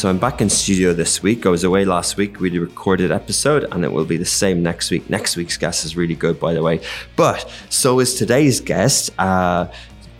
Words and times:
So 0.00 0.08
I'm 0.08 0.16
back 0.16 0.40
in 0.40 0.48
studio 0.48 0.94
this 0.94 1.22
week. 1.22 1.44
I 1.44 1.50
was 1.50 1.62
away 1.62 1.84
last 1.84 2.16
week. 2.16 2.40
We 2.40 2.58
recorded 2.58 3.12
episode, 3.12 3.66
and 3.70 3.84
it 3.84 3.92
will 3.92 4.06
be 4.06 4.16
the 4.16 4.24
same 4.24 4.62
next 4.62 4.90
week. 4.90 5.10
Next 5.10 5.36
week's 5.36 5.58
guest 5.58 5.84
is 5.84 5.94
really 5.94 6.14
good, 6.14 6.40
by 6.40 6.54
the 6.54 6.62
way. 6.62 6.80
But 7.16 7.46
so 7.68 8.00
is 8.00 8.14
today's 8.14 8.60
guest. 8.62 9.10
Uh, 9.18 9.66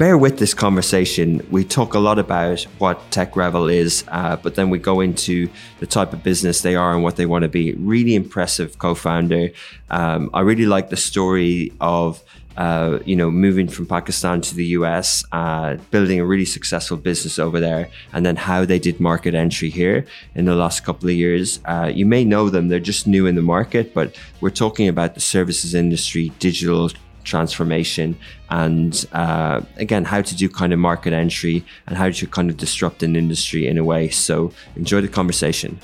bear 0.01 0.17
with 0.17 0.39
this 0.39 0.55
conversation. 0.55 1.47
We 1.51 1.62
talk 1.62 1.93
a 1.93 1.98
lot 1.98 2.19
about 2.19 2.62
what 2.79 2.98
Tech 3.11 3.37
Rebel 3.37 3.69
is, 3.69 4.02
uh, 4.09 4.37
but 4.37 4.55
then 4.55 4.70
we 4.70 4.79
go 4.79 5.01
into 5.01 5.47
the 5.79 5.87
type 5.87 6.15
of 6.15 6.23
business 6.23 6.62
they 6.62 6.74
are 6.74 6.95
and 6.95 7.02
what 7.02 7.16
they 7.16 7.27
want 7.27 7.43
to 7.43 7.51
be. 7.51 7.74
Really 7.74 8.15
impressive 8.15 8.79
co-founder. 8.79 9.51
Um, 9.91 10.30
I 10.33 10.41
really 10.41 10.65
like 10.65 10.88
the 10.88 10.97
story 10.97 11.74
of 11.83 12.24
uh, 12.57 12.98
you 13.05 13.15
know, 13.15 13.30
moving 13.30 13.69
from 13.69 13.84
Pakistan 13.84 14.41
to 14.41 14.55
the 14.55 14.65
US, 14.79 15.23
uh, 15.33 15.77
building 15.91 16.19
a 16.19 16.24
really 16.24 16.46
successful 16.46 16.96
business 16.96 17.38
over 17.38 17.60
there, 17.60 17.91
and 18.15 18.24
then 18.24 18.37
how 18.37 18.65
they 18.65 18.79
did 18.79 19.01
market 19.01 19.35
entry 19.35 19.69
here 19.69 20.07
in 20.35 20.46
the 20.46 20.55
last 20.55 20.82
couple 20.82 21.10
of 21.10 21.15
years. 21.15 21.60
Uh, 21.66 21.91
you 21.95 22.07
may 22.07 22.24
know 22.24 22.48
them, 22.48 22.69
they're 22.69 22.80
just 22.80 23.07
new 23.07 23.27
in 23.27 23.35
the 23.35 23.43
market, 23.43 23.93
but 23.93 24.16
we're 24.41 24.51
talking 24.51 24.88
about 24.88 25.15
the 25.15 25.21
services 25.21 25.74
industry, 25.74 26.32
digital 26.38 26.91
transformation, 27.24 28.16
and 28.48 29.06
uh, 29.12 29.60
again, 29.77 30.05
how 30.05 30.23
to 30.23 30.34
do 30.34 30.48
kind 30.48 30.73
of 30.73 30.79
market 30.79 31.12
entry 31.12 31.65
and 31.87 31.96
how 31.96 32.10
to 32.10 32.27
kind 32.27 32.51
of 32.51 32.56
disrupt 32.56 33.02
an 33.02 33.16
industry 33.16 33.66
in 33.66 33.79
a 33.79 33.85
way. 33.85 34.09
So 34.09 34.52
enjoy 34.76 35.01
the 35.01 35.09
conversation. 35.09 35.79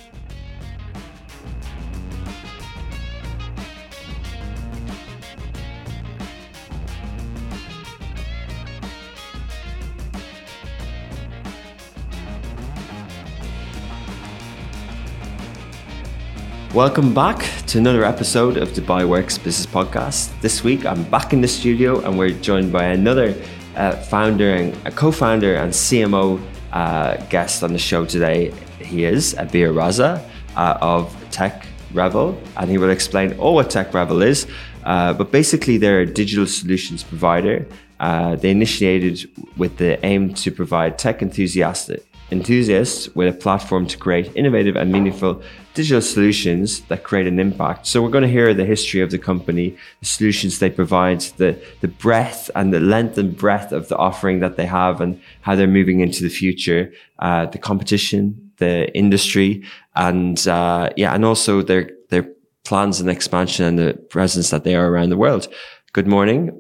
Welcome 16.76 17.14
back 17.14 17.38
to 17.68 17.78
another 17.78 18.04
episode 18.04 18.58
of 18.58 18.68
Dubai 18.68 19.08
Works 19.08 19.38
Business 19.38 19.64
Podcast. 19.64 20.38
This 20.42 20.62
week 20.62 20.84
I'm 20.84 21.04
back 21.04 21.32
in 21.32 21.40
the 21.40 21.48
studio 21.48 22.04
and 22.04 22.18
we're 22.18 22.28
joined 22.28 22.70
by 22.70 22.84
another 22.84 23.34
uh, 23.76 23.92
founder 23.92 24.52
and 24.52 24.76
a 24.86 24.90
co-founder 24.90 25.54
and 25.54 25.72
CMO 25.72 26.38
uh, 26.74 27.16
guest 27.30 27.62
on 27.62 27.72
the 27.72 27.78
show 27.78 28.04
today. 28.04 28.52
He 28.78 29.04
is 29.04 29.34
Abir 29.36 29.72
Raza 29.72 30.22
uh, 30.54 30.76
of 30.82 31.16
Tech 31.30 31.66
Rebel, 31.94 32.38
and 32.58 32.68
he 32.68 32.76
will 32.76 32.90
explain 32.90 33.38
all 33.38 33.54
what 33.54 33.70
Tech 33.70 33.94
Rebel 33.94 34.20
is. 34.20 34.46
Uh, 34.84 35.14
but 35.14 35.32
basically, 35.32 35.78
they're 35.78 36.00
a 36.00 36.06
digital 36.06 36.46
solutions 36.46 37.02
provider. 37.02 37.66
Uh, 38.00 38.36
they 38.36 38.50
initiated 38.50 39.26
with 39.56 39.78
the 39.78 40.04
aim 40.04 40.34
to 40.34 40.50
provide 40.50 40.98
tech 40.98 41.22
enthusiasts 41.22 41.90
enthusiasts 42.30 43.08
with 43.14 43.28
a 43.28 43.38
platform 43.38 43.86
to 43.86 43.96
create 43.96 44.34
innovative 44.34 44.76
and 44.76 44.90
meaningful 44.90 45.40
digital 45.76 46.00
solutions 46.00 46.80
that 46.88 47.04
create 47.04 47.26
an 47.26 47.38
impact. 47.38 47.86
So 47.86 48.02
we're 48.02 48.10
going 48.16 48.28
to 48.30 48.36
hear 48.38 48.52
the 48.54 48.64
history 48.64 49.00
of 49.02 49.10
the 49.10 49.18
company, 49.18 49.76
the 50.00 50.06
solutions 50.06 50.58
they 50.58 50.70
provide, 50.70 51.20
the, 51.36 51.50
the 51.82 51.88
breadth 51.88 52.50
and 52.54 52.72
the 52.72 52.80
length 52.80 53.18
and 53.18 53.36
breadth 53.36 53.70
of 53.72 53.88
the 53.88 53.96
offering 53.96 54.40
that 54.40 54.56
they 54.56 54.66
have 54.66 55.00
and 55.00 55.20
how 55.42 55.54
they're 55.54 55.76
moving 55.78 56.00
into 56.00 56.22
the 56.22 56.30
future, 56.30 56.92
uh, 57.18 57.44
the 57.46 57.58
competition, 57.58 58.50
the 58.56 58.92
industry, 58.96 59.62
and, 59.94 60.48
uh, 60.48 60.88
yeah, 60.96 61.14
and 61.14 61.24
also 61.24 61.62
their, 61.62 61.90
their 62.08 62.26
plans 62.64 62.98
and 63.00 63.10
expansion 63.10 63.66
and 63.66 63.78
the 63.78 63.92
presence 64.10 64.50
that 64.50 64.64
they 64.64 64.74
are 64.74 64.88
around 64.90 65.10
the 65.10 65.16
world. 65.16 65.46
Good 65.92 66.08
morning. 66.08 66.58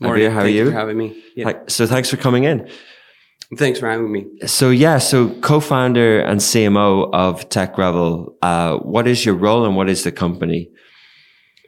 Morning. 0.00 0.24
Abir, 0.24 0.32
how 0.32 0.40
Thank 0.40 0.48
are 0.48 0.58
you? 0.58 0.64
for 0.66 0.76
having 0.76 0.98
me. 0.98 1.22
Yeah. 1.36 1.52
So 1.68 1.86
thanks 1.86 2.10
for 2.10 2.18
coming 2.18 2.44
in. 2.44 2.68
Thanks 3.56 3.78
for 3.78 3.88
having 3.88 4.10
me. 4.10 4.26
So 4.46 4.70
yeah, 4.70 4.98
so 4.98 5.30
co-founder 5.40 6.20
and 6.20 6.40
CMO 6.40 7.10
of 7.12 7.48
Tech 7.48 7.78
Rebel. 7.78 8.36
Uh, 8.42 8.78
what 8.78 9.06
is 9.06 9.24
your 9.24 9.36
role 9.36 9.64
and 9.64 9.76
what 9.76 9.88
is 9.88 10.02
the 10.02 10.10
company? 10.10 10.70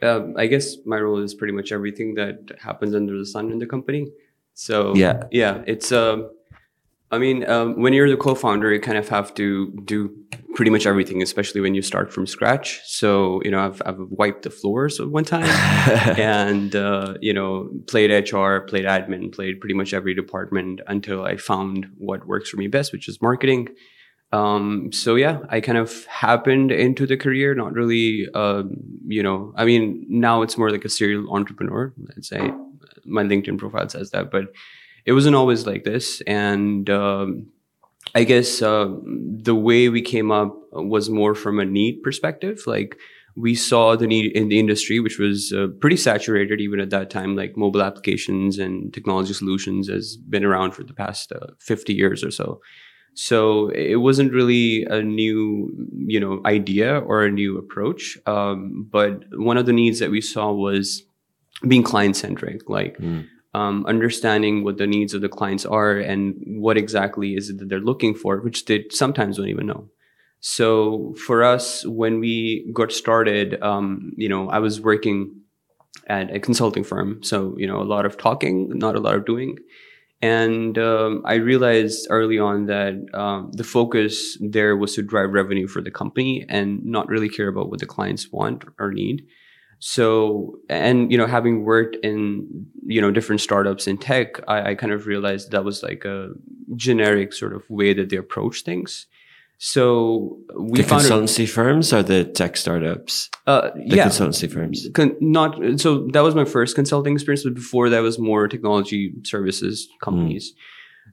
Um, 0.01 0.33
I 0.37 0.47
guess 0.47 0.75
my 0.85 0.97
role 0.99 1.19
is 1.19 1.33
pretty 1.33 1.53
much 1.53 1.71
everything 1.71 2.15
that 2.15 2.51
happens 2.61 2.93
under 2.95 3.17
the 3.17 3.25
sun 3.25 3.51
in 3.51 3.59
the 3.59 3.65
company. 3.65 4.11
So 4.53 4.93
Yeah. 4.95 5.23
yeah, 5.31 5.63
it's. 5.67 5.91
Um, 5.91 6.29
I 7.11 7.17
mean, 7.17 7.47
um, 7.49 7.79
when 7.81 7.93
you're 7.93 8.09
the 8.09 8.17
co-founder, 8.17 8.71
you 8.71 8.79
kind 8.79 8.97
of 8.97 9.09
have 9.09 9.33
to 9.35 9.71
do 9.83 10.15
pretty 10.53 10.69
much 10.69 10.85
everything, 10.85 11.21
especially 11.23 11.59
when 11.59 11.73
you 11.73 11.81
start 11.81 12.13
from 12.13 12.27
scratch. 12.27 12.81
So 12.85 13.41
you 13.43 13.51
know, 13.51 13.59
I've 13.59 13.81
I've 13.85 13.97
wiped 13.97 14.43
the 14.43 14.51
floors 14.51 15.01
one 15.01 15.23
time, 15.23 15.45
and 16.19 16.75
uh, 16.75 17.15
you 17.19 17.33
know, 17.33 17.69
played 17.87 18.11
HR, 18.11 18.59
played 18.59 18.85
admin, 18.85 19.31
played 19.33 19.59
pretty 19.59 19.73
much 19.73 19.93
every 19.93 20.13
department 20.13 20.81
until 20.87 21.25
I 21.25 21.37
found 21.37 21.87
what 21.97 22.27
works 22.27 22.49
for 22.49 22.57
me 22.57 22.67
best, 22.67 22.91
which 22.91 23.07
is 23.07 23.21
marketing. 23.21 23.69
Um, 24.31 24.91
so 24.91 25.15
yeah, 25.15 25.39
I 25.49 25.59
kind 25.61 25.79
of 25.79 26.05
happened 26.05 26.71
into 26.71 27.07
the 27.07 27.17
career, 27.17 27.55
not 27.55 27.73
really, 27.73 28.27
um, 28.35 28.75
you 29.07 29.23
know, 29.23 29.53
I 29.55 29.65
mean, 29.65 30.05
now 30.07 30.43
it's 30.43 30.55
more 30.55 30.69
like 30.69 30.85
a 30.85 30.89
serial 30.89 31.33
entrepreneur. 31.33 31.91
Let's 31.97 32.29
say 32.29 32.51
my 33.05 33.23
LinkedIn 33.23 33.57
profile 33.57 33.89
says 33.89 34.11
that, 34.11 34.29
but 34.29 34.53
it 35.05 35.13
wasn't 35.13 35.35
always 35.35 35.65
like 35.65 35.83
this. 35.83 36.21
And, 36.21 36.89
um, 36.89 37.47
I 38.15 38.23
guess, 38.23 38.61
uh, 38.61 38.89
the 39.05 39.55
way 39.55 39.89
we 39.89 40.01
came 40.01 40.31
up 40.31 40.55
was 40.71 41.09
more 41.09 41.35
from 41.35 41.59
a 41.59 41.65
need 41.65 42.01
perspective. 42.01 42.61
Like 42.65 42.97
we 43.35 43.55
saw 43.55 43.95
the 43.95 44.07
need 44.07 44.35
in 44.35 44.49
the 44.49 44.59
industry, 44.59 44.99
which 44.99 45.19
was 45.19 45.53
uh, 45.53 45.67
pretty 45.79 45.97
saturated 45.97 46.59
even 46.59 46.79
at 46.79 46.89
that 46.89 47.09
time, 47.09 47.35
like 47.35 47.55
mobile 47.55 47.81
applications 47.81 48.57
and 48.57 48.93
technology 48.93 49.33
solutions 49.33 49.87
has 49.87 50.17
been 50.17 50.43
around 50.43 50.71
for 50.71 50.83
the 50.83 50.93
past 50.93 51.31
uh, 51.31 51.47
50 51.59 51.93
years 51.93 52.23
or 52.23 52.31
so. 52.31 52.59
So 53.13 53.69
it 53.69 53.97
wasn't 53.97 54.33
really 54.33 54.85
a 54.85 55.01
new, 55.01 55.69
you 56.05 56.19
know, 56.19 56.41
idea 56.45 56.99
or 56.99 57.23
a 57.23 57.31
new 57.31 57.57
approach. 57.57 58.17
Um, 58.25 58.87
but 58.89 59.23
one 59.33 59.57
of 59.57 59.65
the 59.65 59.73
needs 59.73 59.99
that 59.99 60.11
we 60.11 60.21
saw 60.21 60.51
was 60.51 61.03
being 61.67 61.83
client 61.83 62.15
centric, 62.15 62.69
like 62.69 62.97
um, 63.53 63.85
understanding 63.85 64.63
what 64.63 64.77
the 64.77 64.87
needs 64.87 65.13
of 65.13 65.21
the 65.21 65.29
clients 65.29 65.65
are 65.65 65.97
and 65.97 66.35
what 66.45 66.77
exactly 66.77 67.35
is 67.35 67.49
it 67.49 67.57
that 67.59 67.69
they're 67.69 67.79
looking 67.79 68.13
for, 68.15 68.39
which 68.41 68.65
they 68.65 68.85
sometimes 68.89 69.37
don't 69.37 69.47
even 69.47 69.67
know. 69.67 69.89
So 70.39 71.13
for 71.25 71.43
us, 71.43 71.85
when 71.85 72.19
we 72.19 72.69
got 72.73 72.91
started, 72.91 73.61
um, 73.61 74.13
you 74.15 74.29
know, 74.29 74.49
I 74.49 74.59
was 74.59 74.79
working 74.79 75.41
at 76.07 76.33
a 76.33 76.39
consulting 76.39 76.83
firm. 76.83 77.21
So, 77.23 77.55
you 77.57 77.67
know, 77.67 77.81
a 77.81 77.83
lot 77.83 78.05
of 78.05 78.17
talking, 78.17 78.69
not 78.69 78.95
a 78.95 78.99
lot 78.99 79.15
of 79.15 79.25
doing. 79.25 79.57
And 80.21 80.77
um, 80.77 81.21
I 81.25 81.35
realized 81.35 82.07
early 82.09 82.39
on 82.39 82.65
that 82.65 82.93
um, 83.13 83.51
the 83.53 83.63
focus 83.63 84.37
there 84.41 84.75
was 84.75 84.95
to 84.95 85.01
drive 85.01 85.31
revenue 85.31 85.67
for 85.67 85.81
the 85.81 85.91
company 85.91 86.45
and 86.49 86.83
not 86.83 87.07
really 87.07 87.29
care 87.29 87.47
about 87.47 87.69
what 87.69 87.79
the 87.79 87.85
clients 87.85 88.31
want 88.31 88.65
or 88.79 88.91
need. 88.91 89.25
So, 89.79 90.59
and 90.69 91.11
you 91.11 91.17
know, 91.17 91.25
having 91.25 91.63
worked 91.63 91.95
in 92.03 92.67
you 92.85 93.01
know 93.01 93.11
different 93.11 93.41
startups 93.41 93.87
in 93.87 93.97
tech, 93.97 94.39
I, 94.47 94.71
I 94.71 94.75
kind 94.75 94.91
of 94.91 95.07
realized 95.07 95.51
that 95.51 95.63
was 95.63 95.83
like 95.83 96.05
a 96.05 96.31
generic 96.75 97.33
sort 97.33 97.53
of 97.53 97.69
way 97.69 97.93
that 97.93 98.09
they 98.09 98.17
approach 98.17 98.63
things. 98.63 99.07
So 99.61 100.39
we 100.57 100.81
the 100.81 100.87
found 100.87 101.03
consultancy 101.03 101.47
firms 101.47 101.91
or 101.91 102.01
the 102.01 102.23
tech 102.23 102.55
startups? 102.55 103.29
uh, 103.45 103.71
The 103.75 103.97
yeah, 103.97 104.07
consultancy 104.07 104.49
firms. 104.49 104.87
Con- 104.93 105.17
not 105.19 105.59
so 105.79 106.07
that 106.13 106.21
was 106.21 106.33
my 106.33 106.45
first 106.45 106.75
consulting 106.75 107.13
experience 107.13 107.43
but 107.43 107.55
before 107.55 107.89
that 107.89 107.99
was 107.99 108.17
more 108.17 108.47
technology 108.47 109.13
services 109.23 109.89
companies 110.01 110.53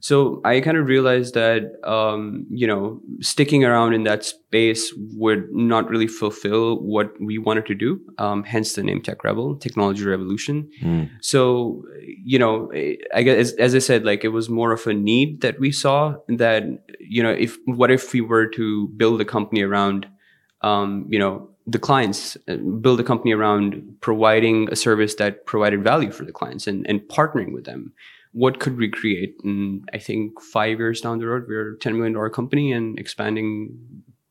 so 0.01 0.41
i 0.45 0.59
kind 0.61 0.77
of 0.77 0.85
realized 0.87 1.33
that 1.33 1.63
um, 1.83 2.45
you 2.49 2.67
know 2.67 2.99
sticking 3.21 3.63
around 3.65 3.93
in 3.93 4.03
that 4.03 4.23
space 4.25 4.93
would 5.15 5.43
not 5.51 5.89
really 5.89 6.07
fulfill 6.07 6.77
what 6.81 7.11
we 7.21 7.37
wanted 7.37 7.65
to 7.65 7.75
do 7.75 7.99
um, 8.17 8.43
hence 8.43 8.73
the 8.73 8.83
name 8.83 9.01
tech 9.01 9.23
rebel 9.23 9.55
technology 9.55 10.03
revolution 10.05 10.69
Mm. 10.83 11.09
so 11.21 11.83
you 12.23 12.39
know 12.39 12.71
i 13.13 13.21
guess 13.23 13.37
as, 13.37 13.53
as 13.53 13.75
i 13.75 13.79
said 13.79 14.05
like 14.05 14.23
it 14.23 14.29
was 14.29 14.49
more 14.49 14.71
of 14.71 14.85
a 14.87 14.93
need 14.93 15.41
that 15.41 15.59
we 15.59 15.71
saw 15.71 16.15
that 16.27 16.63
you 16.99 17.21
know 17.23 17.31
if 17.31 17.57
what 17.65 17.91
if 17.91 18.13
we 18.13 18.21
were 18.21 18.47
to 18.47 18.87
build 18.89 19.19
a 19.21 19.25
company 19.25 19.61
around 19.61 20.07
um, 20.61 21.05
you 21.09 21.19
know 21.19 21.49
the 21.69 21.79
clients 21.79 22.37
build 22.81 22.99
a 22.99 23.03
company 23.03 23.33
around 23.33 23.83
providing 23.99 24.69
a 24.71 24.75
service 24.75 25.15
that 25.15 25.45
provided 25.45 25.83
value 25.83 26.11
for 26.11 26.23
the 26.23 26.31
clients 26.31 26.65
and, 26.65 26.87
and 26.89 27.01
partnering 27.01 27.51
with 27.53 27.65
them 27.65 27.91
what 28.41 28.59
could 28.59 28.77
we 28.77 28.87
create 28.99 29.35
and 29.43 29.87
i 29.93 29.99
think 30.07 30.41
five 30.41 30.77
years 30.79 31.01
down 31.01 31.19
the 31.19 31.27
road 31.31 31.45
we're 31.47 31.73
a 31.73 31.77
$10 31.77 31.95
million 31.97 32.31
company 32.31 32.71
and 32.71 32.99
expanding 32.99 33.77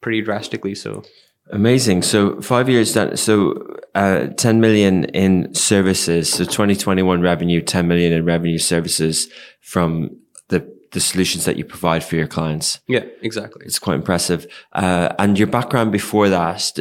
pretty 0.01 0.23
drastically 0.23 0.75
so 0.75 1.03
Amazing. 1.51 2.03
So 2.03 2.41
five 2.41 2.69
years 2.69 2.93
down, 2.95 3.17
So 3.17 3.55
uh, 3.95 4.27
10 4.37 4.61
million 4.61 5.05
in 5.05 5.55
services. 5.55 6.33
So 6.33 6.45
2021 6.45 7.21
revenue, 7.21 7.63
10 7.63 7.87
million 7.87 8.13
in 8.13 8.25
revenue 8.25 8.59
services 8.59 9.29
from 9.61 10.11
the 10.49 10.69
the 10.93 11.01
solutions 11.01 11.45
that 11.45 11.57
you 11.57 11.65
provide 11.65 12.03
for 12.03 12.17
your 12.17 12.27
clients. 12.27 12.81
Yeah, 12.89 13.05
exactly. 13.23 13.65
It's 13.65 13.79
quite 13.79 13.95
impressive. 13.95 14.47
Uh, 14.73 15.11
and 15.19 15.39
your 15.39 15.47
background 15.47 15.93
before 15.93 16.29
that, 16.29 16.79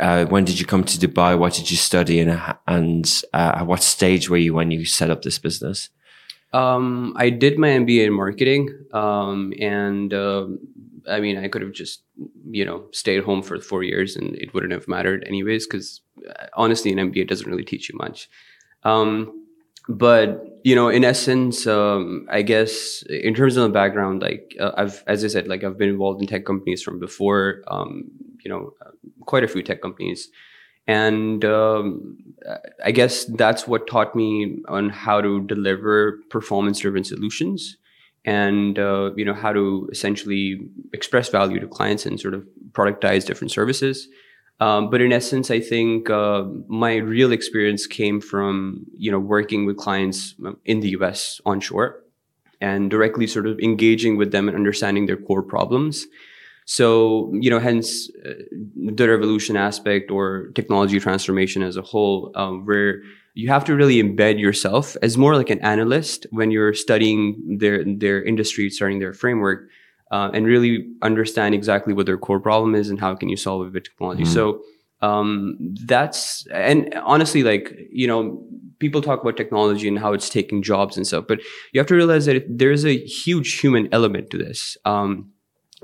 uh, 0.00 0.24
when 0.26 0.44
did 0.44 0.58
you 0.58 0.64
come 0.64 0.84
to 0.84 0.98
Dubai? 0.98 1.38
What 1.38 1.54
did 1.54 1.70
you 1.70 1.76
study, 1.76 2.20
and 2.20 2.40
and 2.66 3.22
uh, 3.34 3.52
at 3.56 3.66
what 3.66 3.82
stage 3.82 4.30
were 4.30 4.36
you 4.38 4.54
when 4.54 4.70
you 4.70 4.86
set 4.86 5.10
up 5.10 5.22
this 5.22 5.38
business? 5.38 5.90
Um, 6.52 7.14
I 7.16 7.30
did 7.30 7.58
my 7.58 7.68
MBA 7.68 8.06
in 8.06 8.12
marketing, 8.12 8.86
um, 8.92 9.52
and 9.60 10.12
um, 10.14 10.58
I 11.08 11.20
mean, 11.20 11.36
I 11.38 11.48
could 11.48 11.62
have 11.62 11.72
just 11.72 12.02
you 12.50 12.64
know 12.64 12.86
stayed 12.92 13.22
home 13.24 13.42
for 13.42 13.60
four 13.60 13.82
years, 13.82 14.16
and 14.16 14.34
it 14.36 14.54
wouldn't 14.54 14.72
have 14.72 14.88
mattered 14.88 15.24
anyways. 15.26 15.66
Because 15.66 16.00
uh, 16.28 16.46
honestly, 16.54 16.92
an 16.92 16.98
MBA 16.98 17.28
doesn't 17.28 17.48
really 17.48 17.64
teach 17.64 17.88
you 17.88 17.96
much. 17.98 18.30
Um, 18.84 19.46
but 19.88 20.60
you 20.64 20.74
know, 20.74 20.88
in 20.88 21.04
essence, 21.04 21.66
um, 21.66 22.26
I 22.30 22.42
guess 22.42 23.02
in 23.08 23.34
terms 23.34 23.56
of 23.56 23.62
the 23.62 23.68
background, 23.70 24.22
like 24.22 24.54
uh, 24.60 24.72
I've, 24.76 25.02
as 25.06 25.24
I 25.24 25.28
said, 25.28 25.48
like 25.48 25.64
I've 25.64 25.78
been 25.78 25.88
involved 25.88 26.20
in 26.20 26.28
tech 26.28 26.44
companies 26.44 26.82
from 26.82 26.98
before. 26.98 27.62
Um, 27.68 28.10
you 28.44 28.50
know, 28.50 28.74
quite 29.26 29.44
a 29.44 29.48
few 29.48 29.62
tech 29.62 29.82
companies, 29.82 30.28
and 30.88 31.44
um, 31.44 32.16
I 32.82 32.90
guess 32.90 33.26
that's 33.26 33.68
what 33.68 33.86
taught 33.86 34.16
me 34.16 34.58
on 34.68 34.88
how 34.88 35.20
to 35.20 35.42
deliver 35.42 36.18
performance-driven 36.30 37.04
solutions, 37.04 37.76
and 38.24 38.78
uh, 38.78 39.10
you 39.14 39.24
know 39.24 39.34
how 39.34 39.52
to 39.52 39.88
essentially 39.92 40.60
express 40.92 41.28
value 41.28 41.60
to 41.60 41.68
clients 41.68 42.06
and 42.06 42.18
sort 42.18 42.34
of 42.34 42.44
productize 42.72 43.26
different 43.26 43.52
services. 43.52 44.08
Um, 44.60 44.90
but 44.90 45.00
in 45.00 45.12
essence, 45.12 45.52
I 45.52 45.60
think 45.60 46.10
uh, 46.10 46.44
my 46.66 46.96
real 46.96 47.30
experience 47.32 47.86
came 47.86 48.20
from 48.20 48.86
you 48.96 49.12
know 49.12 49.20
working 49.20 49.66
with 49.66 49.76
clients 49.76 50.34
um, 50.44 50.56
in 50.64 50.80
the 50.80 50.88
U.S. 50.90 51.40
onshore 51.44 52.02
and 52.60 52.90
directly 52.90 53.26
sort 53.26 53.46
of 53.46 53.60
engaging 53.60 54.16
with 54.16 54.32
them 54.32 54.48
and 54.48 54.56
understanding 54.56 55.06
their 55.06 55.16
core 55.16 55.42
problems. 55.42 56.06
So 56.70 57.32
you 57.32 57.48
know, 57.48 57.58
hence 57.58 58.10
uh, 58.26 58.34
the 58.94 59.08
revolution 59.08 59.56
aspect 59.56 60.10
or 60.10 60.48
technology 60.54 61.00
transformation 61.00 61.62
as 61.62 61.78
a 61.78 61.82
whole, 61.82 62.30
um, 62.34 62.66
where 62.66 63.00
you 63.32 63.48
have 63.48 63.64
to 63.64 63.74
really 63.74 64.02
embed 64.02 64.38
yourself 64.38 64.94
as 65.00 65.16
more 65.16 65.34
like 65.34 65.48
an 65.48 65.60
analyst 65.60 66.26
when 66.30 66.50
you're 66.50 66.74
studying 66.74 67.56
their 67.58 67.82
their 67.82 68.22
industry, 68.22 68.68
studying 68.68 68.98
their 68.98 69.14
framework 69.14 69.70
uh, 70.10 70.28
and 70.34 70.44
really 70.44 70.86
understand 71.00 71.54
exactly 71.54 71.94
what 71.94 72.04
their 72.04 72.18
core 72.18 72.38
problem 72.38 72.74
is 72.74 72.90
and 72.90 73.00
how 73.00 73.14
can 73.14 73.30
you 73.30 73.36
solve 73.38 73.66
it 73.66 73.72
with 73.72 73.84
technology. 73.84 74.24
Mm-hmm. 74.24 74.34
So 74.34 74.60
um, 75.00 75.56
that's 75.86 76.46
and 76.52 76.92
honestly, 77.02 77.42
like 77.44 77.74
you 77.90 78.06
know, 78.06 78.44
people 78.78 79.00
talk 79.00 79.22
about 79.22 79.38
technology 79.38 79.88
and 79.88 79.98
how 79.98 80.12
it's 80.12 80.28
taking 80.28 80.62
jobs 80.62 80.98
and 80.98 81.06
stuff, 81.06 81.24
but 81.26 81.40
you 81.72 81.80
have 81.80 81.86
to 81.86 81.94
realize 81.94 82.26
that 82.26 82.44
there's 82.46 82.84
a 82.84 82.98
huge 82.98 83.58
human 83.58 83.88
element 83.90 84.28
to 84.32 84.36
this. 84.36 84.76
Um, 84.84 85.32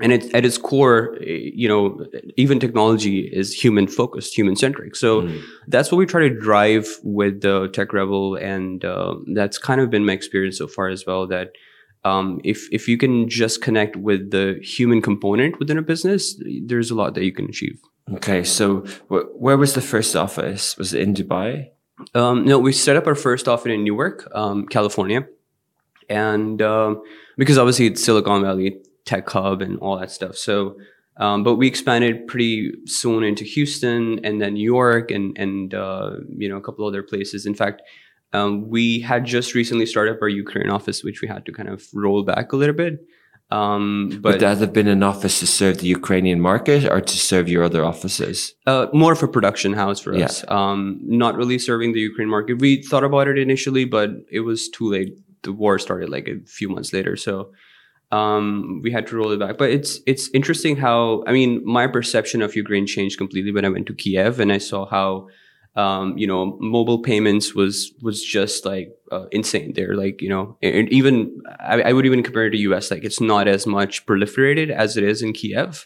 and 0.01 0.11
it, 0.11 0.33
at 0.33 0.43
its 0.43 0.57
core, 0.57 1.17
you 1.21 1.67
know, 1.67 2.05
even 2.35 2.59
technology 2.59 3.19
is 3.19 3.53
human 3.53 3.87
focused, 3.87 4.37
human 4.37 4.55
centric. 4.55 4.95
So 4.95 5.21
mm. 5.21 5.41
that's 5.67 5.91
what 5.91 5.97
we 5.97 6.05
try 6.05 6.27
to 6.27 6.29
drive 6.29 6.87
with 7.03 7.41
the 7.41 7.69
Tech 7.69 7.93
Rebel, 7.93 8.35
and 8.35 8.83
uh, 8.83 9.15
that's 9.33 9.57
kind 9.57 9.79
of 9.79 9.89
been 9.89 10.05
my 10.05 10.13
experience 10.13 10.57
so 10.57 10.67
far 10.67 10.89
as 10.89 11.05
well. 11.05 11.27
That 11.27 11.51
um, 12.03 12.41
if 12.43 12.67
if 12.71 12.87
you 12.89 12.97
can 12.97 13.29
just 13.29 13.61
connect 13.61 13.95
with 13.95 14.31
the 14.31 14.59
human 14.61 15.01
component 15.01 15.59
within 15.59 15.77
a 15.77 15.81
business, 15.81 16.41
there's 16.65 16.91
a 16.91 16.95
lot 16.95 17.13
that 17.15 17.23
you 17.23 17.31
can 17.31 17.45
achieve. 17.45 17.79
Okay, 18.15 18.43
so 18.43 18.81
wh- 19.07 19.31
where 19.41 19.57
was 19.57 19.75
the 19.75 19.81
first 19.81 20.15
office? 20.15 20.77
Was 20.77 20.93
it 20.93 21.01
in 21.01 21.13
Dubai? 21.13 21.69
Um, 22.13 22.43
no, 22.43 22.59
we 22.59 22.73
set 22.73 22.97
up 22.97 23.07
our 23.07 23.15
first 23.15 23.47
office 23.47 23.71
in 23.71 23.85
Newark, 23.85 24.29
um, 24.35 24.67
California, 24.67 25.25
and 26.09 26.61
um, 26.61 27.01
because 27.37 27.57
obviously 27.57 27.87
it's 27.87 28.03
Silicon 28.03 28.41
Valley 28.41 28.81
tech 29.05 29.29
hub 29.29 29.61
and 29.61 29.77
all 29.79 29.99
that 29.99 30.11
stuff. 30.11 30.35
So, 30.35 30.77
um, 31.17 31.43
but 31.43 31.55
we 31.55 31.67
expanded 31.67 32.27
pretty 32.27 32.71
soon 32.85 33.23
into 33.23 33.43
Houston 33.45 34.23
and 34.25 34.41
then 34.41 34.55
New 34.55 34.63
York 34.63 35.11
and 35.11 35.37
and 35.37 35.73
uh, 35.73 36.17
you 36.29 36.49
know 36.49 36.57
a 36.57 36.61
couple 36.61 36.85
other 36.87 37.03
places. 37.03 37.45
In 37.45 37.55
fact, 37.55 37.81
um, 38.33 38.69
we 38.69 38.99
had 38.99 39.25
just 39.25 39.53
recently 39.53 39.85
started 39.85 40.15
up 40.15 40.21
our 40.21 40.27
Ukraine 40.27 40.69
office, 40.69 41.03
which 41.03 41.21
we 41.21 41.27
had 41.27 41.45
to 41.45 41.51
kind 41.51 41.69
of 41.69 41.83
roll 41.93 42.23
back 42.23 42.51
a 42.51 42.55
little 42.55 42.75
bit. 42.75 42.99
Um, 43.51 44.19
but 44.21 44.33
Would 44.33 44.41
that 44.41 44.57
have 44.57 44.73
been 44.73 44.87
an 44.87 45.03
office 45.03 45.39
to 45.39 45.47
serve 45.47 45.77
the 45.77 45.87
Ukrainian 45.87 46.41
market 46.41 46.89
or 46.91 46.99
to 46.99 47.17
serve 47.17 47.47
your 47.47 47.63
other 47.63 47.85
offices? 47.85 48.55
Uh, 48.65 48.87
more 48.91 49.11
of 49.13 49.21
a 49.21 49.27
production 49.27 49.73
house 49.73 49.99
for 49.99 50.15
yeah. 50.15 50.25
us. 50.25 50.43
Um, 50.47 50.99
not 51.03 51.37
really 51.37 51.59
serving 51.59 51.93
the 51.93 51.99
Ukraine 51.99 52.27
market. 52.27 52.59
We 52.59 52.81
thought 52.81 53.03
about 53.03 53.27
it 53.27 53.37
initially, 53.37 53.85
but 53.85 54.09
it 54.31 54.39
was 54.39 54.67
too 54.69 54.89
late. 54.89 55.13
The 55.43 55.53
war 55.53 55.77
started 55.77 56.09
like 56.09 56.27
a 56.27 56.43
few 56.47 56.69
months 56.69 56.91
later, 56.91 57.15
so 57.15 57.51
um, 58.15 58.81
we 58.83 58.91
had 58.91 59.07
to 59.07 59.15
roll 59.17 59.31
it 59.31 59.39
back. 59.39 59.57
But 59.57 59.69
it's 59.71 59.99
it's 60.05 60.29
interesting 60.33 60.75
how 60.77 61.23
I 61.27 61.31
mean, 61.31 61.51
my 61.65 61.87
perception 61.87 62.41
of 62.41 62.55
Ukraine 62.55 62.87
changed 62.87 63.17
completely 63.17 63.51
when 63.51 63.65
I 63.65 63.69
went 63.69 63.87
to 63.87 63.93
Kiev 63.93 64.39
and 64.39 64.51
I 64.51 64.59
saw 64.59 64.85
how 64.85 65.27
um, 65.75 66.17
you 66.17 66.25
know, 66.25 66.57
mobile 66.61 66.99
payments 66.99 67.53
was 67.53 67.93
was 68.01 68.23
just 68.23 68.65
like 68.65 68.95
uh, 69.11 69.25
insane 69.31 69.73
there. 69.73 69.93
Like 69.95 70.21
you 70.21 70.29
know, 70.29 70.57
and 70.61 70.87
even 70.89 71.41
I, 71.59 71.81
I, 71.81 71.93
would 71.93 72.05
even 72.05 72.23
compare 72.23 72.45
it 72.45 72.51
to 72.51 72.57
US. 72.69 72.91
Like 72.91 73.03
it's 73.03 73.19
not 73.19 73.47
as 73.47 73.67
much 73.67 74.05
proliferated 74.05 74.69
as 74.69 74.95
it 74.95 75.03
is 75.03 75.21
in 75.21 75.33
Kiev, 75.33 75.85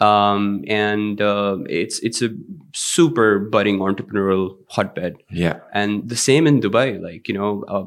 um, 0.00 0.64
and 0.68 1.22
uh, 1.22 1.56
it's 1.66 1.98
it's 2.00 2.20
a 2.20 2.28
super 2.74 3.38
budding 3.38 3.78
entrepreneurial 3.78 4.58
hotbed. 4.68 5.16
Yeah, 5.30 5.60
and 5.72 6.06
the 6.06 6.16
same 6.16 6.46
in 6.46 6.60
Dubai. 6.60 7.02
Like 7.02 7.26
you 7.26 7.34
know, 7.34 7.64
uh, 7.68 7.86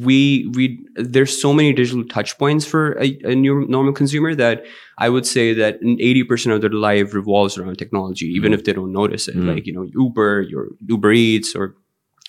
we 0.00 0.50
we 0.54 0.84
there's 0.96 1.40
so 1.40 1.52
many 1.52 1.72
digital 1.72 2.04
touch 2.04 2.38
points 2.38 2.64
for 2.64 2.92
a, 3.00 3.18
a 3.24 3.34
new 3.34 3.66
normal 3.68 3.92
consumer 3.92 4.34
that 4.34 4.64
I 4.96 5.10
would 5.10 5.26
say 5.26 5.52
that 5.52 5.80
80% 5.82 6.54
of 6.54 6.60
their 6.62 6.70
life 6.70 7.12
revolves 7.12 7.58
around 7.58 7.76
technology, 7.76 8.26
even 8.26 8.52
mm. 8.52 8.54
if 8.54 8.64
they 8.64 8.72
don't 8.72 8.92
notice 8.92 9.28
it. 9.28 9.36
Mm. 9.36 9.54
Like, 9.54 9.66
you 9.66 9.72
know, 9.74 9.86
Uber, 9.94 10.42
your 10.42 10.68
Uber 10.86 11.12
Eats, 11.12 11.54
or 11.54 11.76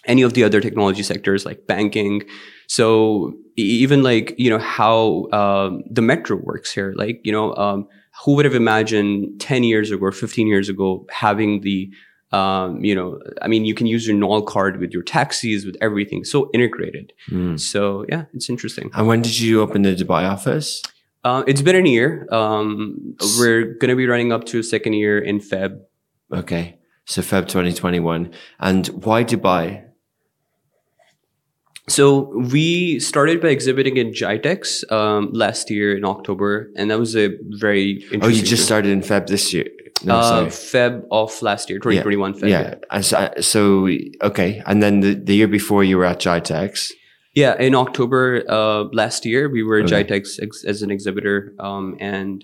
any 0.06 0.22
of 0.22 0.34
the 0.34 0.44
other 0.44 0.62
technology 0.62 1.04
sectors 1.04 1.46
like 1.46 1.66
banking. 1.68 2.24
So 2.68 3.34
even 3.56 4.04
like, 4.04 4.36
you 4.38 4.50
know, 4.50 4.60
how 4.60 5.28
um, 5.32 5.84
the 5.90 6.02
metro 6.02 6.38
works 6.38 6.74
here, 6.74 6.94
like, 6.96 7.22
you 7.24 7.32
know, 7.32 7.56
um, 7.56 7.88
who 8.24 8.36
would 8.36 8.46
have 8.46 8.56
imagined 8.56 9.40
10 9.40 9.64
years 9.64 9.92
ago 9.92 10.06
or 10.06 10.12
15 10.12 10.48
years 10.48 10.70
ago 10.70 11.06
having 11.10 11.62
the 11.62 11.90
um, 12.32 12.84
you 12.84 12.94
know, 12.94 13.20
I 13.42 13.48
mean, 13.48 13.66
you 13.66 13.74
can 13.74 13.88
use 13.88 14.08
your 14.08 14.16
Nol 14.16 14.42
card 14.44 14.80
with 14.80 14.92
your 14.92 15.04
taxis, 15.04 15.66
with 15.66 15.76
everything, 15.82 16.24
so 16.24 16.50
integrated. 16.54 17.14
Mm. 17.30 17.60
So 17.60 18.06
yeah, 18.10 18.26
it's 18.34 18.50
interesting. 18.50 18.92
And 18.94 19.08
when 19.08 19.22
did 19.22 19.40
you 19.40 19.62
open 19.62 19.82
the 19.82 19.96
Dubai 19.96 20.30
office? 20.30 20.84
Uh, 21.24 21.44
it's 21.48 21.62
been 21.62 21.76
a 21.76 21.88
year. 21.88 22.28
Um, 22.32 23.16
we're 23.38 23.74
going 23.74 23.90
to 23.90 23.96
be 23.96 24.08
running 24.08 24.32
up 24.32 24.46
to 24.46 24.60
a 24.60 24.64
second 24.64 24.94
year 24.94 25.20
in 25.20 25.40
Feb. 25.40 25.80
Okay. 26.32 26.78
So 27.06 27.22
Feb 27.22 27.48
2021. 27.48 28.32
And 28.60 28.88
why 28.88 29.24
Dubai? 29.24 29.84
So 31.90 32.38
we 32.38 33.00
started 33.00 33.42
by 33.42 33.48
exhibiting 33.48 33.98
in 33.98 34.12
GITEX 34.12 34.90
um, 34.92 35.32
last 35.34 35.72
year 35.72 35.98
in 35.98 36.06
October, 36.06 36.70
and 36.76 36.92
that 36.92 37.00
was 37.00 37.16
a 37.16 37.36
very 37.50 38.06
Oh, 38.22 38.28
you 38.28 38.44
just 38.44 38.64
started 38.64 38.92
in 38.92 39.02
Feb 39.02 39.26
this 39.26 39.52
year? 39.52 39.66
No, 40.04 40.16
uh, 40.16 40.46
Feb 40.46 41.06
of 41.12 41.42
last 41.42 41.70
year, 41.70 41.80
2021 41.80 42.34
yeah. 42.34 42.40
Feb. 42.40 42.50
Yeah. 42.50 42.76
And 42.92 43.06
so, 43.06 43.32
so, 43.42 43.90
okay. 44.22 44.62
And 44.66 44.82
then 44.82 45.02
the, 45.02 45.14
the 45.14 45.36
year 45.36 45.48
before 45.48 45.84
you 45.84 45.98
were 45.98 46.06
at 46.06 46.20
GITEX? 46.20 46.92
Yeah, 47.36 47.56
in 47.60 47.76
October 47.76 48.44
uh, 48.50 48.86
last 48.92 49.26
year, 49.26 49.50
we 49.50 49.64
were 49.64 49.82
okay. 49.82 50.04
GITEX 50.04 50.42
ex- 50.42 50.64
as 50.64 50.82
an 50.82 50.92
exhibitor, 50.92 51.54
um, 51.60 51.96
and 52.00 52.44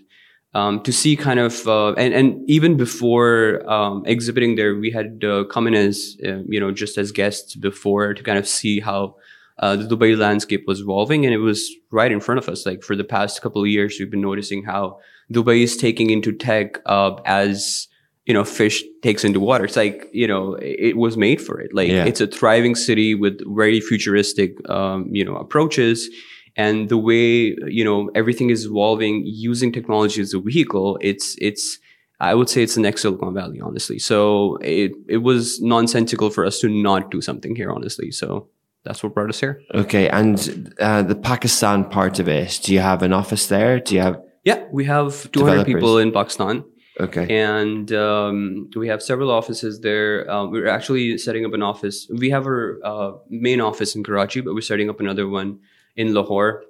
um, 0.53 0.81
to 0.83 0.93
see 0.93 1.17
kind 1.17 1.39
of 1.39 1.67
uh, 1.67 1.93
and 1.93 2.13
and 2.13 2.49
even 2.49 2.77
before 2.77 3.67
um, 3.69 4.03
exhibiting 4.05 4.55
there, 4.55 4.75
we 4.75 4.91
had 4.91 5.23
uh, 5.25 5.43
come 5.45 5.67
in 5.67 5.73
as 5.73 6.17
uh, 6.25 6.37
you 6.47 6.59
know 6.59 6.71
just 6.71 6.97
as 6.97 7.11
guests 7.11 7.55
before 7.55 8.13
to 8.13 8.23
kind 8.23 8.37
of 8.37 8.47
see 8.47 8.79
how 8.79 9.15
uh, 9.59 9.75
the 9.75 9.83
Dubai 9.83 10.17
landscape 10.17 10.63
was 10.67 10.79
evolving, 10.81 11.25
and 11.25 11.33
it 11.33 11.39
was 11.39 11.69
right 11.91 12.11
in 12.11 12.21
front 12.21 12.39
of 12.39 12.47
us. 12.47 12.65
Like 12.65 12.83
for 12.83 12.95
the 12.95 13.03
past 13.03 13.41
couple 13.41 13.61
of 13.63 13.67
years, 13.67 13.97
we've 13.99 14.11
been 14.11 14.21
noticing 14.21 14.63
how 14.63 14.99
Dubai 15.31 15.63
is 15.63 15.77
taking 15.77 16.09
into 16.09 16.31
tech 16.31 16.79
uh, 16.85 17.15
as 17.25 17.87
you 18.25 18.33
know 18.33 18.43
fish 18.43 18.83
takes 19.01 19.23
into 19.23 19.39
water. 19.39 19.65
It's 19.65 19.75
like 19.75 20.09
you 20.11 20.27
know 20.27 20.55
it 20.61 20.97
was 20.97 21.17
made 21.17 21.41
for 21.41 21.59
it. 21.59 21.73
Like 21.73 21.89
yeah. 21.89 22.05
it's 22.05 22.21
a 22.21 22.27
thriving 22.27 22.75
city 22.75 23.15
with 23.15 23.39
very 23.55 23.79
futuristic 23.79 24.57
um, 24.69 25.09
you 25.11 25.23
know 25.23 25.35
approaches. 25.35 26.09
And 26.57 26.87
the 26.87 26.97
way 26.97 27.55
you 27.67 27.83
know 27.83 28.09
everything 28.15 28.49
is 28.49 28.65
evolving 28.65 29.23
using 29.25 29.71
technology 29.71 30.21
as 30.21 30.33
a 30.33 30.39
vehicle, 30.39 30.97
it's 31.01 31.35
it's 31.39 31.79
I 32.19 32.33
would 32.33 32.49
say 32.49 32.63
it's 32.63 32.75
the 32.75 32.81
next 32.81 33.01
Silicon 33.01 33.33
Valley, 33.33 33.59
honestly. 33.59 33.99
So 33.99 34.57
it 34.61 34.93
it 35.07 35.17
was 35.17 35.61
nonsensical 35.61 36.29
for 36.29 36.45
us 36.45 36.59
to 36.59 36.69
not 36.69 37.11
do 37.11 37.21
something 37.21 37.55
here, 37.55 37.71
honestly. 37.71 38.11
So 38.11 38.47
that's 38.83 39.03
what 39.03 39.13
brought 39.13 39.29
us 39.29 39.39
here. 39.39 39.61
Okay, 39.73 40.07
and 40.09 40.73
uh, 40.79 41.01
the 41.01 41.15
Pakistan 41.15 41.85
part 41.85 42.19
of 42.19 42.29
it, 42.29 42.59
do 42.63 42.73
you 42.73 42.79
have 42.79 43.01
an 43.01 43.11
office 43.11 43.47
there? 43.47 43.79
Do 43.79 43.95
you 43.95 44.01
have 44.01 44.21
yeah, 44.45 44.63
we 44.71 44.85
have 44.85 45.29
200 45.31 45.65
people 45.65 45.97
in 45.97 46.11
Pakistan. 46.11 46.63
Okay. 46.97 47.27
and 47.29 47.91
um, 47.91 48.69
we 48.73 48.87
have 48.87 49.03
several 49.03 49.29
offices 49.29 49.81
there. 49.81 50.31
Um, 50.31 50.49
we're 50.49 50.69
actually 50.69 51.17
setting 51.17 51.45
up 51.45 51.51
an 51.53 51.61
office. 51.61 52.07
We 52.09 52.29
have 52.29 52.45
our 52.45 52.79
uh, 52.85 53.11
main 53.29 53.59
office 53.59 53.95
in 53.95 54.03
Karachi, 54.03 54.39
but 54.39 54.53
we're 54.53 54.61
setting 54.61 54.89
up 54.89 55.01
another 55.01 55.27
one 55.27 55.59
in 55.97 56.13
Lahore. 56.13 56.63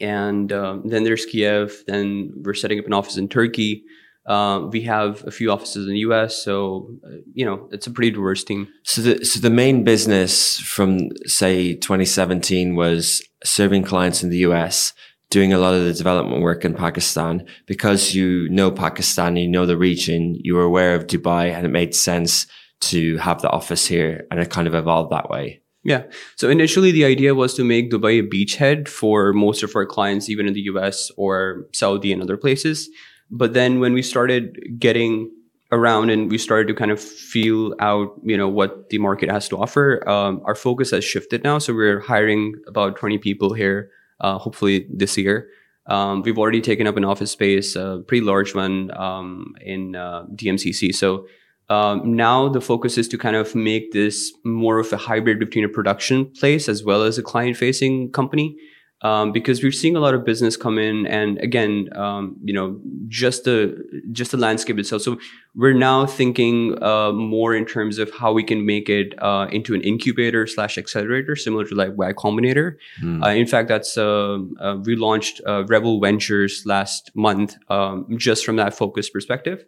And 0.00 0.52
um, 0.52 0.88
then 0.88 1.04
there's 1.04 1.24
Kiev. 1.26 1.84
Then 1.86 2.32
we're 2.42 2.54
setting 2.54 2.80
up 2.80 2.86
an 2.86 2.92
office 2.92 3.16
in 3.16 3.28
Turkey. 3.28 3.84
Uh, 4.26 4.68
we 4.70 4.82
have 4.82 5.24
a 5.26 5.30
few 5.30 5.50
offices 5.50 5.86
in 5.86 5.92
the 5.92 6.00
U.S. 6.00 6.42
So 6.42 6.90
uh, 7.06 7.18
you 7.32 7.44
know, 7.44 7.68
it's 7.72 7.86
a 7.86 7.90
pretty 7.90 8.10
diverse 8.10 8.42
team. 8.42 8.68
So 8.82 9.02
the 9.02 9.24
so 9.24 9.40
the 9.40 9.50
main 9.50 9.84
business 9.84 10.58
from 10.58 11.10
say 11.26 11.74
2017 11.74 12.74
was 12.74 13.22
serving 13.44 13.82
clients 13.84 14.22
in 14.22 14.30
the 14.30 14.38
US, 14.38 14.92
doing 15.32 15.52
a 15.52 15.58
lot 15.58 15.72
of 15.72 15.82
the 15.82 15.94
development 15.94 16.42
work 16.42 16.64
in 16.64 16.74
Pakistan. 16.74 17.46
Because 17.66 18.14
you 18.14 18.48
know 18.50 18.70
Pakistan, 18.70 19.36
you 19.36 19.48
know 19.48 19.66
the 19.66 19.78
region, 19.78 20.36
you 20.44 20.54
were 20.54 20.68
aware 20.72 20.94
of 20.94 21.06
Dubai, 21.06 21.52
and 21.52 21.64
it 21.66 21.70
made 21.70 21.94
sense 21.94 22.46
to 22.92 23.16
have 23.16 23.40
the 23.40 23.50
office 23.50 23.86
here, 23.86 24.26
and 24.30 24.38
it 24.38 24.50
kind 24.50 24.68
of 24.68 24.74
evolved 24.74 25.10
that 25.12 25.30
way. 25.30 25.62
Yeah. 25.84 26.02
So 26.36 26.48
initially, 26.48 26.92
the 26.92 27.04
idea 27.04 27.34
was 27.34 27.54
to 27.54 27.64
make 27.64 27.90
Dubai 27.90 28.20
a 28.20 28.28
beachhead 28.34 28.86
for 28.86 29.32
most 29.32 29.62
of 29.62 29.74
our 29.74 29.86
clients, 29.86 30.28
even 30.28 30.46
in 30.46 30.54
the 30.54 30.66
US 30.72 31.10
or 31.16 31.66
Saudi 31.72 32.12
and 32.12 32.22
other 32.22 32.36
places. 32.36 32.88
But 33.30 33.54
then 33.54 33.80
when 33.80 33.94
we 33.94 34.02
started 34.02 34.58
getting 34.78 35.30
around 35.72 36.10
and 36.10 36.30
we 36.30 36.38
started 36.38 36.68
to 36.68 36.74
kind 36.74 36.90
of 36.90 37.00
feel 37.00 37.74
out, 37.80 38.08
you 38.22 38.36
know, 38.36 38.48
what 38.48 38.90
the 38.90 38.98
market 38.98 39.30
has 39.30 39.48
to 39.48 39.56
offer, 39.56 40.06
um, 40.08 40.42
our 40.44 40.54
focus 40.54 40.90
has 40.90 41.02
shifted 41.02 41.42
now. 41.42 41.58
So 41.58 41.72
we're 41.72 42.00
hiring 42.00 42.54
about 42.68 42.96
20 42.96 43.18
people 43.18 43.54
here, 43.54 43.90
uh, 44.22 44.38
hopefully 44.38 44.86
this 44.88 45.18
year. 45.18 45.48
Um, 45.86 46.22
we've 46.22 46.38
already 46.38 46.60
taken 46.60 46.86
up 46.86 46.96
an 46.96 47.04
office 47.04 47.32
space, 47.32 47.76
a 47.76 48.02
pretty 48.06 48.24
large 48.24 48.54
one 48.54 48.90
um, 48.96 49.54
in 49.60 49.96
uh, 49.96 50.24
DMCC. 50.34 50.94
So 50.94 51.26
um, 51.68 52.14
now 52.14 52.48
the 52.48 52.60
focus 52.60 52.98
is 52.98 53.08
to 53.08 53.18
kind 53.18 53.36
of 53.36 53.54
make 53.54 53.92
this 53.92 54.32
more 54.44 54.78
of 54.78 54.92
a 54.92 54.96
hybrid 54.96 55.38
between 55.38 55.64
a 55.64 55.68
production 55.68 56.26
place 56.26 56.68
as 56.68 56.84
well 56.84 57.02
as 57.02 57.18
a 57.18 57.22
client 57.22 57.56
facing 57.56 58.10
company 58.12 58.56
um, 59.02 59.32
because 59.32 59.62
we're 59.62 59.72
seeing 59.72 59.96
a 59.96 60.00
lot 60.00 60.14
of 60.14 60.24
business 60.24 60.56
come 60.56 60.78
in 60.78 61.06
and 61.06 61.38
again 61.38 61.88
um, 61.96 62.36
you 62.42 62.54
know 62.54 62.80
just 63.08 63.44
the 63.44 63.82
just 64.12 64.30
the 64.30 64.36
landscape 64.36 64.78
itself 64.78 65.02
so 65.02 65.18
we're 65.54 65.74
now 65.74 66.06
thinking 66.06 66.82
uh, 66.82 67.12
more 67.12 67.54
in 67.54 67.66
terms 67.66 67.98
of 67.98 68.10
how 68.14 68.32
we 68.32 68.42
can 68.42 68.64
make 68.64 68.88
it 68.88 69.14
uh, 69.22 69.46
into 69.50 69.74
an 69.74 69.82
incubator 69.82 70.46
slash 70.46 70.78
accelerator 70.78 71.36
similar 71.36 71.64
to 71.64 71.74
like 71.74 71.92
y 71.96 72.12
combinator 72.12 72.76
uh, 73.22 73.28
in 73.28 73.46
fact 73.46 73.68
that's 73.68 73.98
uh, 73.98 74.38
uh, 74.60 74.76
we 74.84 74.96
launched 74.96 75.40
uh, 75.46 75.64
rebel 75.66 76.00
ventures 76.00 76.62
last 76.64 77.10
month 77.14 77.56
um, 77.68 78.06
just 78.16 78.44
from 78.44 78.56
that 78.56 78.74
focus 78.74 79.10
perspective 79.10 79.64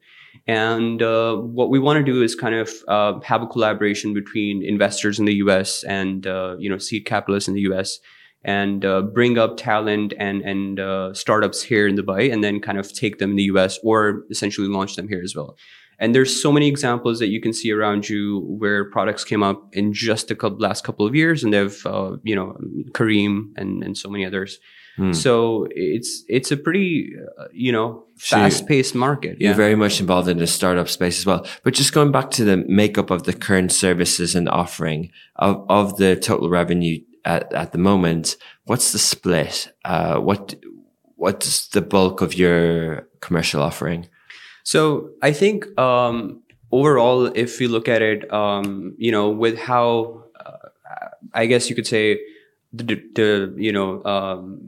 and 0.47 1.03
uh, 1.03 1.37
what 1.37 1.71
we 1.71 1.79
want 1.79 2.05
to 2.05 2.13
do 2.13 2.23
is 2.23 2.35
kind 2.35 2.55
of 2.55 2.71
uh, 2.89 3.21
have 3.21 3.43
a 3.43 3.47
collaboration 3.47 4.13
between 4.13 4.63
investors 4.63 5.19
in 5.19 5.25
the 5.25 5.35
U.S. 5.37 5.85
and 5.85 6.27
uh, 6.27 6.57
you 6.59 6.69
know 6.69 6.79
seed 6.79 7.07
capitalists 7.07 7.49
in 7.49 7.55
the 7.55 7.63
U.S. 7.63 7.99
and 8.45 8.85
uh, 8.85 9.03
bring 9.03 9.39
up 9.39 9.57
talent 9.57 10.13
and 10.19 10.43
and 10.43 10.81
uh, 10.81 11.15
startups 11.15 11.63
here 11.63 11.87
in 11.87 11.97
Dubai, 11.97 12.33
and 12.33 12.45
then 12.45 12.61
kind 12.61 12.79
of 12.79 12.93
take 12.93 13.19
them 13.19 13.31
in 13.31 13.37
the 13.37 13.45
U.S. 13.55 13.79
or 13.83 14.25
essentially 14.31 14.69
launch 14.69 14.97
them 14.97 15.09
here 15.09 15.23
as 15.23 15.35
well. 15.35 15.57
And 15.99 16.15
there's 16.15 16.43
so 16.43 16.51
many 16.51 16.67
examples 16.67 17.21
that 17.21 17.29
you 17.29 17.41
can 17.41 17.53
see 17.53 17.71
around 17.73 18.09
you 18.09 18.41
where 18.41 18.91
products 18.91 19.25
came 19.25 19.43
up 19.43 19.75
in 19.75 19.93
just 19.93 20.29
the 20.29 20.35
couple, 20.35 20.59
last 20.59 20.85
couple 20.85 21.07
of 21.07 21.15
years, 21.15 21.45
and 21.45 21.53
they've 21.53 21.87
uh, 21.87 22.17
you 22.23 22.35
know 22.35 22.57
Careem 22.93 23.53
and 23.57 23.83
and 23.83 23.97
so 23.97 24.11
many 24.11 24.27
others. 24.27 24.59
So 25.13 25.67
it's 25.71 26.23
it's 26.29 26.53
a 26.53 26.57
pretty 26.57 27.13
uh, 27.39 27.47
you 27.53 27.73
know 27.73 28.05
fast 28.17 28.69
paced 28.69 28.95
market. 28.95 29.41
You're 29.41 29.55
very 29.55 29.75
much 29.75 29.99
involved 29.99 30.29
in 30.29 30.39
the 30.39 30.47
startup 30.47 30.89
space 30.89 31.19
as 31.19 31.27
well. 31.27 31.45
But 31.65 31.75
just 31.75 31.93
going 31.93 32.13
back 32.13 32.31
to 32.33 32.45
the 32.45 32.59
makeup 32.59 33.11
of 33.11 33.25
the 33.25 33.33
current 33.33 33.73
services 33.73 34.37
and 34.37 34.49
offering 34.49 35.11
of, 35.37 35.67
of 35.69 35.97
the 35.97 36.15
total 36.15 36.49
revenue 36.49 37.01
at, 37.25 37.53
at 37.53 37.73
the 37.73 37.79
moment, 37.79 38.37
what's 38.65 38.93
the 38.93 38.99
split? 38.99 39.73
Uh, 39.85 40.19
what 40.19 40.55
what's 41.17 41.69
the 41.69 41.81
bulk 41.81 42.21
of 42.21 42.35
your 42.35 43.09
commercial 43.21 43.63
offering? 43.63 44.09
So 44.65 45.11
I 45.23 45.33
think 45.33 45.79
um, 45.79 46.43
overall, 46.73 47.27
if 47.27 47.61
you 47.61 47.69
look 47.69 47.89
at 47.89 48.03
it, 48.03 48.31
um, 48.33 48.95
you 48.99 49.13
know, 49.13 49.31
with 49.31 49.59
how 49.59 50.25
uh, 50.39 50.69
I 51.33 51.47
guess 51.47 51.69
you 51.69 51.77
could 51.77 51.87
say 51.87 52.21
the, 52.73 53.01
the 53.15 53.55
you 53.57 53.73
know 53.73 54.05
um, 54.05 54.61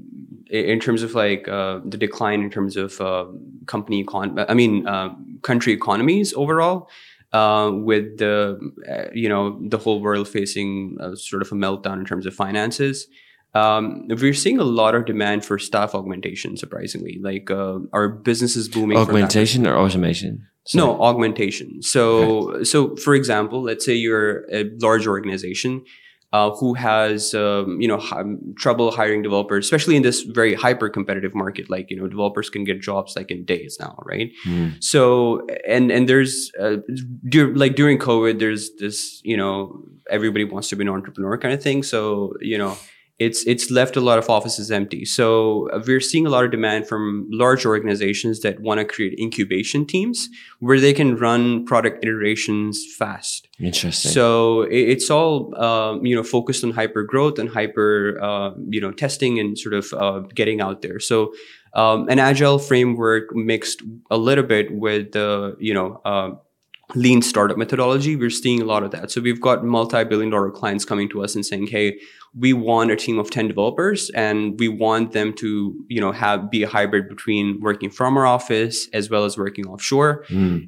in 0.48 0.80
terms 0.80 1.02
of 1.02 1.14
like 1.14 1.48
uh, 1.48 1.80
the 1.84 1.96
decline 1.96 2.42
in 2.42 2.50
terms 2.50 2.76
of 2.76 3.00
uh, 3.00 3.26
company 3.66 4.04
econ 4.04 4.44
I 4.48 4.54
mean 4.54 4.86
uh, 4.86 5.14
country 5.42 5.72
economies 5.72 6.32
overall. 6.34 6.88
Uh, 7.32 7.70
with 7.72 8.18
the 8.18 8.58
uh, 8.88 9.10
you 9.12 9.28
know 9.28 9.60
the 9.68 9.76
whole 9.76 10.00
world 10.00 10.28
facing 10.28 10.96
uh, 11.00 11.14
sort 11.16 11.42
of 11.42 11.50
a 11.52 11.54
meltdown 11.54 11.98
in 11.98 12.04
terms 12.04 12.24
of 12.24 12.32
finances, 12.32 13.08
um, 13.54 14.06
we're 14.08 14.32
seeing 14.32 14.58
a 14.58 14.64
lot 14.64 14.94
of 14.94 15.06
demand 15.06 15.44
for 15.44 15.58
staff 15.58 15.94
augmentation. 15.94 16.56
Surprisingly, 16.56 17.18
like 17.20 17.50
uh, 17.50 17.78
our 17.92 18.08
business 18.08 18.54
is 18.54 18.68
booming. 18.68 18.96
Augmentation 18.96 19.66
or 19.66 19.76
automation? 19.76 20.46
no, 20.74 21.00
augmentation. 21.00 21.82
So, 21.82 22.62
so 22.64 22.96
for 22.96 23.14
example, 23.14 23.62
let's 23.62 23.84
say 23.84 23.94
you're 23.94 24.44
a 24.52 24.64
large 24.80 25.06
organization 25.06 25.84
uh, 26.36 26.50
who 26.60 26.74
has 26.74 27.32
um, 27.34 27.80
you 27.82 27.88
know 27.88 28.00
hi- 28.08 28.36
trouble 28.56 28.90
hiring 28.98 29.22
developers, 29.22 29.64
especially 29.64 29.96
in 29.96 30.02
this 30.02 30.18
very 30.40 30.54
hyper 30.64 30.88
competitive 30.98 31.34
market. 31.34 31.64
Like 31.70 31.86
you 31.90 31.96
know, 31.98 32.06
developers 32.16 32.50
can 32.54 32.64
get 32.70 32.76
jobs 32.90 33.16
like 33.18 33.30
in 33.30 33.44
days 33.44 33.72
now, 33.80 33.94
right? 34.12 34.28
So, 34.80 35.00
and 35.66 35.90
and 35.90 36.08
there's 36.10 36.52
uh, 36.64 36.76
dur- 37.34 37.54
like 37.62 37.74
during 37.80 37.98
COVID, 37.98 38.38
there's 38.38 38.64
this 38.82 38.98
you 39.24 39.36
know 39.36 39.54
everybody 40.10 40.44
wants 40.44 40.68
to 40.70 40.76
be 40.76 40.82
an 40.84 40.90
entrepreneur 40.98 41.38
kind 41.38 41.54
of 41.54 41.62
thing. 41.62 41.82
So 41.82 42.34
you 42.52 42.58
know 42.58 42.76
it's 43.18 43.46
it's 43.46 43.70
left 43.70 43.96
a 43.96 44.00
lot 44.00 44.18
of 44.18 44.28
offices 44.28 44.70
empty. 44.70 45.04
So 45.04 45.70
uh, 45.70 45.82
we're 45.86 46.00
seeing 46.00 46.26
a 46.26 46.30
lot 46.30 46.44
of 46.44 46.50
demand 46.50 46.86
from 46.86 47.26
large 47.30 47.64
organizations 47.64 48.40
that 48.40 48.60
want 48.60 48.78
to 48.78 48.84
create 48.84 49.18
incubation 49.18 49.86
teams 49.86 50.28
where 50.60 50.78
they 50.78 50.92
can 50.92 51.16
run 51.16 51.64
product 51.64 52.04
iterations 52.04 52.84
fast. 52.98 53.48
Interesting. 53.58 54.10
So 54.12 54.64
i- 54.64 54.68
it's 54.94 55.08
all 55.10 55.58
um, 55.62 56.04
you 56.04 56.14
know 56.14 56.22
focused 56.22 56.62
on 56.64 56.72
hyper 56.72 57.02
growth 57.04 57.38
and 57.38 57.48
hyper 57.48 58.18
uh, 58.22 58.50
you 58.68 58.80
know 58.80 58.92
testing 58.92 59.38
and 59.40 59.58
sort 59.58 59.74
of 59.74 59.92
uh, 59.94 60.20
getting 60.34 60.60
out 60.60 60.82
there. 60.82 61.00
So 61.00 61.32
um, 61.74 62.08
an 62.08 62.18
agile 62.18 62.58
framework 62.58 63.34
mixed 63.34 63.82
a 64.10 64.16
little 64.18 64.44
bit 64.44 64.72
with 64.72 65.12
the 65.12 65.56
you 65.58 65.72
know. 65.72 66.00
Lean 66.94 67.20
startup 67.20 67.58
methodology 67.58 68.14
we're 68.16 68.30
seeing 68.30 68.62
a 68.62 68.64
lot 68.64 68.82
of 68.82 68.90
that. 68.92 69.10
So 69.10 69.20
we've 69.20 69.40
got 69.40 69.64
multi-billion 69.64 70.30
dollar 70.30 70.50
clients 70.50 70.84
coming 70.84 71.08
to 71.10 71.22
us 71.24 71.34
and 71.34 71.44
saying 71.44 71.66
hey 71.66 71.98
we 72.38 72.52
want 72.52 72.90
a 72.90 72.96
team 72.96 73.18
of 73.18 73.30
10 73.30 73.48
developers 73.48 74.10
and 74.10 74.58
we 74.60 74.68
want 74.68 75.12
them 75.12 75.32
to 75.34 75.74
you 75.88 76.00
know 76.00 76.12
have 76.12 76.50
be 76.50 76.62
a 76.62 76.68
hybrid 76.68 77.08
between 77.08 77.58
working 77.60 77.90
from 77.90 78.16
our 78.16 78.26
office 78.26 78.88
as 78.92 79.10
well 79.10 79.24
as 79.24 79.36
working 79.36 79.66
offshore. 79.66 80.24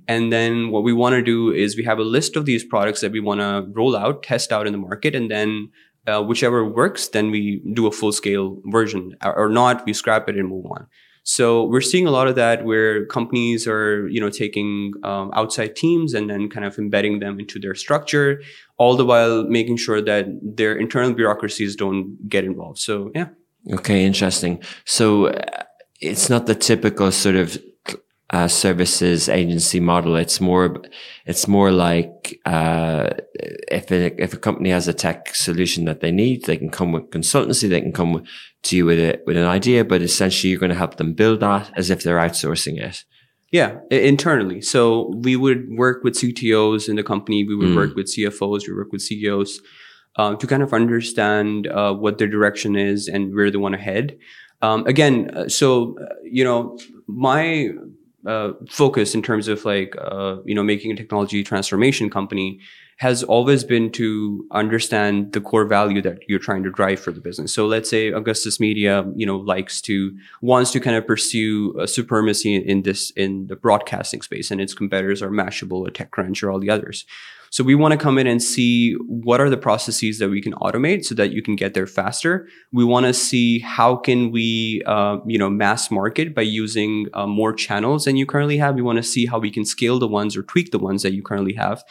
And 0.08 0.32
then 0.32 0.70
what 0.70 0.82
we 0.82 0.92
want 0.92 1.14
to 1.14 1.22
do 1.22 1.52
is 1.52 1.76
we 1.76 1.84
have 1.84 1.98
a 1.98 2.04
list 2.04 2.36
of 2.36 2.46
these 2.46 2.64
products 2.64 3.00
that 3.02 3.12
we 3.12 3.20
want 3.20 3.40
to 3.40 3.66
roll 3.72 3.94
out 3.96 4.22
test 4.22 4.50
out 4.52 4.66
in 4.66 4.72
the 4.72 4.78
market 4.78 5.14
and 5.14 5.30
then 5.30 5.70
uh, 6.06 6.22
whichever 6.22 6.64
works 6.64 7.08
then 7.08 7.30
we 7.30 7.60
do 7.74 7.86
a 7.86 7.92
full 7.92 8.12
scale 8.12 8.60
version 8.66 9.14
or 9.22 9.48
not 9.48 9.84
we 9.84 9.92
scrap 9.92 10.28
it 10.28 10.36
and 10.36 10.48
move 10.48 10.64
on 10.66 10.86
so 11.28 11.64
we're 11.64 11.82
seeing 11.82 12.06
a 12.06 12.10
lot 12.10 12.26
of 12.26 12.36
that 12.36 12.64
where 12.64 13.04
companies 13.04 13.68
are, 13.68 14.08
you 14.08 14.18
know, 14.18 14.30
taking 14.30 14.94
um, 15.04 15.30
outside 15.34 15.76
teams 15.76 16.14
and 16.14 16.30
then 16.30 16.48
kind 16.48 16.64
of 16.64 16.78
embedding 16.78 17.18
them 17.18 17.38
into 17.38 17.60
their 17.60 17.74
structure, 17.74 18.40
all 18.78 18.96
the 18.96 19.04
while 19.04 19.44
making 19.44 19.76
sure 19.76 20.00
that 20.00 20.24
their 20.42 20.74
internal 20.74 21.12
bureaucracies 21.12 21.76
don't 21.76 22.16
get 22.30 22.44
involved. 22.44 22.78
So 22.78 23.12
yeah, 23.14 23.28
Okay, 23.70 24.06
interesting. 24.06 24.62
So 24.86 25.26
uh, 25.26 25.64
it's 26.00 26.30
not 26.30 26.46
the 26.46 26.54
typical 26.54 27.12
sort 27.12 27.36
of 27.36 27.58
uh, 28.30 28.48
services 28.48 29.28
agency 29.28 29.80
model. 29.80 30.16
It's 30.16 30.40
more, 30.40 30.82
it's 31.26 31.46
more 31.46 31.70
like 31.70 32.40
uh, 32.46 33.10
if 33.34 33.90
a, 33.90 34.22
if 34.22 34.32
a 34.32 34.38
company 34.38 34.70
has 34.70 34.88
a 34.88 34.94
tech 34.94 35.34
solution 35.34 35.84
that 35.84 36.00
they 36.00 36.10
need, 36.10 36.44
they 36.44 36.56
can 36.56 36.70
come 36.70 36.92
with 36.92 37.10
consultancy. 37.10 37.68
They 37.68 37.82
can 37.82 37.92
come 37.92 38.24
to 38.64 38.76
you 38.76 38.84
with 38.84 38.98
a, 38.98 39.20
with 39.26 39.36
an 39.36 39.44
idea, 39.44 39.84
but 39.84 40.02
essentially 40.02 40.50
you're 40.50 40.60
going 40.60 40.70
to 40.70 40.76
help 40.76 40.96
them 40.96 41.14
build 41.14 41.40
that 41.40 41.70
as 41.76 41.90
if 41.90 42.02
they're 42.02 42.18
outsourcing 42.18 42.78
it. 42.78 43.04
yeah, 43.50 43.78
internally. 43.90 44.60
So 44.60 45.12
we 45.16 45.36
would 45.36 45.68
work 45.70 46.04
with 46.04 46.14
CTOs 46.14 46.88
in 46.88 46.96
the 46.96 47.02
company. 47.02 47.44
We 47.44 47.56
would 47.56 47.74
work 47.74 47.94
with 47.94 48.06
CFOs. 48.06 48.66
We 48.66 48.74
work 48.74 48.92
with 48.92 49.00
CEOs 49.02 49.60
uh, 50.16 50.34
to 50.34 50.46
kind 50.46 50.62
of 50.62 50.74
understand 50.74 51.66
uh, 51.68 51.94
what 51.94 52.18
their 52.18 52.28
direction 52.28 52.76
is 52.76 53.08
and 53.08 53.34
where 53.34 53.50
they 53.50 53.56
want 53.56 53.74
to 53.74 53.80
head. 53.80 54.18
Um, 54.60 54.86
again, 54.86 55.30
uh, 55.34 55.48
so 55.48 55.96
uh, 55.98 56.14
you 56.24 56.44
know, 56.44 56.76
my 57.06 57.70
uh, 58.28 58.52
focus 58.68 59.14
in 59.14 59.22
terms 59.22 59.48
of 59.48 59.64
like 59.64 59.94
uh, 59.98 60.36
you 60.44 60.54
know 60.54 60.62
making 60.62 60.92
a 60.92 60.96
technology 60.96 61.42
transformation 61.42 62.10
company 62.10 62.60
has 62.98 63.22
always 63.22 63.62
been 63.62 63.92
to 63.92 64.44
understand 64.50 65.32
the 65.32 65.40
core 65.40 65.64
value 65.64 66.02
that 66.02 66.18
you're 66.28 66.40
trying 66.40 66.64
to 66.64 66.70
drive 66.70 66.98
for 66.98 67.12
the 67.12 67.20
business. 67.20 67.54
So 67.54 67.64
let's 67.64 67.88
say 67.88 68.08
Augustus 68.08 68.58
Media, 68.58 69.04
you 69.14 69.24
know, 69.24 69.36
likes 69.36 69.80
to 69.82 70.16
wants 70.42 70.72
to 70.72 70.80
kind 70.80 70.96
of 70.96 71.06
pursue 71.06 71.78
a 71.78 71.86
supremacy 71.86 72.56
in 72.56 72.82
this 72.82 73.10
in 73.10 73.46
the 73.46 73.56
broadcasting 73.56 74.20
space, 74.22 74.50
and 74.50 74.60
its 74.60 74.74
competitors 74.74 75.22
are 75.22 75.30
Mashable, 75.30 75.86
or 75.86 75.90
TechCrunch, 75.90 76.42
or 76.42 76.50
all 76.50 76.58
the 76.58 76.70
others. 76.70 77.06
So 77.50 77.64
we 77.64 77.74
want 77.74 77.92
to 77.92 77.98
come 77.98 78.18
in 78.18 78.26
and 78.26 78.42
see 78.42 78.94
what 79.06 79.40
are 79.40 79.50
the 79.50 79.56
processes 79.56 80.18
that 80.18 80.28
we 80.28 80.40
can 80.40 80.52
automate 80.54 81.04
so 81.04 81.14
that 81.14 81.32
you 81.32 81.42
can 81.42 81.56
get 81.56 81.74
there 81.74 81.86
faster. 81.86 82.48
We 82.72 82.84
want 82.84 83.06
to 83.06 83.14
see 83.14 83.60
how 83.60 83.96
can 83.96 84.30
we, 84.30 84.82
uh, 84.86 85.18
you 85.26 85.38
know, 85.38 85.50
mass 85.50 85.90
market 85.90 86.34
by 86.34 86.42
using 86.42 87.06
uh, 87.14 87.26
more 87.26 87.52
channels 87.52 88.04
than 88.04 88.16
you 88.16 88.26
currently 88.26 88.58
have. 88.58 88.74
We 88.74 88.82
want 88.82 88.96
to 88.96 89.02
see 89.02 89.26
how 89.26 89.38
we 89.38 89.50
can 89.50 89.64
scale 89.64 89.98
the 89.98 90.08
ones 90.08 90.36
or 90.36 90.42
tweak 90.42 90.70
the 90.70 90.78
ones 90.78 91.02
that 91.02 91.12
you 91.12 91.22
currently 91.22 91.54
have 91.54 91.82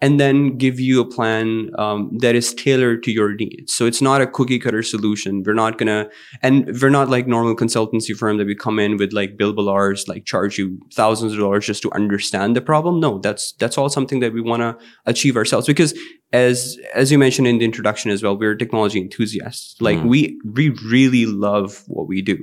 and 0.00 0.18
then 0.18 0.56
give 0.56 0.80
you 0.80 1.00
a 1.00 1.08
plan 1.08 1.70
um, 1.78 2.16
that 2.18 2.34
is 2.34 2.54
tailored 2.54 3.02
to 3.04 3.12
your 3.12 3.34
needs. 3.34 3.74
So 3.74 3.86
it's 3.86 4.00
not 4.00 4.20
a 4.20 4.26
cookie 4.26 4.58
cutter 4.58 4.82
solution. 4.82 5.42
We're 5.44 5.54
not 5.54 5.78
gonna, 5.78 6.08
and 6.42 6.66
we're 6.80 6.90
not 6.90 7.08
like 7.08 7.26
normal 7.26 7.56
consultancy 7.56 8.16
firm 8.16 8.38
that 8.38 8.46
we 8.46 8.54
come 8.54 8.78
in 8.78 8.96
with 8.96 9.12
like 9.12 9.36
billable 9.36 9.70
hours, 9.70 10.08
like 10.08 10.24
charge 10.24 10.58
you 10.58 10.78
thousands 10.92 11.32
of 11.32 11.38
dollars 11.38 11.66
just 11.66 11.82
to 11.82 11.92
understand 11.92 12.56
the 12.56 12.60
problem. 12.60 13.00
No, 13.00 13.18
that's 13.18 13.52
that's 13.52 13.78
all 13.78 13.88
something 13.88 14.20
that 14.20 14.32
we 14.32 14.40
want 14.40 14.62
to 14.62 14.76
achieve 15.06 15.36
ourselves 15.36 15.66
because 15.66 15.98
as 16.32 16.78
as 16.94 17.12
you 17.12 17.18
mentioned 17.18 17.46
in 17.46 17.58
the 17.58 17.64
introduction 17.64 18.10
as 18.10 18.22
well, 18.22 18.36
we're 18.36 18.54
technology 18.54 19.00
enthusiasts. 19.00 19.80
Like 19.80 19.98
mm. 19.98 20.06
we 20.06 20.40
we 20.44 20.70
really 20.90 21.26
love 21.26 21.82
what 21.86 22.08
we 22.08 22.22
do. 22.22 22.38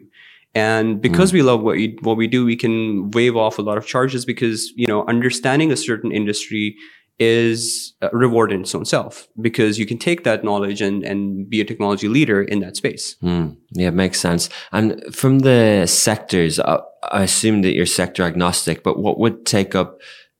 And 0.55 0.99
because 0.99 1.29
mm. 1.29 1.33
we 1.35 1.41
love 1.43 1.61
what 1.61 1.75
we, 1.75 1.97
what 2.01 2.17
we 2.17 2.27
do, 2.27 2.43
we 2.43 2.55
can 2.55 3.11
waive 3.11 3.35
off 3.37 3.59
a 3.59 3.61
lot 3.61 3.77
of 3.77 3.85
charges 3.85 4.25
because, 4.25 4.71
you 4.75 4.87
know, 4.87 5.05
understanding 5.05 5.71
a 5.71 5.77
certain 5.77 6.11
industry 6.11 6.75
is 7.19 7.93
a 8.01 8.09
reward 8.13 8.51
in 8.51 8.61
its 8.61 8.73
own 8.73 8.85
self 8.85 9.27
because 9.41 9.77
you 9.77 9.85
can 9.85 9.97
take 9.97 10.23
that 10.23 10.43
knowledge 10.43 10.81
and, 10.81 11.03
and 11.03 11.49
be 11.49 11.59
a 11.59 11.65
technology 11.65 12.07
leader 12.07 12.41
in 12.41 12.61
that 12.61 12.77
space. 12.77 13.17
Mm, 13.21 13.57
yeah, 13.71 13.89
makes 13.89 14.19
sense. 14.19 14.49
And 14.71 15.03
from 15.13 15.39
the 15.39 15.85
sectors, 15.85 16.59
I, 16.59 16.79
I, 17.03 17.23
assume 17.23 17.61
that 17.63 17.73
you're 17.73 17.85
sector 17.85 18.23
agnostic, 18.23 18.83
but 18.83 18.99
what 18.99 19.19
would 19.19 19.45
take 19.45 19.75
up 19.75 19.99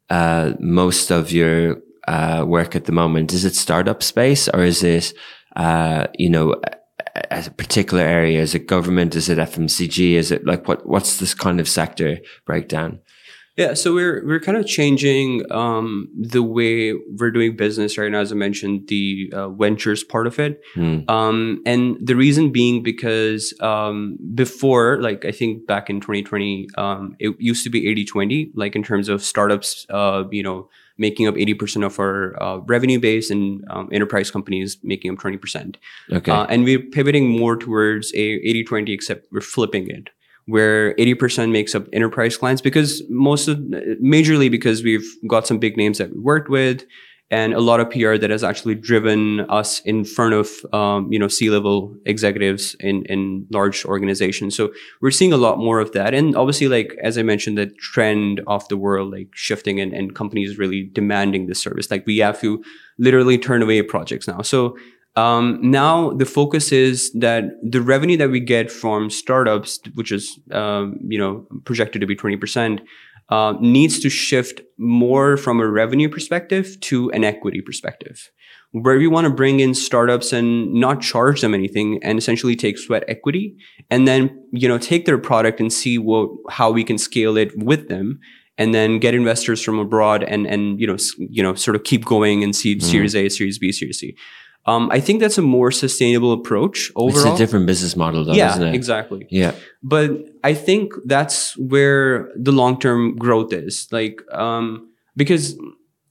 uh, 0.10 0.54
most 0.60 1.12
of 1.12 1.34
your 1.34 1.82
uh, 2.08 2.46
work 2.48 2.76
at 2.76 2.86
the 2.86 2.94
moment? 2.94 3.34
Is 3.34 3.44
it 3.44 3.56
startup 3.56 4.02
space 4.02 4.48
or 4.48 4.64
is 4.64 4.82
it, 4.82 5.14
uh, 5.58 6.08
you 6.18 6.30
know, 6.30 6.56
a, 7.16 7.46
a 7.46 7.50
particular 7.52 8.04
area? 8.04 8.42
Is 8.42 8.56
it 8.56 8.68
government? 8.68 9.16
Is 9.16 9.28
it 9.28 9.38
FMCG? 9.38 10.14
Is 10.14 10.32
it 10.32 10.46
like 10.46 10.68
what? 10.68 10.88
What's 10.88 11.18
this 11.18 11.34
kind 11.34 11.60
of 11.60 11.68
sector 11.68 12.20
breakdown? 12.46 13.00
Yeah, 13.60 13.74
so 13.74 13.94
we're 13.94 14.26
we're 14.26 14.40
kind 14.40 14.58
of 14.58 14.66
changing 14.66 15.44
um, 15.52 16.08
the 16.18 16.42
way 16.42 16.94
we're 16.94 17.30
doing 17.30 17.58
business 17.58 17.98
right 17.98 18.10
now. 18.10 18.22
As 18.22 18.32
I 18.32 18.36
mentioned, 18.36 18.88
the 18.88 19.30
uh, 19.34 19.50
ventures 19.50 20.02
part 20.02 20.28
of 20.28 20.40
it, 20.40 20.62
mm. 20.78 21.04
um, 21.10 21.62
and 21.66 21.98
the 22.02 22.16
reason 22.16 22.54
being 22.54 22.82
because 22.82 23.54
um, 23.60 24.18
before, 24.34 25.02
like 25.02 25.26
I 25.26 25.32
think 25.32 25.68
back 25.68 25.90
in 25.90 26.00
2020, 26.00 26.70
um, 26.78 27.18
it 27.20 27.36
used 27.38 27.66
to 27.66 27.70
be 27.70 27.84
80-20, 27.94 28.52
like 28.56 28.78
in 28.78 28.84
terms 28.84 29.10
of 29.10 29.22
startups, 29.22 29.86
uh, 29.90 30.24
you 30.32 30.42
know, 30.42 30.70
making 30.98 31.28
up 31.28 31.36
80% 31.36 31.86
of 31.86 32.00
our 32.00 32.42
uh, 32.42 32.60
revenue 32.60 32.98
base 32.98 33.30
and 33.30 33.66
um, 33.70 33.90
enterprise 33.92 34.32
companies 34.32 34.78
making 34.84 35.12
up 35.12 35.18
20%. 35.18 35.76
Okay. 36.14 36.32
Uh, 36.32 36.46
and 36.46 36.64
we're 36.64 36.80
pivoting 36.80 37.28
more 37.28 37.58
towards 37.58 38.14
a 38.14 38.40
80-20, 38.40 38.94
except 38.94 39.28
we're 39.34 39.42
flipping 39.42 39.90
it 39.90 40.12
where 40.50 40.94
80% 40.96 41.52
makes 41.52 41.76
up 41.76 41.88
enterprise 41.94 42.38
clients 42.38 42.62
because 42.62 43.04
most 43.10 43.48
of 43.48 43.58
majorly 44.04 44.50
because 44.50 44.84
we've 44.84 45.08
got 45.28 45.48
some 45.48 45.60
big 45.60 45.78
names 45.78 45.98
that 46.00 46.12
we 46.12 46.20
worked 46.20 46.50
with 46.50 46.86
and 47.32 47.54
a 47.54 47.60
lot 47.60 47.80
of 47.80 47.90
PR 47.92 48.18
that 48.18 48.30
has 48.30 48.44
actually 48.44 48.76
driven 48.76 49.42
us 49.42 49.82
in 49.82 50.04
front 50.04 50.34
of 50.34 50.50
um, 50.74 51.12
you 51.12 51.20
know 51.20 51.28
C-level 51.28 51.96
executives 52.06 52.76
in 52.80 53.06
in 53.06 53.46
large 53.52 53.86
organizations. 53.86 54.56
So 54.56 54.74
we're 55.02 55.12
seeing 55.12 55.34
a 55.34 55.38
lot 55.38 55.60
more 55.60 55.80
of 55.80 55.92
that, 55.92 56.14
and 56.14 56.36
obviously, 56.36 56.68
like 56.68 56.98
as 57.04 57.18
I 57.18 57.24
mentioned, 57.24 57.58
the 57.58 57.68
trend 57.68 58.42
of 58.48 58.68
the 58.70 58.78
world 58.78 59.12
like 59.12 59.30
shifting 59.34 59.80
and, 59.80 59.94
and 59.94 60.16
companies 60.16 60.58
really 60.58 60.90
demanding 60.92 61.48
this 61.48 61.62
service. 61.62 61.92
Like 61.92 62.06
we 62.08 62.18
have 62.18 62.42
to 62.42 62.64
literally 62.98 63.38
turn 63.38 63.62
away 63.62 63.82
projects 63.84 64.28
now. 64.28 64.42
So 64.42 64.76
um, 65.16 65.60
now 65.62 66.12
the 66.12 66.26
focus 66.26 66.72
is 66.72 67.12
that 67.14 67.44
the 67.64 67.82
revenue 67.82 68.18
that 68.18 68.30
we 68.30 68.40
get 68.40 68.72
from 68.72 69.10
startups, 69.10 69.80
which 69.96 70.12
is 70.12 70.40
um, 70.52 71.00
you 71.08 71.18
know 71.18 71.46
projected 71.66 72.02
to 72.02 72.08
be 72.08 72.16
twenty 72.16 72.38
percent, 72.38 72.82
uh, 73.30 73.54
needs 73.60 74.00
to 74.00 74.10
shift 74.10 74.62
more 74.78 75.36
from 75.36 75.60
a 75.60 75.68
revenue 75.68 76.10
perspective 76.10 76.80
to 76.82 77.12
an 77.12 77.24
equity 77.24 77.62
perspective, 77.62 78.30
where 78.72 78.98
we 78.98 79.08
want 79.08 79.26
to 79.26 79.34
bring 79.34 79.60
in 79.60 79.74
startups 79.74 80.32
and 80.32 80.74
not 80.74 81.02
charge 81.02 81.42
them 81.42 81.54
anything, 81.54 82.00
and 82.04 82.18
essentially 82.18 82.56
take 82.56 82.78
sweat 82.78 83.04
equity, 83.08 83.58
and 83.90 84.08
then 84.08 84.30
you 84.52 84.68
know 84.68 84.78
take 84.78 85.06
their 85.06 85.18
product 85.18 85.60
and 85.60 85.74
see 85.74 85.98
what 85.98 86.30
how 86.50 86.72
we 86.72 86.84
can 86.84 86.98
scale 86.98 87.36
it 87.36 87.52
with 87.58 87.90
them 87.90 88.20
and 88.60 88.76
then 88.76 89.00
get 89.00 89.16
investors 89.16 89.64
from 89.64 89.80
abroad 89.80 90.24
and 90.24 90.46
and 90.46 90.80
you 90.80 90.86
know 90.86 90.98
you 91.18 91.42
know 91.42 91.56
sort 91.56 91.76
of 91.76 91.84
keep 91.84 92.06
going 92.06 92.44
and 92.44 92.56
see 92.56 92.76
mm. 92.76 92.84
Series 92.84 93.16
A, 93.16 93.28
Series 93.28 93.58
B, 93.58 93.72
Series 93.72 93.98
C. 93.98 94.16
Um, 94.66 94.90
I 94.92 95.00
think 95.00 95.20
that's 95.20 95.38
a 95.38 95.42
more 95.42 95.72
sustainable 95.72 96.32
approach 96.32 96.92
overall. 96.96 97.26
It's 97.26 97.36
a 97.36 97.38
different 97.38 97.66
business 97.66 97.96
model, 97.96 98.26
though, 98.26 98.34
yeah, 98.34 98.52
isn't 98.52 98.68
it? 98.68 98.76
Exactly. 98.76 99.26
Yeah. 99.30 99.54
But 99.82 100.12
I 100.44 100.54
think 100.54 100.94
that's 101.06 101.58
where 101.58 102.32
the 102.36 102.52
long 102.52 102.80
term 102.80 103.16
growth 103.16 103.52
is. 103.52 103.88
Like, 103.92 104.22
um, 104.32 104.90
because 105.16 105.58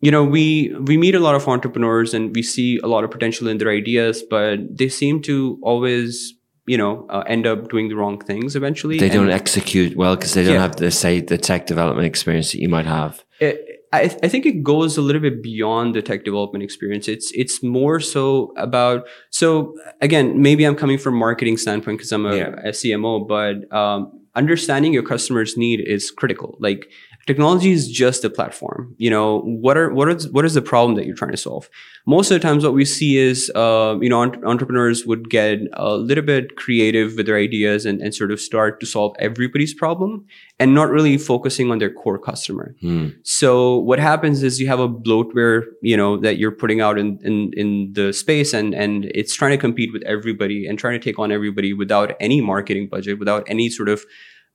you 0.00 0.10
know 0.10 0.24
we 0.24 0.74
we 0.80 0.96
meet 0.96 1.14
a 1.14 1.20
lot 1.20 1.34
of 1.34 1.46
entrepreneurs 1.48 2.14
and 2.14 2.34
we 2.34 2.42
see 2.42 2.78
a 2.78 2.86
lot 2.86 3.04
of 3.04 3.10
potential 3.10 3.48
in 3.48 3.58
their 3.58 3.70
ideas, 3.70 4.22
but 4.28 4.60
they 4.76 4.88
seem 4.88 5.22
to 5.22 5.58
always 5.62 6.34
you 6.66 6.76
know 6.76 7.06
uh, 7.10 7.24
end 7.26 7.46
up 7.46 7.68
doing 7.70 7.88
the 7.88 7.96
wrong 7.96 8.20
things 8.20 8.56
eventually. 8.56 8.98
They 8.98 9.08
don't 9.08 9.30
execute 9.30 9.96
well 9.96 10.16
because 10.16 10.34
they 10.34 10.44
don't 10.44 10.54
yeah. 10.54 10.62
have 10.62 10.76
the 10.76 10.90
say 10.90 11.20
the 11.20 11.38
tech 11.38 11.66
development 11.66 12.06
experience 12.06 12.52
that 12.52 12.60
you 12.60 12.68
might 12.68 12.86
have. 12.86 13.24
It, 13.40 13.67
I, 13.92 14.08
th- 14.08 14.20
I 14.22 14.28
think 14.28 14.44
it 14.44 14.62
goes 14.62 14.96
a 14.98 15.02
little 15.02 15.22
bit 15.22 15.42
beyond 15.42 15.94
the 15.94 16.02
tech 16.02 16.24
development 16.24 16.62
experience. 16.62 17.08
It's 17.08 17.32
it's 17.32 17.62
more 17.62 18.00
so 18.00 18.52
about 18.56 19.06
so 19.30 19.74
again 20.00 20.42
maybe 20.42 20.64
I'm 20.64 20.76
coming 20.76 20.98
from 20.98 21.14
marketing 21.14 21.56
standpoint 21.56 21.98
because 21.98 22.12
I'm 22.12 22.26
a, 22.26 22.36
yeah. 22.36 22.48
a, 22.64 22.70
CMO, 22.70 23.26
but 23.26 23.72
um, 23.74 24.12
understanding 24.34 24.92
your 24.92 25.02
customer's 25.02 25.56
need 25.56 25.80
is 25.80 26.10
critical. 26.10 26.56
Like 26.60 26.90
technology 27.28 27.70
is 27.70 27.88
just 27.88 28.24
a 28.24 28.30
platform. 28.30 28.94
You 28.96 29.10
know 29.10 29.40
what 29.40 29.76
are 29.76 29.92
what 29.92 30.08
is 30.08 30.28
what 30.30 30.44
is 30.44 30.54
the 30.54 30.62
problem 30.62 30.96
that 30.96 31.06
you're 31.06 31.14
trying 31.14 31.30
to 31.30 31.36
solve? 31.36 31.68
Most 32.06 32.30
of 32.30 32.40
the 32.40 32.40
times 32.40 32.64
what 32.64 32.72
we 32.72 32.86
see 32.86 33.18
is 33.18 33.52
uh, 33.54 33.98
you 34.00 34.08
know 34.08 34.22
entrepreneurs 34.22 35.04
would 35.06 35.28
get 35.30 35.60
a 35.74 35.94
little 35.94 36.24
bit 36.24 36.56
creative 36.56 37.16
with 37.16 37.26
their 37.26 37.36
ideas 37.36 37.84
and, 37.84 38.00
and 38.00 38.14
sort 38.14 38.32
of 38.32 38.40
start 38.40 38.80
to 38.80 38.86
solve 38.86 39.14
everybody's 39.18 39.74
problem 39.74 40.24
and 40.58 40.74
not 40.74 40.88
really 40.90 41.18
focusing 41.18 41.70
on 41.70 41.78
their 41.78 41.92
core 41.92 42.18
customer. 42.18 42.74
Hmm. 42.80 43.08
so 43.22 43.78
what 43.78 43.98
happens 43.98 44.42
is 44.42 44.58
you 44.60 44.66
have 44.68 44.80
a 44.80 44.88
bloatware 44.88 45.62
you 45.82 45.96
know 45.96 46.16
that 46.16 46.38
you're 46.38 46.56
putting 46.62 46.80
out 46.80 46.98
in, 46.98 47.18
in 47.22 47.52
in 47.62 47.92
the 47.92 48.12
space 48.12 48.54
and 48.54 48.74
and 48.74 49.04
it's 49.14 49.34
trying 49.34 49.50
to 49.50 49.58
compete 49.58 49.92
with 49.92 50.02
everybody 50.14 50.66
and 50.66 50.78
trying 50.78 50.98
to 50.98 51.04
take 51.04 51.18
on 51.18 51.30
everybody 51.30 51.72
without 51.72 52.16
any 52.20 52.40
marketing 52.40 52.88
budget 52.88 53.18
without 53.18 53.44
any 53.48 53.68
sort 53.68 53.88
of 53.88 54.04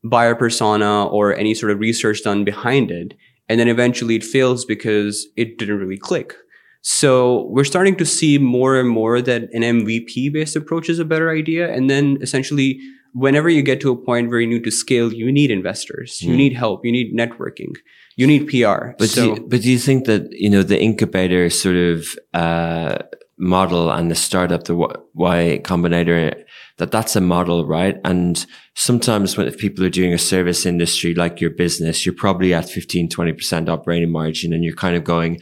buyer 0.03 0.35
persona 0.35 1.05
or 1.05 1.35
any 1.35 1.53
sort 1.53 1.71
of 1.71 1.79
research 1.79 2.23
done 2.23 2.43
behind 2.43 2.91
it. 2.91 3.13
And 3.49 3.59
then 3.59 3.67
eventually 3.67 4.15
it 4.15 4.23
fails 4.23 4.65
because 4.65 5.27
it 5.35 5.57
didn't 5.57 5.79
really 5.79 5.97
click. 5.97 6.33
So 6.81 7.45
we're 7.49 7.63
starting 7.63 7.95
to 7.95 8.05
see 8.05 8.37
more 8.37 8.77
and 8.77 8.89
more 8.89 9.21
that 9.21 9.43
an 9.53 9.61
MVP 9.61 10.33
based 10.33 10.55
approach 10.55 10.89
is 10.89 10.99
a 10.99 11.05
better 11.05 11.31
idea. 11.31 11.73
And 11.73 11.89
then 11.89 12.17
essentially, 12.21 12.79
whenever 13.13 13.47
you 13.47 13.61
get 13.61 13.79
to 13.81 13.91
a 13.91 13.95
point 13.95 14.29
where 14.29 14.41
you 14.41 14.47
need 14.47 14.65
to 14.65 14.71
scale, 14.71 15.13
you 15.13 15.31
need 15.31 15.49
investors, 15.49 16.19
mm. 16.19 16.23
you 16.23 16.31
hmm. 16.31 16.37
need 16.37 16.53
help, 16.53 16.85
you 16.85 16.91
need 16.91 17.15
networking, 17.15 17.73
you 18.17 18.27
need 18.27 18.47
PR. 18.47 18.91
But, 18.97 19.09
so, 19.09 19.21
do 19.21 19.27
you, 19.41 19.47
but 19.47 19.61
do 19.61 19.71
you 19.71 19.79
think 19.79 20.05
that, 20.07 20.31
you 20.31 20.49
know, 20.49 20.63
the 20.63 20.81
incubator 20.81 21.49
sort 21.49 21.77
of, 21.77 22.07
uh, 22.33 22.97
model 23.43 23.91
and 23.91 24.09
the 24.09 24.15
startup, 24.15 24.63
the 24.63 24.75
Y 25.13 25.61
Combinator, 25.63 26.43
that 26.77 26.91
that's 26.91 27.15
a 27.15 27.21
model, 27.21 27.67
right? 27.67 27.99
And 28.03 28.43
sometimes 28.73 29.37
when 29.37 29.47
if 29.47 29.57
people 29.57 29.83
are 29.85 29.89
doing 29.89 30.13
a 30.13 30.17
service 30.17 30.65
industry 30.65 31.13
like 31.13 31.41
your 31.41 31.51
business, 31.51 32.05
you're 32.05 32.15
probably 32.15 32.53
at 32.53 32.69
15, 32.69 33.09
20% 33.09 33.69
operating 33.69 34.11
margin 34.11 34.53
and 34.53 34.63
you're 34.63 34.75
kind 34.75 34.95
of 34.95 35.03
going, 35.03 35.39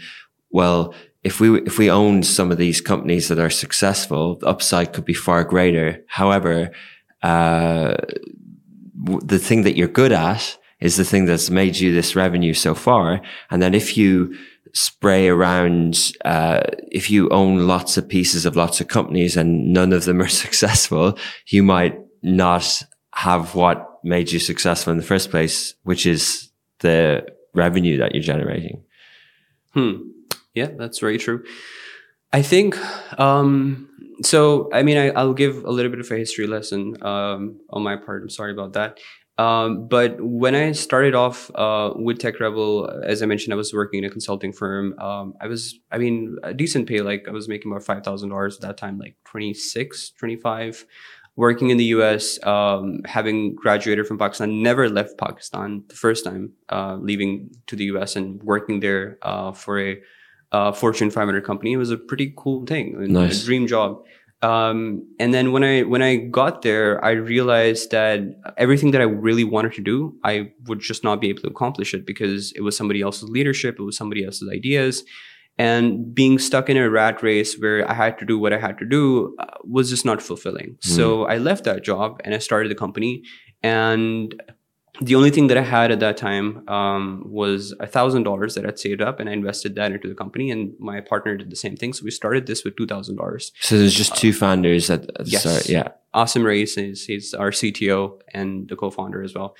well, 0.49 0.93
if 1.23 1.39
we, 1.39 1.61
if 1.61 1.77
we 1.77 1.89
own 1.89 2.23
some 2.23 2.51
of 2.51 2.57
these 2.57 2.81
companies 2.81 3.27
that 3.27 3.39
are 3.39 3.51
successful, 3.51 4.37
the 4.37 4.47
upside 4.47 4.91
could 4.91 5.05
be 5.05 5.13
far 5.13 5.43
greater. 5.43 6.03
However, 6.07 6.71
uh, 7.21 7.95
the 9.23 9.39
thing 9.39 9.61
that 9.61 9.77
you're 9.77 9.87
good 9.87 10.11
at 10.11 10.57
is 10.79 10.97
the 10.97 11.05
thing 11.05 11.25
that's 11.25 11.51
made 11.51 11.77
you 11.77 11.93
this 11.93 12.15
revenue 12.15 12.55
so 12.55 12.73
far. 12.73 13.21
And 13.51 13.61
then 13.61 13.75
if 13.75 13.95
you 13.95 14.35
spray 14.73 15.27
around, 15.27 16.13
uh, 16.25 16.61
if 16.91 17.09
you 17.09 17.29
own 17.29 17.67
lots 17.67 17.97
of 17.97 18.07
pieces 18.07 18.45
of 18.45 18.55
lots 18.55 18.81
of 18.81 18.87
companies 18.87 19.37
and 19.37 19.73
none 19.73 19.93
of 19.93 20.05
them 20.05 20.21
are 20.21 20.27
successful, 20.45 21.17
you 21.47 21.63
might 21.63 21.99
not 22.21 22.83
have 23.13 23.55
what 23.55 23.99
made 24.03 24.31
you 24.31 24.39
successful 24.39 24.91
in 24.91 24.97
the 24.97 25.03
first 25.03 25.29
place, 25.29 25.75
which 25.83 26.05
is 26.05 26.49
the 26.79 27.25
revenue 27.53 27.97
that 27.97 28.13
you're 28.13 28.23
generating. 28.23 28.83
Hmm. 29.73 30.09
Yeah, 30.53 30.69
that's 30.77 30.99
very 30.99 31.17
true. 31.17 31.43
I 32.33 32.41
think 32.41 32.77
um, 33.19 33.89
so. 34.21 34.69
I 34.73 34.83
mean, 34.83 34.97
I, 34.97 35.09
I'll 35.09 35.33
give 35.33 35.63
a 35.63 35.71
little 35.71 35.91
bit 35.91 35.99
of 35.99 36.09
a 36.11 36.15
history 36.17 36.47
lesson 36.47 37.01
um, 37.03 37.59
on 37.69 37.83
my 37.83 37.95
part. 37.95 38.23
I'm 38.23 38.29
sorry 38.29 38.51
about 38.51 38.73
that. 38.73 38.99
Um, 39.37 39.87
but 39.87 40.17
when 40.19 40.55
I 40.55 40.71
started 40.73 41.15
off 41.15 41.49
uh, 41.55 41.93
with 41.95 42.19
Tech 42.19 42.39
Rebel, 42.39 42.89
as 43.03 43.23
I 43.23 43.25
mentioned, 43.25 43.53
I 43.53 43.57
was 43.57 43.73
working 43.73 43.99
in 43.99 44.05
a 44.05 44.09
consulting 44.09 44.53
firm. 44.53 44.97
Um, 44.99 45.33
I 45.41 45.47
was, 45.47 45.79
I 45.91 45.97
mean, 45.97 46.37
a 46.43 46.53
decent 46.53 46.87
pay. 46.87 47.01
Like 47.01 47.27
I 47.27 47.31
was 47.31 47.47
making 47.47 47.71
about 47.71 47.83
five 47.83 48.03
thousand 48.03 48.29
dollars 48.29 48.57
at 48.57 48.61
that 48.61 48.77
time, 48.77 48.99
like 48.99 49.15
26, 49.25 50.11
25 50.11 50.85
working 51.35 51.69
in 51.69 51.77
the 51.77 51.85
US, 51.85 52.43
um, 52.45 52.99
having 53.05 53.55
graduated 53.55 54.05
from 54.05 54.17
Pakistan, 54.17 54.61
never 54.61 54.89
left 54.89 55.17
Pakistan 55.17 55.83
the 55.87 55.95
first 55.95 56.25
time 56.25 56.51
uh, 56.69 56.97
leaving 56.99 57.49
to 57.67 57.75
the 57.75 57.85
US 57.85 58.15
and 58.15 58.43
working 58.43 58.79
there 58.81 59.17
uh, 59.21 59.51
for 59.51 59.79
a 59.79 60.01
uh, 60.51 60.71
Fortune 60.73 61.09
500 61.09 61.43
company. 61.45 61.71
It 61.73 61.77
was 61.77 61.91
a 61.91 61.97
pretty 61.97 62.33
cool 62.35 62.65
thing, 62.65 62.95
Nice. 63.13 63.43
a 63.43 63.45
dream 63.45 63.65
job. 63.67 64.03
Um, 64.43 65.07
and 65.19 65.33
then 65.33 65.51
when 65.51 65.63
I 65.63 65.81
when 65.83 66.01
I 66.01 66.15
got 66.15 66.63
there, 66.63 67.03
I 67.05 67.11
realized 67.11 67.91
that 67.91 68.21
everything 68.57 68.91
that 68.91 69.01
I 69.01 69.05
really 69.05 69.43
wanted 69.43 69.73
to 69.73 69.81
do, 69.81 70.15
I 70.23 70.51
would 70.65 70.79
just 70.79 71.03
not 71.03 71.21
be 71.21 71.29
able 71.29 71.41
to 71.41 71.47
accomplish 71.47 71.93
it 71.93 72.05
because 72.07 72.51
it 72.53 72.61
was 72.61 72.75
somebody 72.75 73.01
else's 73.01 73.29
leadership, 73.29 73.75
it 73.79 73.83
was 73.83 73.95
somebody 73.95 74.25
else's 74.25 74.49
ideas, 74.51 75.03
and 75.57 76.15
being 76.15 76.39
stuck 76.39 76.69
in 76.69 76.77
a 76.77 76.89
rat 76.89 77.21
race 77.21 77.55
where 77.59 77.89
I 77.89 77.93
had 77.93 78.17
to 78.19 78.25
do 78.25 78.39
what 78.39 78.51
I 78.51 78.57
had 78.57 78.79
to 78.79 78.85
do 78.85 79.35
uh, 79.37 79.45
was 79.63 79.89
just 79.89 80.05
not 80.05 80.21
fulfilling. 80.21 80.77
So 80.79 81.25
I 81.25 81.37
left 81.37 81.63
that 81.65 81.83
job 81.83 82.19
and 82.23 82.33
I 82.33 82.39
started 82.39 82.71
the 82.71 82.75
company. 82.75 83.23
And 83.61 84.41
the 84.99 85.15
only 85.15 85.29
thing 85.31 85.47
that 85.47 85.57
I 85.57 85.61
had 85.61 85.89
at 85.91 85.99
that 86.01 86.17
time 86.17 86.67
um, 86.67 87.23
was 87.25 87.73
a 87.79 87.87
thousand 87.87 88.23
dollars 88.23 88.55
that 88.55 88.65
I'd 88.65 88.77
saved 88.77 89.01
up, 89.01 89.19
and 89.19 89.29
I 89.29 89.33
invested 89.33 89.75
that 89.75 89.91
into 89.93 90.07
the 90.09 90.15
company. 90.15 90.51
And 90.51 90.73
my 90.79 90.99
partner 90.99 91.37
did 91.37 91.49
the 91.49 91.55
same 91.55 91.77
thing. 91.77 91.93
So 91.93 92.03
we 92.03 92.11
started 92.11 92.45
this 92.45 92.63
with 92.65 92.75
two 92.75 92.85
thousand 92.85 93.15
dollars. 93.15 93.51
So 93.61 93.77
there's 93.77 93.93
just 93.93 94.15
two 94.15 94.33
founders 94.33 94.89
at, 94.89 95.07
the 95.07 95.23
Yes. 95.25 95.41
start. 95.41 95.69
Yeah. 95.69 95.89
Asim 96.13 96.43
Reis 96.43 96.77
is 96.77 97.05
he's 97.05 97.33
our 97.33 97.51
CTO 97.51 98.19
and 98.33 98.67
the 98.67 98.75
co-founder 98.75 99.23
as 99.23 99.33
well. 99.33 99.55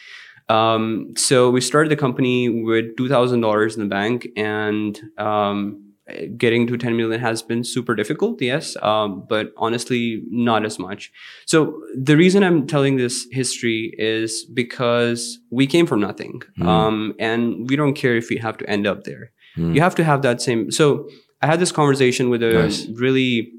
Um, 0.50 1.14
so 1.16 1.50
we 1.50 1.62
started 1.62 1.90
the 1.90 1.96
company 1.96 2.50
with 2.50 2.98
two 2.98 3.08
thousand 3.08 3.40
dollars 3.42 3.76
in 3.78 3.84
the 3.84 3.90
bank, 3.90 4.28
and 4.36 5.00
um, 5.18 5.91
getting 6.38 6.68
to 6.68 6.78
ten 6.78 6.98
million 6.98 7.20
has 7.20 7.42
been 7.42 7.64
super 7.64 7.96
difficult. 7.96 8.42
Yes, 8.42 8.76
um, 8.82 9.26
but 9.30 9.52
honestly, 9.58 10.24
not 10.30 10.66
as 10.66 10.80
much. 10.80 11.12
So 11.46 11.80
the 11.96 12.18
reason 12.18 12.44
I'm 12.44 12.68
telling 12.68 12.98
this 12.98 13.28
history 13.32 13.94
is 13.98 14.46
because 14.46 15.40
we 15.52 15.68
came 15.68 15.86
from 15.86 16.00
nothing, 16.02 16.42
um, 16.62 17.14
and 17.20 17.70
we 17.70 17.76
don't 17.76 17.94
care 17.94 18.16
if 18.16 18.30
we 18.30 18.38
have 18.38 18.58
to 18.58 18.70
end 18.70 18.88
up 18.88 19.04
there. 19.04 19.32
Mm. 19.58 19.76
You 19.76 19.82
have 19.82 19.96
to 19.96 20.04
have 20.04 20.22
that 20.24 20.42
same. 20.42 20.72
So 20.72 21.08
I 21.42 21.48
had 21.48 21.60
this 21.60 21.72
conversation 21.72 22.30
with 22.30 22.42
a 22.44 22.54
Nice. 22.54 22.88
really 22.90 23.52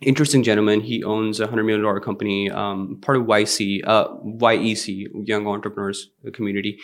interesting 0.00 0.42
gentleman. 0.42 0.80
He 0.80 1.02
owns 1.04 1.40
a 1.40 1.46
hundred 1.46 1.64
million 1.64 1.82
dollar 1.84 2.00
company, 2.00 2.50
um, 2.50 2.98
part 3.00 3.16
of 3.18 3.24
YC, 3.24 3.80
uh, 3.86 4.08
YEC, 4.24 5.08
Young 5.26 5.46
Entrepreneurs 5.46 6.10
Community, 6.32 6.78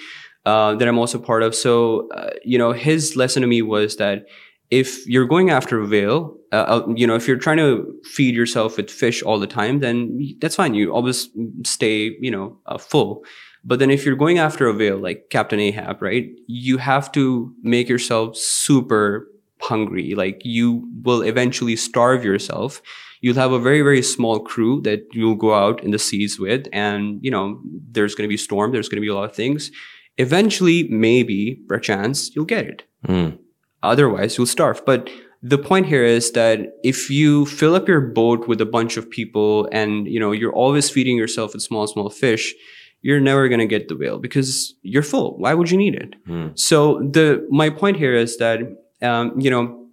uh, 0.47 0.75
that 0.77 0.89
I'm 0.89 0.99
also 0.99 1.19
part 1.19 1.43
of. 1.43 1.55
So, 1.55 2.09
uh, 2.13 2.31
you 2.45 2.59
know, 2.59 2.73
his 2.73 3.17
lesson 3.17 3.43
to 3.43 3.47
me 3.49 3.63
was 3.63 3.97
that 3.97 4.25
if 4.71 5.07
you're 5.07 5.27
going 5.27 5.51
after 5.51 5.81
a 5.81 5.87
whale, 5.87 6.37
uh, 6.53 6.57
uh, 6.57 6.87
you 6.95 7.07
know, 7.07 7.17
if 7.17 7.27
you're 7.27 7.37
trying 7.37 7.57
to 7.57 7.93
feed 8.05 8.35
yourself 8.35 8.77
with 8.77 8.91
fish 8.91 9.23
all 9.23 9.39
the 9.39 9.47
time, 9.47 9.81
then 9.81 10.37
that's 10.41 10.57
fine. 10.57 10.75
You 10.75 10.93
always 10.93 11.29
stay, 11.65 12.17
you 12.21 12.31
know, 12.31 12.57
uh, 12.67 12.79
full. 12.79 13.25
But 13.65 13.79
then 13.79 13.91
if 13.91 14.07
you're 14.07 14.17
going 14.17 14.39
after 14.39 14.67
a 14.67 14.73
whale 14.73 14.99
like 14.99 15.27
Captain 15.31 15.61
Ahab, 15.61 16.01
right, 16.01 16.31
you 16.47 16.79
have 16.79 17.13
to 17.13 17.53
make 17.63 17.89
yourself 17.89 18.37
super 18.37 19.29
hungry. 19.61 20.15
Like 20.15 20.41
you 20.45 20.89
will 21.03 21.23
eventually 21.23 21.77
starve 21.77 22.25
yourself. 22.25 22.81
You'll 23.21 23.35
have 23.35 23.53
a 23.53 23.59
very, 23.59 23.83
very 23.83 24.03
small 24.03 24.41
crew 24.41 24.81
that 24.83 25.07
you'll 25.13 25.35
go 25.35 25.53
out 25.53 25.85
in 25.85 25.91
the 25.91 25.99
seas 25.99 26.39
with. 26.39 26.69
And, 26.73 27.23
you 27.23 27.31
know, 27.31 27.61
there's 27.91 28.15
going 28.15 28.27
to 28.27 28.33
be 28.33 28.39
storm. 28.39 28.73
There's 28.73 28.89
going 28.89 28.97
to 28.97 29.05
be 29.05 29.09
a 29.09 29.15
lot 29.15 29.29
of 29.29 29.37
things. 29.37 29.71
Eventually, 30.17 30.85
maybe, 30.85 31.61
perchance, 31.69 32.35
you'll 32.35 32.47
get 32.47 32.67
it. 32.67 32.83
Mm. 33.07 33.39
Otherwise, 33.83 34.37
you'll 34.37 34.47
starve. 34.47 34.85
But 34.85 35.11
the 35.43 35.59
point 35.59 35.87
here 35.87 36.05
is 36.05 36.33
that 36.33 36.79
if 36.85 37.09
you 37.09 37.47
fill 37.47 37.75
up 37.75 37.89
your 37.89 38.01
boat 38.01 38.47
with 38.47 38.61
a 38.61 38.67
bunch 38.67 38.97
of 38.97 39.09
people 39.09 39.69
and, 39.73 40.07
you 40.07 40.21
know, 40.21 40.33
you're 40.33 40.53
always 40.53 40.91
feeding 40.91 41.17
yourself 41.17 41.55
with 41.55 41.63
small, 41.63 41.87
small 41.87 42.11
fish, 42.11 42.55
you're 43.03 43.21
never 43.21 43.49
going 43.49 43.61
to 43.61 43.67
get 43.67 43.89
the 43.89 43.97
whale 43.97 44.19
because 44.19 44.75
you're 44.83 45.03
full. 45.03 45.39
Why 45.39 45.55
would 45.55 45.71
you 45.71 45.79
need 45.79 45.95
it? 45.95 46.15
Mm. 46.29 46.59
So 46.59 46.99
the, 46.99 47.47
my 47.51 47.71
point 47.71 47.97
here 47.97 48.15
is 48.15 48.37
that, 48.37 48.61
um, 49.01 49.41
you 49.41 49.51
know, 49.51 49.87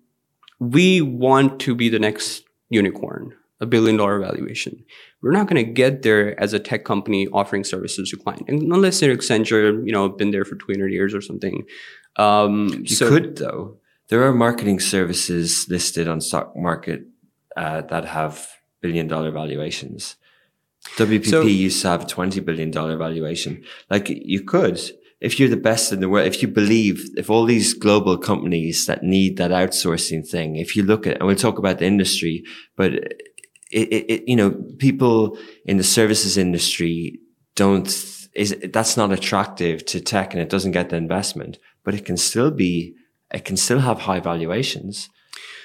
we 0.59 1.01
want 1.01 1.59
to 1.61 1.75
be 1.75 1.87
the 1.87 1.99
next 1.99 2.43
unicorn, 2.69 3.33
a 3.61 3.65
billion 3.65 3.97
dollar 3.97 4.19
valuation. 4.19 4.83
We're 5.21 5.31
not 5.31 5.47
going 5.47 5.65
to 5.65 5.71
get 5.71 6.01
there 6.01 6.39
as 6.39 6.53
a 6.53 6.59
tech 6.59 6.83
company 6.83 7.27
offering 7.27 7.63
services 7.63 8.09
to 8.09 8.17
client, 8.17 8.45
and 8.47 8.61
unless 8.73 8.99
they're 8.99 9.15
Accenture, 9.15 9.85
you 9.85 9.91
know, 9.91 10.09
been 10.09 10.31
there 10.31 10.45
for 10.45 10.55
200 10.55 10.91
years 10.91 11.13
or 11.13 11.21
something. 11.21 11.63
Um, 12.17 12.69
You 12.83 12.95
so- 12.95 13.09
could 13.09 13.37
though. 13.37 13.77
There 14.09 14.23
are 14.23 14.33
marketing 14.33 14.79
services 14.79 15.67
listed 15.69 16.07
on 16.07 16.21
stock 16.21 16.55
market 16.55 17.01
uh, 17.57 17.81
that 17.81 18.05
have 18.05 18.47
billion 18.81 19.07
dollar 19.07 19.31
valuations. 19.31 20.15
WPP 20.97 21.25
So- 21.29 21.41
used 21.41 21.81
to 21.81 21.89
have 21.89 22.03
a 22.03 22.07
twenty 22.07 22.39
billion 22.39 22.71
dollar 22.71 22.95
valuation. 22.97 23.63
Like 23.89 24.07
you 24.09 24.41
could, 24.43 24.79
if 25.19 25.39
you're 25.39 25.49
the 25.49 25.57
best 25.57 25.91
in 25.91 25.99
the 25.99 26.07
world, 26.09 26.27
if 26.27 26.41
you 26.41 26.47
believe, 26.47 27.09
if 27.17 27.29
all 27.29 27.45
these 27.45 27.73
global 27.73 28.17
companies 28.17 28.85
that 28.85 29.03
need 29.03 29.37
that 29.37 29.51
outsourcing 29.51 30.27
thing, 30.27 30.55
if 30.55 30.75
you 30.75 30.83
look 30.83 31.05
at, 31.07 31.17
and 31.17 31.27
we'll 31.27 31.35
talk 31.35 31.57
about 31.57 31.79
the 31.79 31.85
industry, 31.85 32.43
but 32.75 32.93
it, 32.93 33.13
it, 33.71 34.05
it 34.09 34.23
you 34.29 34.35
know, 34.35 34.51
people 34.77 35.37
in 35.65 35.77
the 35.77 35.83
services 35.83 36.37
industry 36.37 37.19
don't 37.55 37.87
is 38.33 38.55
that's 38.71 38.95
not 38.95 39.11
attractive 39.11 39.83
to 39.85 39.99
tech 39.99 40.33
and 40.33 40.41
it 40.41 40.49
doesn't 40.49 40.71
get 40.71 40.89
the 40.89 40.95
investment, 40.95 41.57
but 41.87 41.95
it 41.95 42.03
can 42.03 42.17
still 42.17 42.51
be 42.51 42.93
it 43.33 43.45
can 43.45 43.55
still 43.55 43.79
have 43.79 43.99
high 44.01 44.19
valuations. 44.19 45.09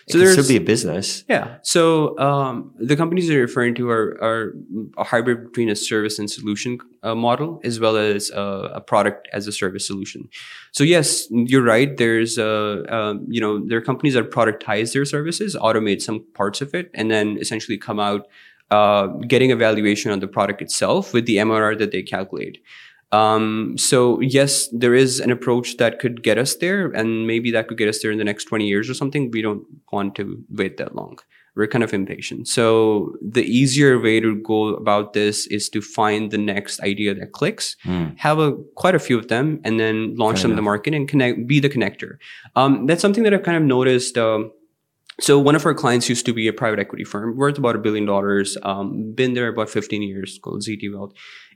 It 0.07 0.13
So 0.13 0.19
can 0.21 0.33
still 0.35 0.47
be 0.47 0.57
a 0.57 0.67
business. 0.75 1.25
Yeah. 1.29 1.57
So 1.63 2.17
um, 2.19 2.73
the 2.79 2.95
companies 2.97 3.29
you're 3.29 3.41
referring 3.41 3.75
to 3.77 3.91
are, 3.91 4.07
are 4.23 4.53
a 4.99 5.03
hybrid 5.03 5.45
between 5.47 5.69
a 5.69 5.75
service 5.75 6.21
and 6.21 6.31
solution 6.31 6.79
uh, 7.03 7.17
model 7.17 7.61
as 7.65 7.81
well 7.81 7.97
as 7.97 8.31
a, 8.31 8.45
a 8.75 8.81
product 8.81 9.29
as 9.33 9.49
a 9.49 9.53
service 9.53 9.85
solution. 9.85 10.29
So 10.71 10.85
yes, 10.85 11.27
you're 11.31 11.65
right. 11.75 11.97
There's 11.97 12.39
uh, 12.39 12.85
um, 12.89 13.27
you 13.29 13.41
know 13.41 13.59
there 13.67 13.79
are 13.79 13.87
companies 13.91 14.15
that 14.15 14.31
productize 14.31 14.93
their 14.93 15.05
services, 15.05 15.57
automate 15.57 16.03
some 16.03 16.25
parts 16.35 16.61
of 16.61 16.73
it, 16.73 16.89
and 16.95 17.11
then 17.11 17.37
essentially 17.41 17.79
come 17.79 17.99
out 17.99 18.29
uh, 18.71 19.09
getting 19.33 19.51
a 19.51 19.57
valuation 19.57 20.13
on 20.13 20.21
the 20.21 20.29
product 20.29 20.63
itself 20.63 21.13
with 21.13 21.27
the 21.27 21.39
MRR 21.39 21.77
that 21.81 21.91
they 21.91 22.03
calculate. 22.03 22.63
Um, 23.13 23.77
so 23.77 24.21
yes, 24.21 24.69
there 24.73 24.95
is 24.95 25.21
an 25.21 25.31
approach 25.31 25.77
that 25.77 25.99
could 25.99 26.23
get 26.23 26.39
us 26.39 26.57
there, 26.57 26.87
and 26.87 27.27
maybe 27.27 27.51
that 27.53 27.69
could 27.69 27.79
get 27.79 27.89
us 27.89 28.01
there 28.01 28.11
in 28.11 28.19
the 28.19 28.25
next 28.25 28.45
20 28.45 28.67
years 28.67 28.89
or 28.89 28.95
something. 28.95 29.31
We 29.31 29.43
don't 29.43 29.65
want 29.93 30.15
to 30.17 30.43
wait 30.51 30.79
that 30.79 30.95
long. 30.97 31.19
We're 31.55 31.67
kind 31.67 31.85
of 31.85 31.93
impatient. 31.93 32.49
So 32.49 33.15
the 33.21 33.45
easier 33.45 34.01
way 34.01 34.21
to 34.21 34.37
go 34.37 34.69
about 34.69 35.13
this 35.13 35.47
is 35.49 35.69
to 35.71 35.83
find 35.83 36.31
the 36.31 36.39
next 36.39 36.81
idea 36.81 37.15
that 37.15 37.33
clicks, 37.33 37.77
have 38.17 38.39
a 38.39 38.53
quite 38.75 38.95
a 38.95 38.99
few 38.99 39.19
of 39.19 39.29
them, 39.29 39.61
and 39.63 39.79
then 39.79 40.17
launch 40.17 40.39
Fair 40.39 40.45
them 40.45 40.53
in 40.53 40.57
the 40.57 40.63
market 40.63 40.95
and 40.95 41.07
connect, 41.07 41.47
be 41.47 41.61
the 41.61 41.69
connector. 41.69 42.17
Um, 42.57 42.87
that's 42.87 43.03
something 43.03 43.23
that 43.25 43.35
I've 43.35 43.43
kind 43.43 43.59
of 43.59 43.65
noticed. 43.65 44.17
Um, 44.17 44.53
so 45.21 45.39
one 45.39 45.55
of 45.55 45.67
our 45.67 45.75
clients 45.75 46.09
used 46.09 46.25
to 46.25 46.33
be 46.33 46.49
a 46.49 46.55
private 46.55 46.79
equity 46.79 47.05
firm 47.05 47.37
worth 47.37 47.59
about 47.59 47.77
a 47.77 47.79
billion 47.79 48.07
dollars. 48.07 48.57
Um, 48.63 49.13
been 49.13 49.35
there 49.35 49.49
about 49.49 49.69
15 49.69 50.03
years, 50.03 50.39
called 50.43 50.63
ZT 50.63 50.91
Wealth, 50.91 51.13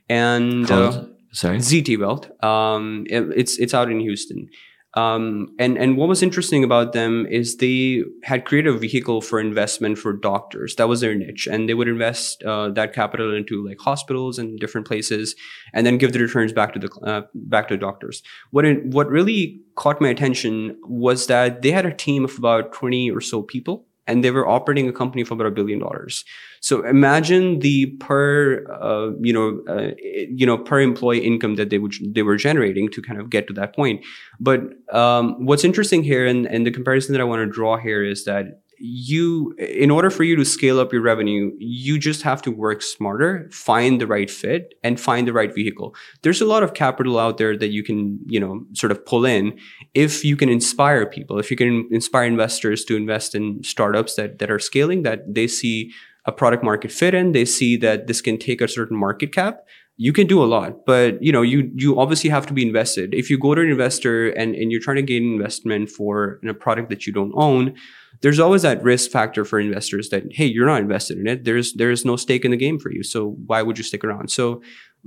and 0.07 0.69
uh, 0.69 1.05
sorry. 1.41 1.57
ZT 1.59 1.97
Wealth. 1.99 2.25
Um, 2.43 3.05
it- 3.09 3.31
it's 3.41 3.57
it's 3.63 3.73
out 3.73 3.89
in 3.91 3.99
Houston. 3.99 4.49
Um, 4.93 5.49
and 5.59 5.77
and 5.77 5.95
what 5.97 6.09
was 6.09 6.23
interesting 6.23 6.63
about 6.63 6.93
them 6.93 7.27
is 7.29 7.57
they 7.57 8.03
had 8.23 8.45
created 8.45 8.73
a 8.73 8.77
vehicle 8.77 9.21
for 9.21 9.39
investment 9.39 9.97
for 9.99 10.11
doctors. 10.13 10.75
That 10.77 10.87
was 10.89 11.01
their 11.01 11.13
niche, 11.13 11.47
and 11.51 11.69
they 11.69 11.75
would 11.75 11.87
invest 11.87 12.41
uh, 12.43 12.69
that 12.69 12.93
capital 12.93 13.35
into 13.35 13.63
like 13.67 13.79
hospitals 13.79 14.39
and 14.39 14.59
different 14.59 14.87
places, 14.87 15.35
and 15.73 15.85
then 15.85 15.99
give 15.99 16.13
the 16.13 16.19
returns 16.19 16.51
back 16.53 16.73
to 16.73 16.79
the 16.79 16.89
uh, 17.03 17.21
back 17.35 17.67
to 17.67 17.77
doctors. 17.77 18.23
What 18.51 18.65
what 18.85 19.07
really 19.09 19.61
caught 19.75 20.01
my 20.01 20.09
attention 20.09 20.75
was 20.87 21.27
that 21.27 21.61
they 21.61 21.71
had 21.71 21.85
a 21.85 21.93
team 21.93 22.25
of 22.25 22.35
about 22.39 22.73
twenty 22.73 23.11
or 23.11 23.21
so 23.21 23.43
people, 23.43 23.85
and 24.07 24.23
they 24.23 24.31
were 24.31 24.47
operating 24.47 24.87
a 24.87 24.93
company 24.93 25.23
for 25.23 25.33
about 25.33 25.47
a 25.47 25.51
billion 25.51 25.79
dollars. 25.79 26.23
So 26.61 26.85
imagine 26.85 27.59
the 27.59 27.87
per, 27.99 28.65
uh, 28.71 29.11
you 29.21 29.33
know, 29.33 29.61
uh, 29.67 29.91
you 29.99 30.45
know, 30.45 30.57
per 30.57 30.79
employee 30.81 31.19
income 31.19 31.55
that 31.55 31.69
they 31.69 31.77
would 31.77 31.93
they 32.01 32.23
were 32.23 32.37
generating 32.37 32.89
to 32.89 33.01
kind 33.01 33.19
of 33.19 33.29
get 33.29 33.47
to 33.47 33.53
that 33.53 33.75
point. 33.75 34.03
But 34.39 34.61
um, 34.91 35.45
what's 35.45 35.63
interesting 35.63 36.03
here, 36.03 36.25
and, 36.25 36.47
and 36.47 36.65
the 36.65 36.71
comparison 36.71 37.13
that 37.13 37.21
I 37.21 37.25
want 37.25 37.41
to 37.41 37.45
draw 37.45 37.77
here 37.77 38.03
is 38.03 38.25
that 38.25 38.61
you, 38.79 39.53
in 39.57 39.89
order 39.91 40.09
for 40.09 40.23
you 40.23 40.35
to 40.35 40.45
scale 40.45 40.79
up 40.79 40.93
your 40.93 41.01
revenue, 41.01 41.51
you 41.57 41.97
just 41.97 42.21
have 42.21 42.41
to 42.43 42.51
work 42.51 42.81
smarter, 42.81 43.49
find 43.51 43.99
the 43.99 44.07
right 44.07 44.29
fit 44.29 44.73
and 44.83 44.99
find 44.99 45.27
the 45.27 45.33
right 45.33 45.53
vehicle. 45.53 45.95
There's 46.21 46.41
a 46.41 46.45
lot 46.45 46.63
of 46.63 46.73
capital 46.73 47.19
out 47.19 47.37
there 47.37 47.57
that 47.57 47.69
you 47.69 47.83
can, 47.83 48.19
you 48.27 48.39
know, 48.39 48.65
sort 48.73 48.91
of 48.91 49.05
pull 49.05 49.25
in 49.25 49.57
if 49.93 50.23
you 50.23 50.35
can 50.35 50.49
inspire 50.49 51.05
people, 51.05 51.39
if 51.39 51.49
you 51.49 51.57
can 51.57 51.87
inspire 51.91 52.25
investors 52.25 52.85
to 52.85 52.95
invest 52.95 53.35
in 53.35 53.63
startups 53.63 54.15
that, 54.15 54.39
that 54.39 54.51
are 54.51 54.59
scaling, 54.59 55.03
that 55.03 55.33
they 55.33 55.47
see 55.47 55.91
a 56.25 56.31
product 56.31 56.63
market 56.63 56.91
fit 56.91 57.13
in, 57.13 57.31
they 57.31 57.45
see 57.45 57.77
that 57.77 58.07
this 58.07 58.21
can 58.21 58.37
take 58.37 58.61
a 58.61 58.67
certain 58.67 58.97
market 58.97 59.33
cap 59.33 59.63
you 59.97 60.13
can 60.13 60.27
do 60.27 60.41
a 60.41 60.45
lot 60.45 60.85
but 60.85 61.21
you 61.21 61.31
know 61.31 61.41
you 61.41 61.69
you 61.75 61.99
obviously 61.99 62.29
have 62.29 62.45
to 62.45 62.53
be 62.53 62.65
invested 62.65 63.13
if 63.13 63.29
you 63.29 63.37
go 63.37 63.53
to 63.55 63.61
an 63.61 63.69
investor 63.69 64.29
and 64.29 64.55
and 64.55 64.71
you're 64.71 64.81
trying 64.81 64.95
to 64.95 65.01
gain 65.01 65.23
investment 65.33 65.89
for 65.89 66.39
a 66.47 66.53
product 66.53 66.89
that 66.89 67.05
you 67.05 67.11
don't 67.11 67.33
own 67.35 67.75
there's 68.21 68.39
always 68.39 68.63
that 68.63 68.83
risk 68.83 69.11
factor 69.11 69.45
for 69.45 69.59
investors 69.59 70.09
that 70.09 70.23
hey 70.31 70.45
you're 70.45 70.65
not 70.65 70.81
invested 70.81 71.17
in 71.17 71.27
it. 71.27 71.43
There's 71.43 71.73
there's 71.73 72.05
no 72.05 72.15
stake 72.15 72.45
in 72.45 72.51
the 72.51 72.57
game 72.57 72.79
for 72.79 72.91
you. 72.91 73.03
So 73.03 73.35
why 73.45 73.61
would 73.61 73.77
you 73.77 73.83
stick 73.83 74.03
around? 74.03 74.29
So 74.31 74.61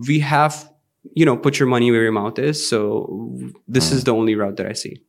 we 0.08 0.20
have 0.20 0.70
you 1.14 1.24
know 1.24 1.36
put 1.36 1.58
your 1.58 1.68
money 1.68 1.90
where 1.90 2.02
your 2.02 2.12
mouth 2.12 2.38
is. 2.38 2.68
So 2.68 3.50
this 3.66 3.90
mm. 3.90 3.92
is 3.94 4.04
the 4.04 4.14
only 4.14 4.34
route 4.34 4.56
that 4.56 4.66
i 4.66 4.74
see. 4.74 5.02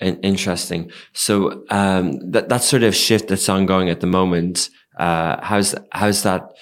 Interesting. 0.00 0.90
So 1.12 1.64
um, 1.70 2.18
that 2.30 2.48
that 2.48 2.62
sort 2.62 2.82
of 2.82 2.94
shift 2.94 3.28
that's 3.28 3.48
ongoing 3.48 3.88
at 3.88 4.00
the 4.00 4.06
moment 4.06 4.70
uh, 4.98 5.38
how's 5.42 5.74
how's 5.92 6.22
that 6.24 6.52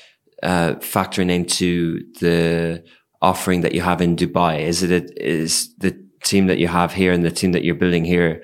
uh, 0.42 0.75
factoring 0.75 1.31
into 1.31 2.01
the 2.20 2.85
offering 3.22 3.62
that 3.62 3.75
you 3.75 3.81
have 3.81 4.01
in 4.01 4.14
Dubai? 4.14 4.61
Is 4.61 4.83
it 4.83 4.90
a, 4.90 5.27
is 5.27 5.75
the 5.79 5.99
team 6.22 6.46
that 6.46 6.59
you 6.59 6.68
have 6.68 6.92
here 6.92 7.12
and 7.12 7.25
the 7.25 7.31
team 7.31 7.53
that 7.53 7.64
you're 7.64 7.75
building 7.75 8.05
here 8.05 8.42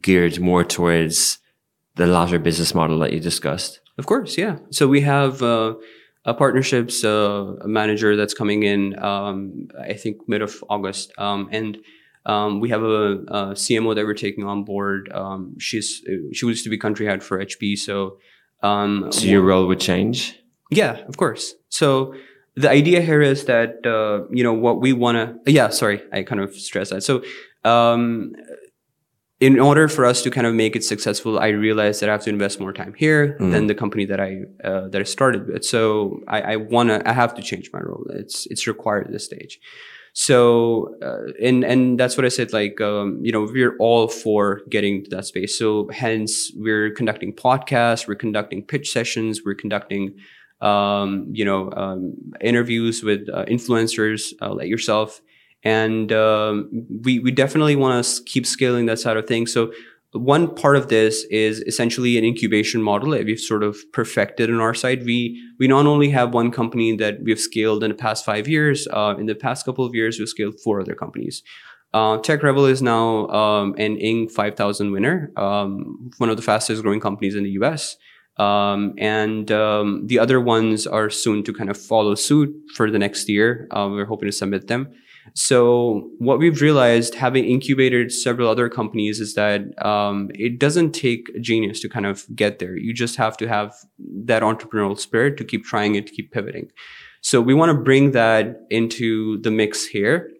geared 0.00 0.40
more 0.40 0.64
towards 0.64 1.38
the 1.96 2.06
larger 2.06 2.38
business 2.38 2.74
model 2.74 2.98
that 3.00 3.12
you 3.12 3.20
discussed? 3.20 3.80
Of 3.98 4.06
course, 4.06 4.36
yeah. 4.36 4.58
So 4.70 4.88
we 4.88 5.02
have 5.02 5.42
uh, 5.42 5.74
a 6.24 6.34
partnerships 6.34 7.04
uh, 7.04 7.54
manager 7.64 8.16
that's 8.16 8.34
coming 8.34 8.62
in, 8.62 8.98
um, 9.02 9.68
I 9.80 9.94
think 9.94 10.28
mid 10.28 10.42
of 10.42 10.62
August, 10.68 11.12
um, 11.18 11.48
and 11.52 11.78
um, 12.26 12.60
we 12.60 12.70
have 12.70 12.82
a, 12.82 12.86
a, 12.86 13.54
CMO 13.54 13.94
that 13.94 14.04
we're 14.04 14.14
taking 14.14 14.44
on 14.44 14.64
board. 14.64 15.12
Um, 15.12 15.56
she's 15.58 16.02
she 16.32 16.46
used 16.46 16.64
to 16.64 16.70
be 16.70 16.78
country 16.78 17.06
head 17.06 17.22
for 17.22 17.38
HP, 17.38 17.76
so. 17.76 18.18
Um, 18.62 19.12
so 19.12 19.26
your 19.26 19.42
role 19.42 19.66
would 19.66 19.78
change. 19.78 20.40
Yeah, 20.70 21.04
of 21.06 21.18
course. 21.18 21.54
So 21.68 22.14
the 22.56 22.70
idea 22.70 23.02
here 23.02 23.20
is 23.20 23.44
that 23.44 23.84
uh, 23.84 24.26
you 24.32 24.42
know 24.42 24.54
what 24.54 24.80
we 24.80 24.92
want 24.92 25.44
to. 25.44 25.52
Yeah, 25.52 25.68
sorry, 25.68 26.02
I 26.12 26.22
kind 26.22 26.40
of 26.40 26.54
stress 26.54 26.90
that. 26.90 27.02
So 27.02 27.22
um, 27.64 28.32
in 29.40 29.58
order 29.58 29.88
for 29.88 30.04
us 30.04 30.22
to 30.22 30.30
kind 30.30 30.46
of 30.46 30.54
make 30.54 30.76
it 30.76 30.84
successful, 30.84 31.38
I 31.38 31.48
realized 31.48 32.00
that 32.00 32.08
I 32.08 32.12
have 32.12 32.22
to 32.24 32.30
invest 32.30 32.60
more 32.60 32.72
time 32.72 32.94
here 32.96 33.36
mm. 33.40 33.50
than 33.50 33.66
the 33.66 33.74
company 33.74 34.04
that 34.06 34.20
I 34.20 34.42
uh, 34.62 34.88
that 34.88 35.00
I 35.00 35.04
started 35.04 35.48
with. 35.48 35.64
So 35.64 36.20
I, 36.28 36.40
I 36.40 36.56
wanna, 36.56 37.02
I 37.04 37.12
have 37.12 37.34
to 37.34 37.42
change 37.42 37.70
my 37.72 37.80
role. 37.80 38.06
It's 38.10 38.46
it's 38.46 38.66
required 38.66 39.06
at 39.06 39.12
this 39.12 39.24
stage. 39.24 39.60
So 40.12 40.94
uh, 41.02 41.32
and 41.42 41.64
and 41.64 41.98
that's 41.98 42.16
what 42.16 42.24
I 42.24 42.28
said. 42.28 42.52
Like 42.52 42.80
um, 42.80 43.18
you 43.22 43.32
know, 43.32 43.42
we're 43.42 43.76
all 43.78 44.06
for 44.06 44.62
getting 44.70 45.02
to 45.04 45.10
that 45.10 45.26
space. 45.26 45.58
So 45.58 45.88
hence, 45.92 46.52
we're 46.54 46.90
conducting 46.92 47.32
podcasts, 47.32 48.06
we're 48.06 48.14
conducting 48.14 48.62
pitch 48.62 48.92
sessions, 48.92 49.40
we're 49.44 49.56
conducting 49.56 50.14
um, 50.60 51.26
you 51.32 51.44
know, 51.44 51.70
um, 51.72 52.14
interviews 52.40 53.02
with 53.02 53.28
uh, 53.28 53.44
influencers 53.46 54.32
uh, 54.40 54.54
like 54.54 54.68
yourself. 54.68 55.20
And 55.64 56.12
um, 56.12 56.68
we, 57.02 57.18
we 57.18 57.30
definitely 57.30 57.74
want 57.74 58.04
to 58.04 58.22
keep 58.24 58.46
scaling 58.46 58.86
that 58.86 58.98
side 58.98 59.16
of 59.16 59.26
things. 59.26 59.52
So 59.52 59.72
one 60.12 60.54
part 60.54 60.76
of 60.76 60.88
this 60.88 61.24
is 61.24 61.60
essentially 61.60 62.16
an 62.16 62.24
incubation 62.24 62.80
model 62.80 63.10
that 63.10 63.24
we've 63.24 63.40
sort 63.40 63.64
of 63.64 63.76
perfected 63.92 64.48
on 64.48 64.60
our 64.60 64.74
side. 64.74 65.04
We 65.04 65.42
we 65.58 65.66
not 65.66 65.86
only 65.86 66.10
have 66.10 66.32
one 66.32 66.52
company 66.52 66.94
that 66.96 67.22
we've 67.22 67.40
scaled 67.40 67.82
in 67.82 67.90
the 67.90 67.96
past 67.96 68.24
five 68.24 68.46
years. 68.46 68.86
Uh, 68.92 69.16
in 69.18 69.26
the 69.26 69.34
past 69.34 69.64
couple 69.64 69.84
of 69.84 69.94
years, 69.94 70.18
we've 70.18 70.28
scaled 70.28 70.60
four 70.60 70.80
other 70.80 70.94
companies. 70.94 71.42
Uh, 71.92 72.18
TechRebel 72.18 72.70
is 72.70 72.82
now 72.82 73.28
um, 73.28 73.74
an 73.78 73.96
Inc. 73.96 74.30
5000 74.30 74.90
winner, 74.90 75.32
um, 75.36 76.10
one 76.18 76.28
of 76.28 76.36
the 76.36 76.42
fastest 76.42 76.82
growing 76.82 77.00
companies 77.00 77.34
in 77.34 77.44
the 77.44 77.50
US. 77.50 77.96
Um, 78.36 78.94
and 78.98 79.50
um, 79.52 80.06
the 80.06 80.18
other 80.18 80.40
ones 80.40 80.88
are 80.88 81.08
soon 81.08 81.44
to 81.44 81.52
kind 81.52 81.70
of 81.70 81.76
follow 81.76 82.16
suit 82.16 82.52
for 82.74 82.90
the 82.90 82.98
next 82.98 83.28
year. 83.28 83.68
Uh, 83.70 83.88
we're 83.90 84.06
hoping 84.06 84.26
to 84.26 84.32
submit 84.32 84.66
them. 84.66 84.92
So 85.32 86.10
what 86.18 86.38
we've 86.38 86.60
realized, 86.60 87.14
having 87.14 87.44
incubated 87.44 88.12
several 88.12 88.48
other 88.48 88.68
companies, 88.68 89.20
is 89.20 89.34
that 89.34 89.62
um, 89.84 90.30
it 90.34 90.58
doesn't 90.58 90.92
take 90.92 91.28
a 91.34 91.40
genius 91.40 91.80
to 91.80 91.88
kind 91.88 92.04
of 92.04 92.26
get 92.36 92.58
there. 92.58 92.76
You 92.76 92.92
just 92.92 93.16
have 93.16 93.36
to 93.38 93.48
have 93.48 93.74
that 93.98 94.42
entrepreneurial 94.42 94.98
spirit 94.98 95.36
to 95.38 95.44
keep 95.44 95.64
trying 95.64 95.94
it, 95.94 96.06
to 96.06 96.12
keep 96.12 96.30
pivoting. 96.30 96.70
So 97.22 97.40
we 97.40 97.54
want 97.54 97.70
to 97.70 97.82
bring 97.82 98.10
that 98.10 98.66
into 98.70 99.40
the 99.40 99.50
mix 99.50 99.86
here. 99.86 100.30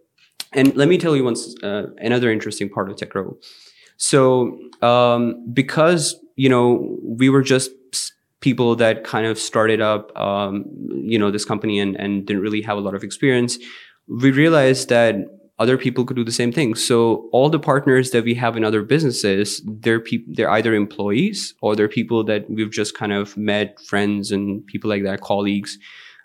And 0.52 0.76
let 0.76 0.88
me 0.88 0.98
tell 0.98 1.16
you 1.16 1.24
once 1.24 1.54
uh, 1.62 1.86
another 1.98 2.30
interesting 2.30 2.68
part 2.68 2.90
of 2.90 2.96
TechRebel. 2.96 3.36
So 3.96 4.58
um, 4.82 5.46
because 5.52 6.20
you 6.36 6.48
know 6.48 6.98
we 7.02 7.28
were 7.28 7.42
just 7.42 7.70
people 8.44 8.76
that 8.76 9.04
kind 9.04 9.26
of 9.26 9.38
started 9.38 9.80
up, 9.80 10.14
um, 10.18 10.66
you 10.92 11.18
know, 11.18 11.30
this 11.30 11.46
company 11.46 11.80
and, 11.80 11.96
and 11.96 12.26
didn't 12.26 12.42
really 12.42 12.60
have 12.60 12.76
a 12.76 12.80
lot 12.80 12.94
of 12.94 13.02
experience, 13.02 13.58
we 14.08 14.30
realized 14.30 14.88
that 14.88 15.16
other 15.58 15.78
people 15.78 16.04
could 16.04 16.16
do 16.16 16.24
the 16.24 16.32
same 16.32 16.52
thing. 16.52 16.74
So 16.74 17.28
all 17.32 17.48
the 17.48 17.60
partners 17.60 18.10
that 18.10 18.24
we 18.24 18.34
have 18.34 18.56
in 18.56 18.64
other 18.64 18.82
businesses, 18.82 19.62
they're 19.64 20.00
people, 20.00 20.32
they're 20.36 20.50
either 20.50 20.74
employees 20.74 21.54
or 21.62 21.76
they're 21.76 21.88
people 21.88 22.24
that 22.24 22.50
we've 22.50 22.72
just 22.72 22.96
kind 22.96 23.12
of 23.12 23.36
met, 23.36 23.78
friends 23.80 24.32
and 24.32 24.66
people 24.66 24.90
like 24.90 25.04
that, 25.04 25.20
colleagues. 25.20 25.78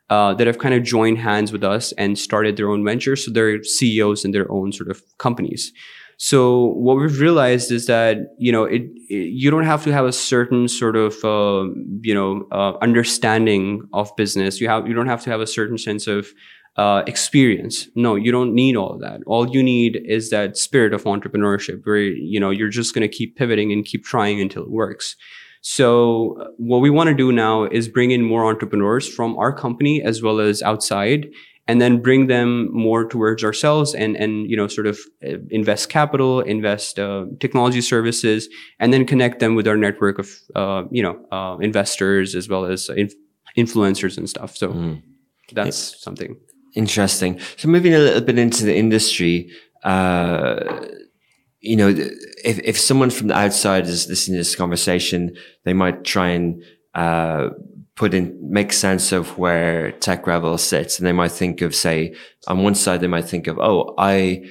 Uh, 0.09 0.33
that 0.33 0.47
have 0.47 0.57
kind 0.57 0.73
of 0.73 0.81
joined 0.81 1.19
hands 1.19 1.51
with 1.51 1.63
us 1.63 1.91
and 1.91 2.17
started 2.17 2.57
their 2.57 2.67
own 2.67 2.83
ventures. 2.83 3.23
So 3.23 3.29
they're 3.29 3.63
CEOs 3.63 4.25
in 4.25 4.31
their 4.31 4.51
own 4.51 4.71
sort 4.71 4.89
of 4.89 5.03
companies. 5.19 5.71
So 6.17 6.73
what 6.73 6.97
we've 6.97 7.19
realized 7.19 7.71
is 7.71 7.85
that 7.85 8.35
you 8.39 8.51
know 8.51 8.65
it, 8.65 8.81
it 9.07 9.29
you 9.31 9.49
don't 9.49 9.63
have 9.63 9.83
to 9.85 9.93
have 9.93 10.05
a 10.05 10.11
certain 10.11 10.67
sort 10.67 10.97
of 10.97 11.13
uh, 11.23 11.69
you 12.01 12.13
know 12.13 12.45
uh, 12.51 12.73
understanding 12.81 13.87
of 13.93 14.13
business. 14.17 14.59
You 14.59 14.67
have 14.67 14.85
you 14.87 14.93
don't 14.93 15.07
have 15.07 15.23
to 15.23 15.29
have 15.29 15.39
a 15.39 15.47
certain 15.47 15.77
sense 15.77 16.07
of 16.07 16.33
uh, 16.79 17.03
experience. 17.07 17.89
No, 17.95 18.15
you 18.15 18.31
don't 18.31 18.53
need 18.55 18.77
all 18.77 18.91
of 18.91 19.01
that. 19.01 19.19
All 19.25 19.49
you 19.49 19.61
need 19.61 20.01
is 20.05 20.29
that 20.29 20.55
spirit 20.55 20.93
of 20.93 21.03
entrepreneurship, 21.03 21.85
where 21.85 21.97
you 21.97 22.39
know 22.39 22.51
you're 22.51 22.69
just 22.69 22.93
going 22.93 23.07
to 23.09 23.13
keep 23.19 23.35
pivoting 23.35 23.73
and 23.73 23.83
keep 23.83 24.05
trying 24.05 24.39
until 24.39 24.63
it 24.63 24.71
works. 24.71 25.17
So 25.61 26.37
uh, 26.39 26.47
what 26.55 26.77
we 26.77 26.89
want 26.89 27.09
to 27.09 27.13
do 27.13 27.33
now 27.33 27.65
is 27.65 27.89
bring 27.89 28.11
in 28.11 28.23
more 28.23 28.45
entrepreneurs 28.45 29.05
from 29.13 29.37
our 29.37 29.51
company 29.51 30.01
as 30.01 30.21
well 30.21 30.39
as 30.39 30.61
outside 30.61 31.27
and 31.67 31.81
then 31.81 32.01
bring 32.01 32.27
them 32.27 32.71
more 32.71 33.05
towards 33.09 33.43
ourselves 33.43 33.93
and 33.93 34.15
and 34.15 34.49
you 34.49 34.55
know 34.55 34.67
sort 34.67 34.87
of 34.87 34.97
uh, 35.27 35.37
invest 35.49 35.89
capital 35.89 36.39
invest 36.39 36.97
uh, 36.97 37.25
technology 37.41 37.81
services 37.81 38.47
and 38.79 38.93
then 38.93 39.05
connect 39.05 39.41
them 39.41 39.53
with 39.53 39.67
our 39.67 39.75
network 39.75 40.17
of 40.17 40.29
uh, 40.55 40.83
you 40.91 41.03
know 41.03 41.15
uh, 41.37 41.57
investors 41.59 42.35
as 42.35 42.47
well 42.47 42.63
as 42.63 42.89
inf- 42.95 43.19
influencers 43.57 44.17
and 44.17 44.29
stuff 44.29 44.55
so 44.55 44.69
mm. 44.69 45.01
that's 45.51 46.01
something 46.01 46.37
interesting. 46.75 47.39
So 47.57 47.67
moving 47.67 47.93
a 47.93 47.99
little 47.99 48.21
bit 48.21 48.37
into 48.37 48.65
the 48.65 48.75
industry 48.75 49.51
uh, 49.83 50.85
you 51.61 51.75
know 51.75 51.89
if, 51.89 52.59
if 52.59 52.79
someone 52.79 53.09
from 53.09 53.27
the 53.27 53.37
outside 53.37 53.85
is 53.85 54.07
listening 54.07 54.35
to 54.35 54.39
this 54.39 54.55
conversation 54.55 55.35
they 55.63 55.73
might 55.73 56.03
try 56.03 56.29
and 56.29 56.63
uh, 56.95 57.49
put 57.95 58.13
in 58.13 58.37
make 58.41 58.71
sense 58.71 59.11
of 59.11 59.37
where 59.37 59.91
TechRebel 59.93 60.59
sits. 60.59 60.97
And 60.97 61.05
they 61.05 61.11
might 61.11 61.31
think 61.31 61.61
of 61.61 61.75
say 61.75 62.15
on 62.47 62.63
one 62.63 62.75
side 62.75 63.01
they 63.01 63.07
might 63.07 63.25
think 63.25 63.47
of 63.47 63.59
oh 63.59 63.93
i 63.97 64.43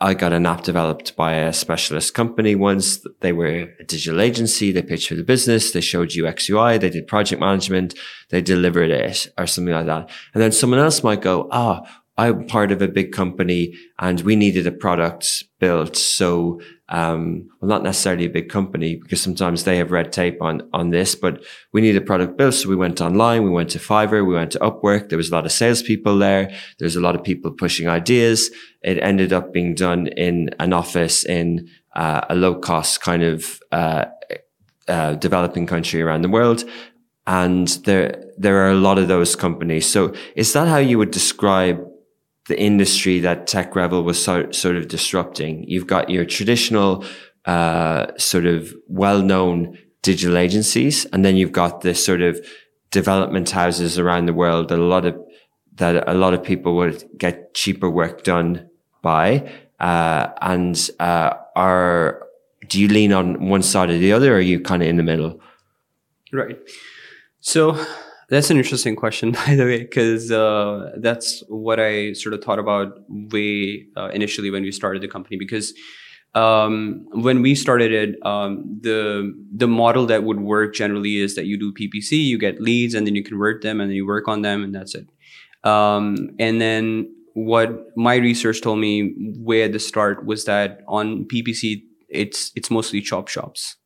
i 0.00 0.14
got 0.14 0.32
an 0.32 0.46
app 0.46 0.62
developed 0.62 1.16
by 1.16 1.34
a 1.34 1.52
specialist 1.52 2.14
company 2.14 2.54
once. 2.54 3.04
They 3.20 3.32
were 3.32 3.68
a 3.78 3.84
digital 3.84 4.20
agency. 4.20 4.72
They 4.72 4.82
pitched 4.82 5.08
for 5.08 5.14
the 5.14 5.24
business. 5.24 5.72
They 5.72 5.80
showed 5.80 6.14
you 6.14 6.26
ux 6.26 6.48
ui 6.48 6.78
they 6.78 6.90
did 6.90 7.06
project 7.06 7.40
management. 7.40 7.94
They 8.30 8.42
delivered 8.42 8.90
it 8.90 9.28
or 9.38 9.46
something 9.46 9.74
like 9.74 9.86
that. 9.86 10.10
And 10.34 10.42
then 10.42 10.52
someone 10.52 10.80
else 10.80 11.02
might 11.02 11.20
go 11.20 11.48
ah 11.50 11.82
oh, 11.82 11.88
i'm 12.18 12.46
part 12.46 12.72
of 12.72 12.82
a 12.82 12.88
big 12.88 13.12
company 13.12 13.74
and 13.98 14.20
we 14.22 14.36
needed 14.36 14.66
a 14.66 14.72
product 14.72 15.44
built 15.58 15.96
so 15.96 16.60
um, 16.92 17.48
well, 17.60 17.70
not 17.70 17.82
necessarily 17.82 18.26
a 18.26 18.30
big 18.30 18.50
company 18.50 18.96
because 18.96 19.22
sometimes 19.22 19.64
they 19.64 19.78
have 19.78 19.90
red 19.90 20.12
tape 20.12 20.42
on, 20.42 20.68
on 20.74 20.90
this, 20.90 21.14
but 21.14 21.42
we 21.72 21.80
need 21.80 21.96
a 21.96 22.02
product 22.02 22.36
built. 22.36 22.52
So 22.52 22.68
we 22.68 22.76
went 22.76 23.00
online, 23.00 23.44
we 23.44 23.50
went 23.50 23.70
to 23.70 23.78
Fiverr, 23.78 24.26
we 24.26 24.34
went 24.34 24.52
to 24.52 24.58
Upwork. 24.58 25.08
There 25.08 25.16
was 25.16 25.30
a 25.30 25.34
lot 25.34 25.46
of 25.46 25.52
salespeople 25.52 26.18
there. 26.18 26.54
There's 26.78 26.94
a 26.94 27.00
lot 27.00 27.14
of 27.14 27.24
people 27.24 27.50
pushing 27.50 27.88
ideas. 27.88 28.50
It 28.82 28.98
ended 28.98 29.32
up 29.32 29.54
being 29.54 29.74
done 29.74 30.08
in 30.08 30.50
an 30.60 30.74
office 30.74 31.24
in 31.24 31.70
uh, 31.96 32.20
a 32.28 32.34
low 32.34 32.56
cost 32.56 33.00
kind 33.00 33.22
of, 33.22 33.58
uh, 33.72 34.04
uh, 34.86 35.14
developing 35.14 35.66
country 35.66 36.02
around 36.02 36.20
the 36.20 36.28
world. 36.28 36.62
And 37.26 37.68
there, 37.86 38.22
there 38.36 38.66
are 38.66 38.70
a 38.70 38.74
lot 38.74 38.98
of 38.98 39.08
those 39.08 39.34
companies. 39.34 39.90
So 39.90 40.12
is 40.36 40.52
that 40.52 40.68
how 40.68 40.78
you 40.78 40.98
would 40.98 41.10
describe 41.10 41.82
the 42.52 42.60
industry 42.60 43.18
that 43.20 43.46
TechRebel 43.46 44.04
was 44.04 44.22
so, 44.22 44.50
sort 44.50 44.76
of 44.76 44.88
disrupting. 44.88 45.64
You've 45.66 45.86
got 45.86 46.10
your 46.10 46.26
traditional, 46.26 47.04
uh, 47.46 48.08
sort 48.18 48.44
of 48.44 48.74
well-known 48.88 49.78
digital 50.02 50.36
agencies, 50.36 51.06
and 51.12 51.24
then 51.24 51.36
you've 51.36 51.52
got 51.52 51.80
this 51.80 52.04
sort 52.04 52.20
of 52.20 52.44
development 52.90 53.48
houses 53.50 53.98
around 53.98 54.26
the 54.26 54.34
world 54.34 54.68
that 54.68 54.78
a 54.78 54.82
lot 54.94 55.06
of 55.06 55.16
that 55.76 56.06
a 56.06 56.12
lot 56.12 56.34
of 56.34 56.42
people 56.42 56.74
would 56.74 57.02
get 57.16 57.54
cheaper 57.54 57.88
work 57.88 58.22
done 58.22 58.68
by, 59.00 59.50
uh, 59.80 60.28
and 60.42 60.90
uh, 61.00 61.30
are 61.56 62.28
do 62.68 62.78
you 62.82 62.88
lean 62.88 63.12
on 63.14 63.48
one 63.48 63.62
side 63.62 63.88
or 63.88 63.96
the 63.96 64.12
other, 64.12 64.34
or 64.34 64.36
are 64.36 64.40
you 64.52 64.60
kind 64.60 64.82
of 64.82 64.88
in 64.88 64.98
the 64.98 65.02
middle? 65.02 65.40
Right. 66.32 66.58
So 67.40 67.82
that's 68.32 68.50
an 68.50 68.56
interesting 68.56 68.96
question, 68.96 69.32
by 69.46 69.54
the 69.54 69.64
way, 69.64 69.78
because 69.80 70.32
uh, 70.32 70.92
that's 70.96 71.42
what 71.48 71.78
I 71.78 72.14
sort 72.14 72.32
of 72.32 72.42
thought 72.42 72.58
about 72.58 73.04
way 73.08 73.86
uh, 73.94 74.08
initially 74.08 74.50
when 74.50 74.62
we 74.62 74.72
started 74.72 75.02
the 75.02 75.08
company. 75.08 75.36
Because 75.36 75.74
um, 76.34 77.04
when 77.12 77.42
we 77.42 77.54
started 77.54 77.92
it, 77.92 78.26
um, 78.26 78.78
the 78.80 79.32
the 79.54 79.68
model 79.68 80.06
that 80.06 80.24
would 80.24 80.40
work 80.40 80.74
generally 80.74 81.18
is 81.18 81.34
that 81.34 81.44
you 81.44 81.58
do 81.58 81.74
PPC, 81.74 82.12
you 82.24 82.38
get 82.38 82.58
leads, 82.60 82.94
and 82.94 83.06
then 83.06 83.14
you 83.14 83.22
convert 83.22 83.62
them, 83.62 83.80
and 83.80 83.90
then 83.90 83.96
you 83.96 84.06
work 84.06 84.28
on 84.28 84.40
them, 84.40 84.64
and 84.64 84.74
that's 84.74 84.94
it. 84.94 85.06
Um, 85.62 86.30
and 86.38 86.58
then 86.58 87.14
what 87.34 87.96
my 87.96 88.16
research 88.16 88.62
told 88.62 88.78
me 88.78 89.14
way 89.38 89.62
at 89.62 89.72
the 89.72 89.78
start 89.78 90.24
was 90.24 90.46
that 90.46 90.80
on 90.88 91.26
PPC, 91.26 91.82
it's 92.08 92.50
it's 92.56 92.70
mostly 92.70 93.02
chop 93.02 93.28
shops 93.28 93.76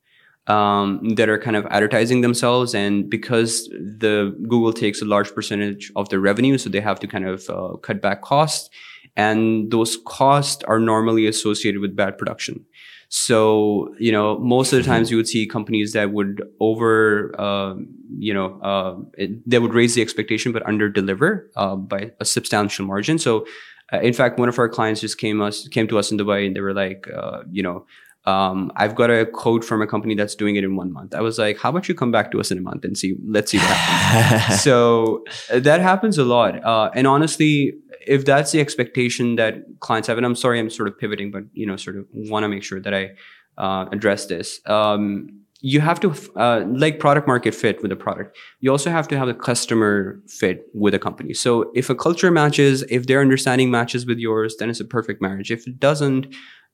um, 0.47 1.01
that 1.17 1.29
are 1.29 1.39
kind 1.39 1.57
of 1.57 1.67
advertising 1.67 2.21
themselves. 2.21 2.75
And 2.75 3.09
because 3.11 3.69
the 3.69 4.37
Google 4.43 4.73
takes 4.73 5.03
a 5.03 5.05
large 5.05 5.35
percentage 5.35 5.91
of 5.97 6.09
their 6.09 6.21
revenue, 6.21 6.59
so 6.59 6.71
they 6.71 6.81
have 6.81 7.01
to 7.01 7.07
kind 7.07 7.27
of 7.27 7.49
uh, 7.51 7.77
cut 7.79 8.01
back 8.01 8.23
costs. 8.23 8.71
And 9.17 9.71
those 9.71 9.97
costs 10.07 10.63
are 10.65 10.79
normally 10.79 11.27
associated 11.27 11.81
with 11.81 11.97
bad 11.97 12.19
production. 12.19 12.65
So, 13.09 13.95
you 13.99 14.11
know, 14.11 14.39
most 14.39 14.73
of 14.73 14.79
the 14.79 14.85
times 14.85 15.11
you 15.11 15.17
would 15.17 15.29
see 15.29 15.47
companies 15.47 15.93
that 15.93 16.13
would 16.13 16.43
over, 16.59 17.35
uh, 17.41 17.77
you 18.19 18.35
know, 18.35 18.61
uh, 18.61 18.97
it, 19.17 19.49
they 19.49 19.59
would 19.59 19.75
raise 19.75 19.95
the 19.95 20.03
expectation 20.03 20.53
but 20.53 20.67
under 20.67 20.89
deliver 20.89 21.49
uh, 21.57 21.77
by 21.77 22.11
a 22.19 22.25
substantial 22.25 22.85
margin. 22.85 23.19
So, 23.19 23.47
uh, 23.93 24.01
in 24.01 24.13
fact, 24.13 24.39
one 24.39 24.49
of 24.49 24.59
our 24.59 24.69
clients 24.69 25.01
just 25.01 25.19
came 25.19 25.41
us 25.41 25.69
came 25.69 25.87
to 25.87 25.99
us 25.99 26.11
in 26.11 26.19
Dubai 26.19 26.47
and 26.47 26.57
they 26.57 26.61
were 26.61 26.75
like, 26.75 27.09
uh, 27.15 27.43
you 27.51 27.63
know, 27.63 27.87
um, 28.27 28.73
I've 28.75 28.97
got 28.97 29.09
a 29.11 29.25
code 29.27 29.65
from 29.65 29.81
a 29.81 29.87
company 29.87 30.15
that's 30.17 30.35
doing 30.35 30.57
it 30.57 30.65
in 30.65 30.75
one 30.75 30.93
month. 30.93 31.15
I 31.15 31.21
was 31.21 31.39
like, 31.39 31.59
how 31.59 31.71
about 31.71 31.89
you 31.89 31.95
come 31.95 32.11
back 32.11 32.33
to 32.33 32.41
us 32.41 32.51
in 32.51 32.59
a 32.59 32.61
month 32.61 32.85
and 32.85 32.99
see, 32.99 33.17
let's 33.27 33.53
see 33.53 33.59
what 33.59 33.69
happens. 33.69 34.63
so 34.69 35.25
uh, 35.53 35.61
that 35.61 35.81
happens 35.81 36.19
a 36.19 36.25
lot. 36.25 36.63
Uh, 36.65 36.91
and 36.95 37.07
honestly, 37.07 37.75
if 38.07 38.25
that's 38.25 38.51
the 38.51 38.61
expectation 38.61 39.37
that 39.37 39.59
clients 39.79 40.09
have, 40.09 40.17
and 40.17 40.27
I'm 40.27 40.35
sorry, 40.35 40.59
I'm 40.59 40.71
sort 40.71 40.89
of 40.89 40.99
pivoting, 40.99 41.31
but 41.31 41.45
you 41.53 41.67
know, 41.67 41.77
sort 41.77 41.97
of 41.97 42.07
want 42.13 42.43
to 42.43 42.49
make 42.49 42.65
sure 42.65 42.81
that 42.81 42.93
I 42.93 43.11
uh, 43.59 43.87
address 43.93 44.27
this. 44.27 44.61
Um, 44.67 45.43
you 45.61 45.81
have 45.81 45.99
to 46.01 46.15
uh, 46.37 46.65
like 46.69 47.01
product 47.01 47.27
market 47.27 47.55
fit 47.55 47.83
with 47.83 47.91
a 47.91 47.97
product 47.97 48.37
you 48.61 48.71
also 48.71 48.91
have 48.91 49.09
to 49.09 49.17
have 49.17 49.27
a 49.27 49.35
customer 49.35 50.21
fit 50.29 50.67
with 50.75 50.95
a 50.95 50.99
company 50.99 51.33
so 51.33 51.71
if 51.75 51.89
a 51.89 51.95
culture 51.95 52.31
matches 52.31 52.85
if 52.91 53.07
their 53.07 53.21
understanding 53.21 53.71
matches 53.71 54.05
with 54.05 54.19
yours 54.19 54.57
then 54.59 54.69
it's 54.69 54.81
a 54.81 54.85
perfect 54.85 55.23
marriage 55.23 55.51
if 55.51 55.67
it 55.67 55.81
doesn't 55.81 56.27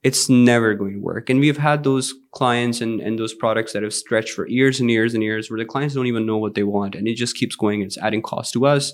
it's 0.03 0.29
never 0.29 0.73
going 0.73 0.93
to 0.93 0.99
work. 0.99 1.29
And 1.29 1.39
we've 1.39 1.57
had 1.57 1.83
those 1.83 2.13
clients 2.31 2.81
and, 2.81 2.99
and 2.99 3.17
those 3.17 3.33
products 3.33 3.71
that 3.73 3.83
have 3.83 3.93
stretched 3.93 4.31
for 4.31 4.47
years 4.47 4.79
and 4.79 4.91
years 4.91 5.13
and 5.13 5.23
years 5.23 5.49
where 5.49 5.57
the 5.57 5.65
clients 5.65 5.95
don't 5.95 6.07
even 6.07 6.25
know 6.25 6.37
what 6.37 6.55
they 6.55 6.63
want 6.63 6.95
and 6.95 7.07
it 7.07 7.15
just 7.15 7.35
keeps 7.35 7.55
going. 7.55 7.81
It's 7.81 7.97
adding 7.97 8.21
cost 8.21 8.53
to 8.53 8.65
us. 8.65 8.93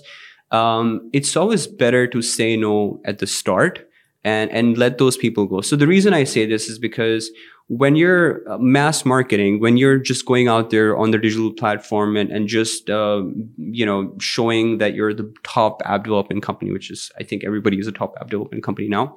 Um, 0.52 1.10
it's 1.12 1.36
always 1.36 1.66
better 1.66 2.06
to 2.06 2.22
say 2.22 2.56
no 2.56 3.00
at 3.04 3.18
the 3.18 3.26
start 3.26 3.88
and, 4.22 4.50
and 4.50 4.78
let 4.78 4.98
those 4.98 5.16
people 5.16 5.46
go. 5.46 5.60
So 5.60 5.76
the 5.76 5.86
reason 5.86 6.14
I 6.14 6.24
say 6.24 6.46
this 6.46 6.68
is 6.68 6.78
because 6.78 7.30
when 7.70 7.94
you're 7.94 8.42
uh, 8.50 8.58
mass 8.58 9.04
marketing, 9.04 9.60
when 9.60 9.76
you're 9.76 9.96
just 9.96 10.26
going 10.26 10.48
out 10.48 10.70
there 10.70 10.96
on 10.96 11.12
the 11.12 11.18
digital 11.18 11.52
platform 11.52 12.16
and, 12.16 12.28
and 12.32 12.48
just, 12.48 12.90
uh, 12.90 13.22
you 13.58 13.86
know, 13.86 14.12
showing 14.18 14.78
that 14.78 14.94
you're 14.94 15.14
the 15.14 15.32
top 15.44 15.80
app 15.84 16.02
development 16.02 16.42
company, 16.42 16.72
which 16.72 16.90
is, 16.90 17.12
I 17.20 17.22
think 17.22 17.44
everybody 17.44 17.78
is 17.78 17.86
a 17.86 17.92
top 17.92 18.16
app 18.20 18.28
development 18.28 18.64
company 18.64 18.88
now. 18.88 19.16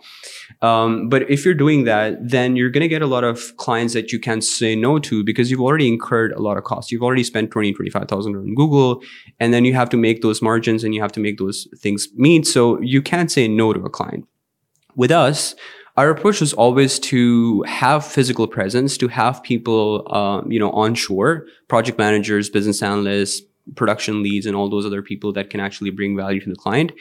Um, 0.62 1.10
but 1.10 1.28
if 1.32 1.44
you're 1.44 1.56
doing 1.56 1.86
that, 1.86 2.16
then 2.22 2.56
you're 2.56 2.70
going 2.70 2.84
to 2.84 2.88
get 2.88 3.02
a 3.02 3.08
lot 3.08 3.24
of 3.24 3.58
clients 3.58 3.96
that 3.96 4.12
you 4.12 4.20
can't 4.20 4.44
say 4.44 4.76
no 4.76 5.00
to 5.00 5.24
because 5.24 5.50
you've 5.50 5.60
already 5.60 5.88
incurred 5.88 6.32
a 6.34 6.40
lot 6.40 6.56
of 6.56 6.64
costs. 6.64 6.92
You've 6.92 7.02
already 7.02 7.24
spent 7.24 7.50
20, 7.50 7.74
25,000 7.74 8.36
on 8.36 8.54
Google 8.54 9.02
and 9.40 9.52
then 9.52 9.66
you 9.66 9.74
have 9.74 9.90
to 9.90 9.98
make 9.98 10.22
those 10.22 10.44
margins 10.44 10.84
and 10.84 10.94
you 10.94 11.02
have 11.02 11.12
to 11.14 11.20
make 11.20 11.40
those 11.40 11.68
things 11.80 12.08
meet. 12.14 12.46
So 12.46 12.80
you 12.82 13.02
can't 13.02 13.32
say 13.32 13.48
no 13.48 13.74
to 13.74 13.84
a 13.84 13.90
client. 13.90 14.28
With 14.96 15.10
us, 15.10 15.56
our 15.96 16.10
approach 16.10 16.42
was 16.42 16.54
always 16.54 16.98
to 17.00 17.62
have 17.64 18.06
physical 18.06 18.48
presence, 18.48 18.98
to 18.98 19.08
have 19.08 19.44
people, 19.44 20.08
uh, 20.10 20.42
you 20.48 20.60
know, 20.60 20.72
onshore, 20.72 21.46
project 21.68 21.98
managers, 21.98 22.50
business 22.50 22.82
analysts, 22.82 23.42
production 23.76 24.24
leads, 24.24 24.46
and 24.46 24.56
all 24.56 24.70
those 24.70 24.86
other 24.86 25.02
people 25.02 25.32
that 25.34 25.50
can 25.50 25.60
actually 25.60 25.92
bring 25.92 26.16
value 26.18 26.42
to 26.42 26.50
the 26.50 26.56
client 26.56 26.92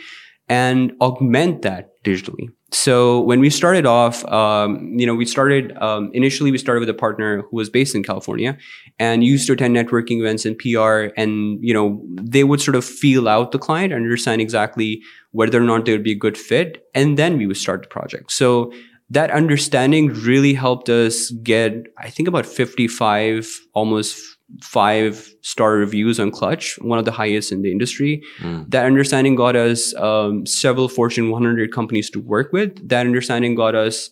and 0.53 0.93
augment 1.01 1.62
that 1.62 2.03
digitally. 2.05 2.49
So 2.73 3.21
when 3.21 3.41
we 3.41 3.49
started 3.49 3.87
off, 3.87 4.23
um, 4.27 4.93
you 4.99 5.07
know, 5.07 5.15
we 5.15 5.25
started 5.25 5.75
um, 5.79 6.11
initially 6.12 6.51
we 6.51 6.59
started 6.59 6.81
with 6.81 6.91
a 6.91 6.95
partner 6.95 7.43
who 7.43 7.57
was 7.57 7.71
based 7.71 7.95
in 7.95 8.03
California 8.03 8.59
and 8.99 9.25
used 9.25 9.47
to 9.47 9.55
attend 9.55 9.75
networking 9.75 10.21
events 10.21 10.45
and 10.45 10.59
PR, 10.59 11.15
and 11.17 11.59
you 11.62 11.73
know, 11.73 12.03
they 12.21 12.45
would 12.45 12.61
sort 12.61 12.75
of 12.75 12.85
feel 12.85 13.31
out 13.31 13.53
the 13.53 13.59
client, 13.59 13.95
understand 13.95 14.43
exactly 14.43 15.01
whether 15.31 15.59
or 15.59 15.65
not 15.65 15.87
they 15.87 15.93
would 15.93 16.05
be 16.05 16.12
a 16.12 16.23
good 16.27 16.37
fit, 16.37 16.87
and 16.95 17.19
then 17.19 17.38
we 17.38 17.47
would 17.47 17.57
start 17.57 17.83
the 17.83 17.88
project. 17.88 18.31
So 18.31 18.73
that 19.09 19.31
understanding 19.31 20.09
really 20.09 20.53
helped 20.53 20.91
us 20.91 21.31
get, 21.43 21.87
I 21.99 22.11
think, 22.11 22.29
about 22.29 22.45
55, 22.45 23.61
almost 23.73 24.38
five 24.61 25.35
star 25.41 25.73
reviews 25.73 26.21
on 26.21 26.31
Clutch, 26.31 26.79
one 26.81 26.99
of 26.99 27.05
the 27.05 27.12
highest 27.12 27.53
in 27.53 27.62
the 27.62 27.71
industry. 27.71 28.23
Mm. 28.41 28.71
That 28.71 28.85
understanding 28.85 29.35
got 29.35 29.57
us 29.57 29.95
um, 29.95 30.47
several 30.47 30.88
Fortune 30.88 31.31
100 31.31 31.73
companies 31.73 32.11
to 32.11 32.21
work 32.21 32.53
with. 32.53 32.88
That 32.88 33.07
understanding 33.07 33.55
got 33.55 33.75
us 33.75 34.11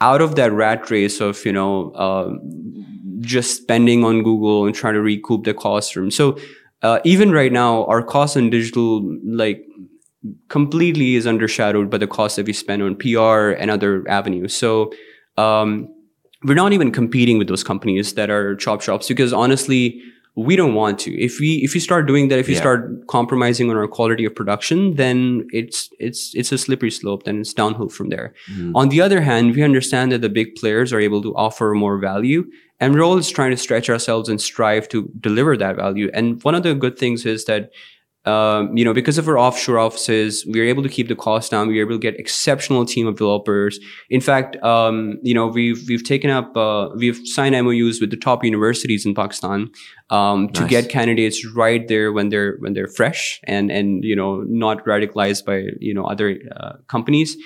out 0.00 0.22
of 0.22 0.34
that 0.36 0.52
rat 0.52 0.90
race 0.90 1.20
of 1.20 1.44
you 1.44 1.52
know 1.52 1.90
uh, 1.92 2.32
just 3.20 3.62
spending 3.62 4.04
on 4.04 4.22
Google 4.22 4.66
and 4.66 4.74
trying 4.74 4.94
to 4.94 5.02
recoup 5.02 5.44
the 5.44 5.54
cost 5.54 5.92
from. 5.92 6.10
So 6.10 6.38
uh, 6.82 7.00
even 7.04 7.32
right 7.32 7.52
now, 7.52 7.84
our 7.86 8.02
cost 8.02 8.36
on 8.36 8.50
digital 8.50 9.02
like 9.24 9.64
completely 10.48 11.14
is 11.14 11.26
undershadowed 11.26 11.90
by 11.90 11.98
the 11.98 12.06
cost 12.06 12.36
that 12.36 12.46
we 12.46 12.52
spend 12.52 12.82
on 12.82 12.96
PR 12.96 13.50
and 13.58 13.70
other 13.70 14.06
avenues. 14.08 14.54
So 14.54 14.92
um, 15.36 15.88
we're 16.44 16.54
not 16.54 16.72
even 16.72 16.90
competing 16.90 17.38
with 17.38 17.48
those 17.48 17.62
companies 17.62 18.14
that 18.14 18.30
are 18.30 18.56
chop 18.56 18.80
shops 18.80 19.08
because 19.08 19.32
honestly, 19.32 20.00
we 20.36 20.56
don't 20.56 20.74
want 20.74 20.98
to. 21.00 21.12
If 21.20 21.40
we 21.40 21.56
if 21.56 21.74
you 21.74 21.80
start 21.80 22.06
doing 22.06 22.28
that, 22.28 22.38
if 22.38 22.48
you 22.48 22.54
yeah. 22.54 22.60
start 22.60 23.06
compromising 23.08 23.68
on 23.68 23.76
our 23.76 23.88
quality 23.88 24.24
of 24.24 24.34
production, 24.34 24.94
then 24.94 25.46
it's 25.52 25.90
it's 25.98 26.34
it's 26.34 26.52
a 26.52 26.58
slippery 26.58 26.90
slope. 26.90 27.24
Then 27.24 27.40
it's 27.40 27.52
downhill 27.52 27.88
from 27.88 28.08
there. 28.08 28.32
Mm. 28.52 28.72
On 28.74 28.88
the 28.88 29.00
other 29.00 29.20
hand, 29.20 29.54
we 29.54 29.62
understand 29.62 30.12
that 30.12 30.20
the 30.20 30.28
big 30.28 30.54
players 30.54 30.92
are 30.92 31.00
able 31.00 31.20
to 31.22 31.34
offer 31.34 31.74
more 31.74 31.98
value, 31.98 32.48
and 32.78 32.94
we're 32.94 33.02
always 33.02 33.28
trying 33.28 33.50
to 33.50 33.56
stretch 33.56 33.90
ourselves 33.90 34.28
and 34.28 34.40
strive 34.40 34.88
to 34.90 35.10
deliver 35.20 35.56
that 35.56 35.76
value. 35.76 36.10
And 36.14 36.42
one 36.44 36.54
of 36.54 36.62
the 36.62 36.74
good 36.74 36.96
things 36.96 37.26
is 37.26 37.44
that 37.46 37.72
um, 38.26 38.76
you 38.76 38.84
know, 38.84 38.92
because 38.92 39.16
of 39.16 39.26
our 39.28 39.38
offshore 39.38 39.78
offices, 39.78 40.44
we 40.44 40.60
are 40.60 40.64
able 40.64 40.82
to 40.82 40.90
keep 40.90 41.08
the 41.08 41.16
cost 41.16 41.50
down. 41.50 41.68
We 41.68 41.78
are 41.78 41.82
able 41.82 41.94
to 41.94 41.98
get 41.98 42.20
exceptional 42.20 42.84
team 42.84 43.06
of 43.06 43.16
developers. 43.16 43.80
In 44.10 44.20
fact, 44.20 44.62
um, 44.62 45.18
you 45.22 45.32
know, 45.32 45.46
we've 45.46 45.82
we've 45.88 46.04
taken 46.04 46.28
up, 46.28 46.54
uh, 46.54 46.90
we've 46.96 47.18
signed 47.24 47.54
MOUs 47.64 47.98
with 47.98 48.10
the 48.10 48.18
top 48.18 48.44
universities 48.44 49.06
in 49.06 49.14
Pakistan 49.14 49.70
um, 50.10 50.46
nice. 50.46 50.52
to 50.52 50.68
get 50.68 50.90
candidates 50.90 51.46
right 51.46 51.88
there 51.88 52.12
when 52.12 52.28
they're 52.28 52.56
when 52.58 52.74
they're 52.74 52.88
fresh 52.88 53.40
and 53.44 53.70
and 53.70 54.04
you 54.04 54.14
know 54.14 54.44
not 54.46 54.84
radicalized 54.84 55.46
by 55.46 55.68
you 55.80 55.94
know 55.94 56.04
other 56.04 56.38
uh, 56.56 56.72
companies. 56.88 57.36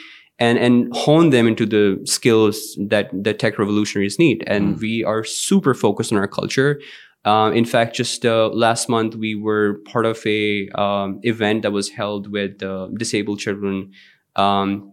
And, 0.41 0.59
and 0.59 0.93
hone 0.97 1.31
them 1.31 1.47
into 1.47 1.65
the 1.65 2.01
skills 2.07 2.77
that 2.89 3.09
the 3.13 3.33
tech 3.33 3.57
revolutionaries 3.57 4.19
need. 4.19 4.43
And 4.49 4.75
mm. 4.75 4.81
we 4.81 5.05
are 5.05 5.23
super 5.23 5.75
focused 5.75 6.13
on 6.13 6.19
our 6.19 6.27
culture. 6.27 6.81
Uh, 7.25 7.51
in 7.55 7.65
fact, 7.65 7.97
just 7.97 8.27
uh, 8.27 8.49
last 8.49 8.89
month, 8.89 9.15
we 9.15 9.35
were 9.35 9.81
part 9.87 10.05
of 10.05 10.25
a 10.27 10.69
um, 10.71 11.21
event 11.23 11.63
that 11.63 11.73
was 11.73 11.89
held 11.89 12.31
with 12.31 12.63
uh, 12.63 12.89
disabled 12.99 13.39
children 13.39 13.91
um, 14.37 14.93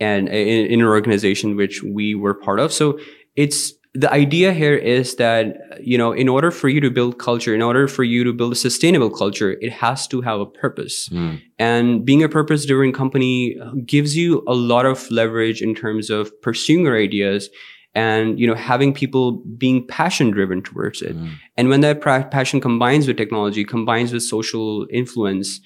and 0.00 0.28
in, 0.28 0.66
in, 0.66 0.80
an 0.80 0.86
organization 0.86 1.56
which 1.56 1.82
we 1.82 2.14
were 2.14 2.32
part 2.32 2.60
of. 2.60 2.72
So 2.72 2.98
it's 3.34 3.74
the 3.92 4.10
idea 4.12 4.52
here 4.52 4.74
is 4.74 5.16
that 5.16 5.56
you 5.80 5.98
know, 5.98 6.12
in 6.12 6.28
order 6.28 6.50
for 6.50 6.68
you 6.68 6.80
to 6.80 6.90
build 6.90 7.18
culture, 7.18 7.54
in 7.54 7.62
order 7.62 7.88
for 7.88 8.04
you 8.04 8.24
to 8.24 8.32
build 8.32 8.52
a 8.52 8.56
sustainable 8.56 9.10
culture, 9.10 9.56
it 9.60 9.72
has 9.72 10.06
to 10.08 10.22
have 10.22 10.40
a 10.40 10.46
purpose. 10.46 11.08
Mm. 11.10 11.40
And 11.58 12.04
being 12.04 12.22
a 12.22 12.28
purpose-driven 12.28 12.92
company 12.92 13.56
gives 13.84 14.16
you 14.16 14.42
a 14.46 14.54
lot 14.54 14.86
of 14.86 15.10
leverage 15.10 15.60
in 15.60 15.74
terms 15.74 16.10
of 16.10 16.30
pursuing 16.40 16.84
your 16.84 16.96
ideas 16.96 17.50
and 17.96 18.38
you 18.38 18.46
know 18.46 18.54
having 18.54 18.92
people 18.92 19.32
being 19.58 19.84
passion 19.86 20.30
driven 20.30 20.62
towards 20.62 21.02
it 21.02 21.16
mm. 21.16 21.32
and 21.56 21.68
when 21.68 21.80
that 21.80 22.00
pra- 22.00 22.28
passion 22.30 22.60
combines 22.60 23.08
with 23.08 23.16
technology 23.16 23.64
combines 23.64 24.12
with 24.12 24.22
social 24.22 24.86
influence 24.90 25.60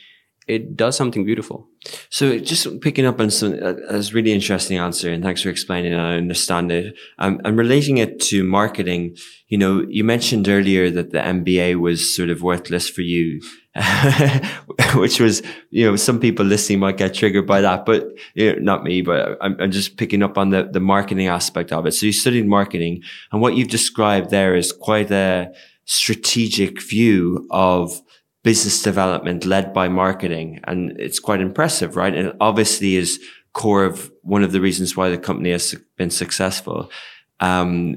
it 0.47 0.76
does 0.76 0.97
something 0.97 1.24
beautiful. 1.24 1.68
So 2.11 2.38
just 2.38 2.80
picking 2.80 3.07
up 3.07 3.20
on 3.20 3.30
some, 3.30 3.55
uh, 3.55 3.74
that's 3.88 4.12
really 4.12 4.32
interesting 4.32 4.78
answer 4.78 5.11
and 5.11 5.22
thanks 5.22 5.43
for 5.43 5.49
explaining. 5.49 5.95
I 5.95 6.16
understand 6.16 6.72
it. 6.72 6.95
Um, 7.18 7.41
and 7.45 7.57
relating 7.57 7.99
it 7.99 8.20
to 8.22 8.43
marketing, 8.43 9.16
you 9.49 9.57
know, 9.57 9.86
you 9.88 10.03
mentioned 10.03 10.49
earlier 10.49 10.91
that 10.91 11.11
the 11.11 11.18
MBA 11.18 11.76
was 11.76 12.14
sort 12.14 12.30
of 12.30 12.43
worthless 12.43 12.88
for 12.88 13.03
you, 13.03 13.41
which 14.95 15.20
was, 15.20 15.43
you 15.70 15.86
know, 15.86 15.97
some 15.97 16.18
people 16.18 16.45
listening 16.45 16.80
might 16.80 16.97
get 16.97 17.14
triggered 17.14 17.47
by 17.47 17.61
that, 17.61 17.86
but 17.86 18.09
you 18.34 18.53
know, 18.53 18.59
not 18.61 18.82
me, 18.82 19.03
but 19.03 19.38
I'm, 19.41 19.57
I'm 19.61 19.70
just 19.70 19.97
picking 19.97 20.22
up 20.22 20.36
on 20.36 20.51
the, 20.51 20.68
the 20.70 20.80
marketing 20.80 21.28
aspect 21.28 21.72
of 21.72 21.86
it. 21.86 21.93
So 21.93 22.07
you 22.07 22.12
studied 22.12 22.47
marketing 22.47 23.03
and 23.30 23.41
what 23.41 23.57
you've 23.57 23.68
described 23.68 24.30
there 24.30 24.55
is 24.57 24.72
quite 24.72 25.11
a 25.11 25.53
strategic 25.84 26.82
view 26.82 27.47
of 27.51 28.01
business 28.43 28.82
development 28.82 29.45
led 29.45 29.72
by 29.72 29.88
marketing. 29.88 30.61
And 30.64 30.99
it's 30.99 31.18
quite 31.18 31.41
impressive, 31.41 31.97
right? 31.97 32.14
And 32.14 32.32
obviously 32.41 32.97
is 32.97 33.20
core 33.53 33.84
of 33.84 34.11
one 34.22 34.43
of 34.43 34.53
the 34.53 34.61
reasons 34.61 34.97
why 34.97 35.11
the 35.11 35.18
company 35.18 35.51
has 35.51 35.74
been 35.97 36.11
successful. 36.11 36.91
Um, 37.41 37.97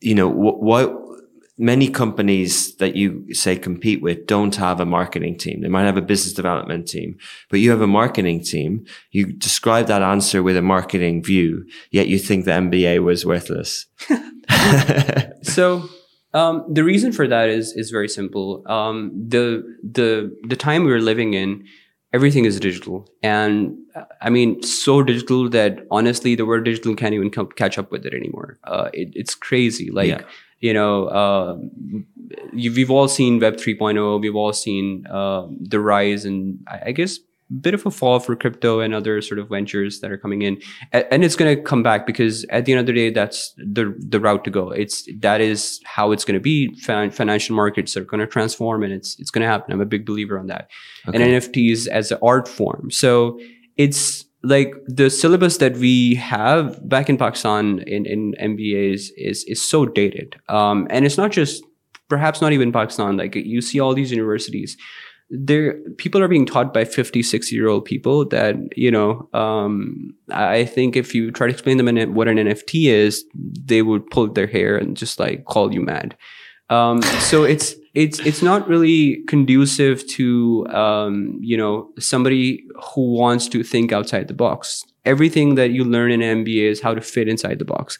you 0.00 0.14
know, 0.14 0.28
what, 0.28 1.04
many 1.56 1.88
companies 1.88 2.74
that 2.76 2.96
you 2.96 3.32
say 3.32 3.56
compete 3.56 4.02
with 4.02 4.26
don't 4.26 4.56
have 4.56 4.80
a 4.80 4.84
marketing 4.84 5.38
team. 5.38 5.60
They 5.60 5.68
might 5.68 5.84
have 5.84 5.96
a 5.96 6.02
business 6.02 6.32
development 6.34 6.88
team, 6.88 7.16
but 7.48 7.60
you 7.60 7.70
have 7.70 7.80
a 7.80 7.86
marketing 7.86 8.42
team. 8.42 8.84
You 9.12 9.32
describe 9.32 9.86
that 9.86 10.02
answer 10.02 10.42
with 10.42 10.56
a 10.56 10.62
marketing 10.62 11.22
view, 11.22 11.64
yet 11.90 12.08
you 12.08 12.18
think 12.18 12.44
the 12.44 12.52
MBA 12.52 13.02
was 13.02 13.24
worthless. 13.24 13.86
so 15.42 15.88
um, 16.34 16.64
the 16.68 16.82
reason 16.84 17.12
for 17.12 17.26
that 17.28 17.48
is 17.48 17.72
is 17.72 17.90
very 17.90 18.08
simple. 18.08 18.62
Um, 18.66 19.12
the 19.14 19.62
the 19.82 20.36
the 20.46 20.56
time 20.56 20.84
we're 20.84 21.00
living 21.00 21.34
in, 21.34 21.64
everything 22.12 22.44
is 22.44 22.58
digital, 22.58 23.08
and 23.22 23.76
I 24.20 24.30
mean 24.30 24.60
so 24.62 25.02
digital 25.02 25.48
that 25.50 25.86
honestly, 25.92 26.34
the 26.34 26.44
word 26.44 26.64
digital 26.64 26.96
can't 26.96 27.14
even 27.14 27.30
come, 27.30 27.48
catch 27.56 27.78
up 27.78 27.92
with 27.92 28.04
it 28.04 28.14
anymore. 28.14 28.58
Uh, 28.64 28.90
it, 28.92 29.12
it's 29.14 29.36
crazy. 29.36 29.92
Like 29.92 30.08
yeah. 30.08 30.22
you 30.58 30.74
know, 30.74 31.06
uh, 31.06 31.56
we've 32.52 32.90
all 32.90 33.06
seen 33.06 33.38
Web 33.38 33.54
3.0. 33.54 34.20
We've 34.20 34.34
all 34.34 34.52
seen 34.52 35.06
uh, 35.06 35.46
the 35.60 35.78
rise, 35.78 36.24
and 36.24 36.58
I, 36.66 36.82
I 36.86 36.92
guess 36.92 37.20
bit 37.60 37.74
of 37.74 37.84
a 37.86 37.90
fall 37.90 38.20
for 38.20 38.34
crypto 38.36 38.80
and 38.80 38.94
other 38.94 39.20
sort 39.20 39.38
of 39.38 39.48
ventures 39.48 40.00
that 40.00 40.10
are 40.10 40.18
coming 40.18 40.42
in. 40.42 40.60
And 40.92 41.24
it's 41.24 41.36
going 41.36 41.56
to 41.56 41.62
come 41.62 41.82
back 41.82 42.06
because 42.06 42.44
at 42.50 42.64
the 42.64 42.72
end 42.72 42.80
of 42.80 42.86
the 42.86 42.92
day 42.92 43.10
that's 43.10 43.52
the 43.56 43.94
the 43.98 44.20
route 44.20 44.44
to 44.44 44.50
go. 44.50 44.70
It's 44.70 45.08
that 45.20 45.40
is 45.40 45.80
how 45.84 46.12
it's 46.12 46.24
going 46.24 46.34
to 46.34 46.40
be. 46.40 46.74
Fin- 46.76 47.10
financial 47.10 47.56
markets 47.56 47.96
are 47.96 48.04
going 48.04 48.20
to 48.20 48.26
transform 48.26 48.82
and 48.82 48.92
it's 48.92 49.18
it's 49.18 49.30
going 49.30 49.42
to 49.42 49.48
happen. 49.48 49.72
I'm 49.72 49.80
a 49.80 49.86
big 49.86 50.06
believer 50.06 50.38
on 50.38 50.46
that. 50.48 50.68
Okay. 51.08 51.22
and 51.22 51.42
nfts 51.42 51.86
as 51.86 52.10
an 52.12 52.18
art 52.22 52.48
form. 52.48 52.90
So 52.90 53.38
it's 53.76 54.24
like 54.42 54.74
the 54.86 55.08
syllabus 55.08 55.56
that 55.58 55.76
we 55.78 56.14
have 56.16 56.86
back 56.86 57.08
in 57.08 57.16
pakistan 57.16 57.80
in 57.86 58.04
in 58.06 58.34
mbas 58.40 59.08
is 59.16 59.44
is 59.44 59.62
so 59.62 59.86
dated. 59.86 60.36
Um 60.48 60.86
and 60.90 61.06
it's 61.06 61.16
not 61.16 61.32
just 61.32 61.64
perhaps 62.08 62.40
not 62.42 62.52
even 62.52 62.70
pakistan 62.70 63.16
like 63.16 63.34
you 63.34 63.60
see 63.62 63.80
all 63.80 63.94
these 63.94 64.10
universities 64.10 64.76
there 65.30 65.78
people 65.96 66.22
are 66.22 66.28
being 66.28 66.46
taught 66.46 66.74
by 66.74 66.84
56 66.84 67.50
year 67.50 67.66
old 67.66 67.84
people 67.84 68.28
that 68.28 68.56
you 68.76 68.90
know 68.90 69.28
um, 69.32 70.14
i 70.30 70.64
think 70.64 70.96
if 70.96 71.14
you 71.14 71.30
try 71.30 71.46
to 71.46 71.52
explain 71.52 71.78
them 71.78 72.14
what 72.14 72.28
an 72.28 72.36
nft 72.36 72.88
is 72.88 73.24
they 73.34 73.82
would 73.82 74.06
pull 74.10 74.30
their 74.32 74.46
hair 74.46 74.76
and 74.76 74.96
just 74.96 75.18
like 75.18 75.44
call 75.44 75.72
you 75.72 75.80
mad. 75.80 76.16
Um, 76.70 77.02
so 77.02 77.44
it's 77.44 77.74
it's 77.94 78.18
it's 78.20 78.42
not 78.42 78.66
really 78.68 79.22
conducive 79.28 80.06
to 80.08 80.66
um, 80.68 81.38
you 81.40 81.56
know 81.56 81.90
somebody 81.98 82.64
who 82.94 83.12
wants 83.12 83.48
to 83.48 83.62
think 83.62 83.92
outside 83.92 84.28
the 84.28 84.34
box. 84.34 84.82
Everything 85.04 85.54
that 85.56 85.70
you 85.70 85.84
learn 85.84 86.10
in 86.10 86.20
mba 86.20 86.70
is 86.70 86.80
how 86.80 86.94
to 86.94 87.00
fit 87.00 87.28
inside 87.28 87.58
the 87.58 87.64
box. 87.64 87.98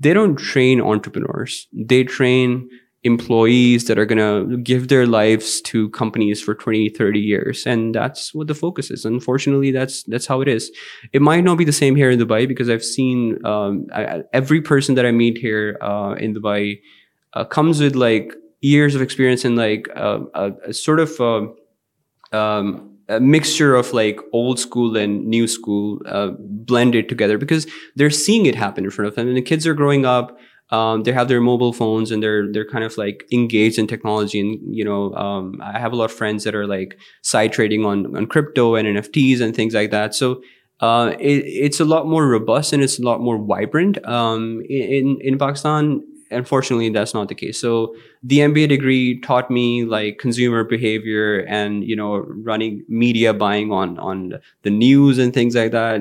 They 0.00 0.12
don't 0.14 0.36
train 0.36 0.80
entrepreneurs. 0.80 1.68
They 1.72 2.04
train 2.04 2.68
employees 3.06 3.86
that 3.86 3.98
are 3.98 4.04
going 4.04 4.18
to 4.18 4.56
give 4.58 4.88
their 4.88 5.06
lives 5.06 5.60
to 5.62 5.88
companies 5.90 6.42
for 6.42 6.54
20 6.54 6.90
30 6.90 7.20
years. 7.20 7.64
And 7.66 7.94
that's 7.94 8.34
what 8.34 8.48
the 8.48 8.54
focus 8.54 8.90
is. 8.90 9.04
Unfortunately 9.04 9.70
that's 9.70 10.02
that's 10.04 10.26
how 10.26 10.40
it 10.40 10.48
is. 10.48 10.70
It 11.12 11.22
might 11.22 11.44
not 11.44 11.56
be 11.56 11.64
the 11.64 11.72
same 11.72 11.96
here 11.96 12.10
in 12.10 12.18
dubai 12.18 12.46
because 12.48 12.68
i've 12.68 12.84
seen 12.84 13.44
um, 13.44 13.86
I, 13.94 14.22
every 14.32 14.60
person 14.60 14.94
that 14.96 15.06
i 15.06 15.12
meet 15.12 15.38
here 15.38 15.78
uh, 15.80 16.14
in 16.18 16.34
dubai 16.34 16.80
uh, 17.34 17.44
comes 17.44 17.80
with 17.80 17.94
like 17.94 18.34
years 18.60 18.94
of 18.94 19.02
experience 19.02 19.44
and 19.44 19.56
like 19.56 19.88
uh, 19.94 20.20
a, 20.34 20.52
a, 20.68 20.72
sort 20.72 21.00
of 21.00 21.20
uh, 21.20 21.46
um, 22.36 22.96
a 23.08 23.20
mixture 23.20 23.74
of 23.74 23.92
like 23.92 24.20
old 24.32 24.58
school 24.58 24.96
and 24.96 25.26
new 25.26 25.46
school 25.46 26.00
uh, 26.06 26.30
blended 26.38 27.08
together 27.08 27.38
because 27.38 27.66
they're 27.94 28.10
seeing 28.10 28.46
it 28.46 28.54
happen 28.54 28.84
in 28.84 28.90
front 28.90 29.08
of 29.08 29.14
them. 29.14 29.28
And 29.28 29.36
the 29.36 29.42
kids 29.42 29.66
are 29.66 29.74
growing 29.74 30.04
up 30.04 30.38
um, 30.70 31.04
they 31.04 31.12
have 31.12 31.28
their 31.28 31.40
mobile 31.40 31.72
phones 31.72 32.10
and 32.10 32.22
they're 32.22 32.50
they're 32.50 32.68
kind 32.68 32.84
of 32.84 32.96
like 32.98 33.24
engaged 33.32 33.78
in 33.78 33.86
technology 33.86 34.40
and 34.40 34.58
you 34.74 34.84
know 34.84 35.14
um, 35.14 35.60
i 35.62 35.78
have 35.78 35.92
a 35.92 35.96
lot 35.96 36.06
of 36.06 36.12
friends 36.12 36.42
that 36.44 36.54
are 36.54 36.66
like 36.66 36.98
side 37.22 37.52
trading 37.52 37.84
on 37.84 38.16
on 38.16 38.26
crypto 38.26 38.74
and 38.74 38.88
nfts 38.88 39.40
and 39.40 39.54
things 39.54 39.74
like 39.74 39.90
that. 39.90 40.14
So 40.14 40.42
uh, 40.80 41.14
it, 41.18 41.42
it's 41.46 41.80
a 41.80 41.84
lot 41.84 42.06
more 42.06 42.26
robust 42.28 42.72
and 42.72 42.82
it's 42.82 42.98
a 42.98 43.02
lot 43.02 43.20
more 43.20 43.38
vibrant 43.38 44.04
um, 44.06 44.62
in 44.68 45.18
in 45.20 45.38
pakistan. 45.38 46.02
Unfortunately 46.30 46.90
that's 46.90 47.14
not 47.14 47.28
the 47.28 47.36
case. 47.36 47.60
So 47.60 47.94
the 48.22 48.40
mba 48.40 48.68
degree 48.68 49.20
taught 49.20 49.50
me 49.50 49.84
like 49.84 50.18
consumer 50.18 50.64
behavior 50.64 51.38
and 51.46 51.84
you 51.84 51.94
know 51.94 52.18
running 52.18 52.84
media 52.88 53.32
buying 53.32 53.70
on 53.70 53.98
on 53.98 54.34
the 54.62 54.70
news 54.70 55.18
and 55.18 55.32
things 55.32 55.54
like 55.54 55.70
that. 55.72 56.00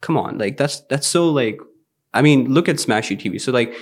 Come 0.00 0.16
on 0.16 0.38
like 0.38 0.56
that's 0.58 0.80
that's 0.82 1.06
so 1.06 1.30
like 1.30 1.58
i 2.12 2.20
mean 2.20 2.52
look 2.52 2.68
at 2.68 2.76
Smashi 2.76 3.18
TV 3.18 3.40
so 3.40 3.50
like 3.50 3.74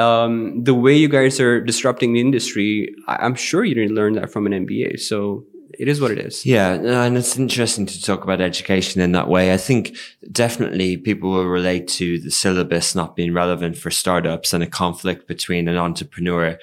um, 0.00 0.64
the 0.64 0.74
way 0.74 0.96
you 0.96 1.08
guys 1.08 1.40
are 1.40 1.60
disrupting 1.60 2.12
the 2.12 2.20
industry, 2.20 2.94
I- 3.06 3.24
am 3.26 3.34
sure 3.34 3.64
you 3.64 3.74
didn't 3.74 3.94
learn 3.94 4.14
that 4.14 4.30
from 4.32 4.46
an 4.46 4.52
MBA. 4.52 4.98
So 5.00 5.44
it 5.78 5.88
is 5.88 6.00
what 6.00 6.10
it 6.10 6.18
is. 6.18 6.44
Yeah, 6.44 6.72
and 6.72 7.16
it's 7.16 7.38
interesting 7.38 7.86
to 7.86 8.02
talk 8.02 8.24
about 8.24 8.40
education 8.40 9.00
in 9.00 9.12
that 9.12 9.28
way. 9.28 9.52
I 9.52 9.56
think 9.56 9.96
definitely 10.30 10.96
people 10.96 11.30
will 11.30 11.46
relate 11.46 11.88
to 11.88 12.18
the 12.20 12.30
syllabus 12.30 12.94
not 12.94 13.16
being 13.16 13.32
relevant 13.32 13.76
for 13.76 13.90
startups 13.90 14.52
and 14.52 14.62
a 14.62 14.66
conflict 14.66 15.28
between 15.28 15.68
an 15.68 15.76
entrepreneur 15.76 16.58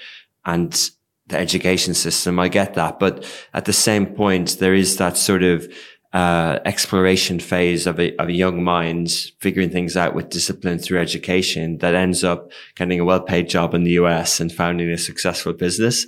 and 0.46 0.90
the 1.28 1.38
education 1.38 1.94
system. 1.94 2.40
I 2.40 2.48
get 2.48 2.74
that. 2.76 3.00
But 3.00 3.26
at 3.54 3.66
the 3.66 3.74
same 3.74 4.06
point, 4.06 4.60
there 4.60 4.74
is 4.74 4.98
that 4.98 5.18
sort 5.18 5.44
of 5.44 5.72
uh, 6.14 6.60
exploration 6.66 7.40
phase 7.40 7.86
of 7.86 8.00
a, 8.00 8.16
of 8.18 8.30
a 8.30 8.34
young 8.34 8.64
mind, 8.64 9.12
figuring 9.40 9.70
things 9.70 9.98
out 9.98 10.16
with 10.16 10.30
discipline 10.30 10.80
through 10.80 11.00
education 11.00 11.78
that 11.80 11.96
ends 11.96 12.24
up 12.24 12.52
getting 12.76 13.00
a 13.00 13.06
well-paid 13.06 13.50
job 13.50 13.74
in 13.74 13.84
the 13.84 13.92
US 13.92 14.40
and 14.40 14.52
founding 14.52 14.90
a 14.90 14.98
successful 14.98 15.54
business. 15.54 16.06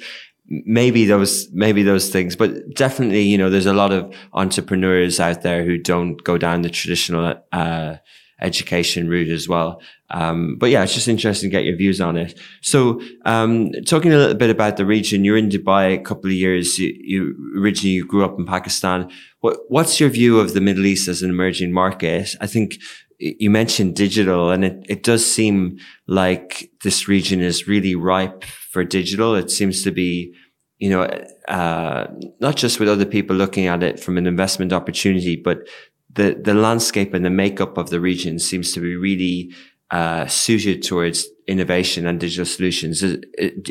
Maybe 0.48 1.06
those, 1.06 1.48
maybe 1.52 1.84
those 1.84 2.10
things, 2.10 2.36
but 2.36 2.74
definitely, 2.74 3.22
you 3.22 3.38
know, 3.38 3.50
there's 3.50 3.68
a 3.68 3.74
lot 3.74 3.92
of 3.92 4.12
entrepreneurs 4.34 5.20
out 5.20 5.44
there 5.44 5.64
who 5.64 5.78
don't 5.78 6.24
go 6.24 6.38
down 6.38 6.64
the 6.64 6.70
traditional, 6.70 7.36
uh, 7.52 7.96
education 8.42 9.08
route 9.08 9.30
as 9.30 9.48
well. 9.48 9.82
Um, 10.12 10.58
but 10.58 10.70
yeah, 10.70 10.84
it's 10.84 10.94
just 10.94 11.08
interesting 11.08 11.50
to 11.50 11.56
get 11.56 11.66
your 11.66 11.76
views 11.76 12.02
on 12.02 12.18
it. 12.18 12.40
So, 12.62 13.02
um, 13.26 13.72
talking 13.86 14.12
a 14.12 14.18
little 14.18 14.36
bit 14.36 14.50
about 14.50 14.78
the 14.78 14.86
region, 14.86 15.24
you're 15.24 15.38
in 15.38 15.50
Dubai 15.50 15.96
a 15.96 16.02
couple 16.02 16.30
of 16.30 16.36
years. 16.36 16.80
You, 16.80 16.96
you 17.00 17.62
originally 17.62 17.94
you 17.94 18.06
grew 18.06 18.26
up 18.26 18.40
in 18.40 18.46
Pakistan. 18.46 19.12
What, 19.42 19.60
what's 19.68 20.00
your 20.00 20.10
view 20.10 20.40
of 20.40 20.54
the 20.54 20.62
Middle 20.62 20.86
East 20.86 21.08
as 21.08 21.22
an 21.22 21.30
emerging 21.30 21.74
market? 21.74 22.36
I 22.42 22.48
think 22.48 22.78
you 23.20 23.50
mentioned 23.50 23.96
digital 23.96 24.50
and 24.50 24.64
it, 24.64 24.86
it 24.88 25.04
does 25.04 25.30
seem 25.30 25.78
like 26.08 26.72
this 26.84 27.08
region 27.08 27.42
is 27.42 27.68
really 27.68 27.94
ripe 27.94 28.46
for 28.72 28.84
digital. 28.84 29.36
It 29.36 29.52
seems 29.52 29.84
to 29.84 29.92
be, 29.92 30.34
you 30.78 30.90
know, 30.90 31.04
uh, 31.50 32.08
not 32.40 32.56
just 32.56 32.80
with 32.80 32.88
other 32.88 33.06
people 33.06 33.36
looking 33.36 33.68
at 33.68 33.84
it 33.84 34.00
from 34.00 34.18
an 34.18 34.26
investment 34.26 34.72
opportunity, 34.72 35.36
but 35.36 35.68
the, 36.12 36.40
the 36.42 36.54
landscape 36.54 37.14
and 37.14 37.24
the 37.24 37.30
makeup 37.30 37.78
of 37.78 37.90
the 37.90 38.00
region 38.00 38.40
seems 38.40 38.72
to 38.74 38.80
be 38.80 38.96
really 38.96 39.54
uh, 39.92 40.26
suited 40.28 40.84
towards 40.84 41.28
innovation 41.48 42.06
and 42.08 42.20
digital 42.20 42.46
solutions. 42.46 43.04
Is, 43.04 43.20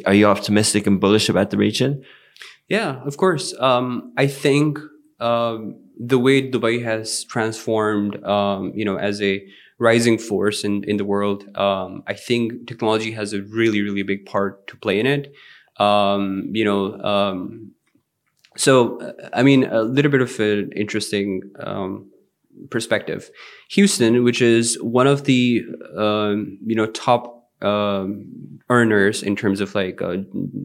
are 0.07 0.14
you 0.14 0.26
optimistic 0.26 0.86
and 0.86 1.01
bullish 1.01 1.28
about 1.28 1.51
the 1.51 1.57
region? 1.57 2.03
Yeah, 2.68 3.03
of 3.05 3.16
course. 3.16 3.55
Um, 3.59 4.12
I 4.16 4.26
think 4.26 4.78
um, 5.20 5.80
the 5.99 6.18
way 6.18 6.51
Dubai 6.51 6.82
has 6.82 7.24
transformed, 7.24 8.22
um, 8.24 8.72
you 8.74 8.84
know, 8.84 8.99
as 8.99 9.22
a 9.22 9.45
rising 9.78 10.18
force 10.18 10.64
in, 10.64 10.84
in 10.84 10.97
the 10.97 11.05
world, 11.05 11.45
um, 11.57 12.03
I 12.07 12.14
think 12.14 12.66
technology 12.66 13.12
has 13.12 13.32
a 13.32 13.43
really, 13.43 13.80
really 13.80 14.03
big 14.03 14.26
part 14.26 14.66
to 14.68 14.76
play 14.76 14.99
in 15.01 15.07
it. 15.07 15.32
Um, 15.78 16.51
you 16.53 16.64
know, 16.64 17.01
um, 17.01 17.72
so 18.57 19.14
I 19.32 19.45
mean, 19.45 19.64
a 19.64 19.82
little 19.82 20.11
bit 20.11 20.20
of 20.20 20.39
an 20.41 20.72
interesting 20.74 21.43
perspective. 22.70 23.30
Houston, 23.70 24.24
which 24.24 24.42
is 24.42 24.80
one 24.82 25.06
of 25.06 25.24
the 25.24 25.64
um, 25.96 26.59
you 26.64 26.74
know 26.74 26.86
top 26.86 27.50
um, 27.62 28.61
earners 28.70 29.22
in 29.22 29.36
terms 29.36 29.61
of 29.61 29.74
like 29.74 30.00
uh, 30.02 30.18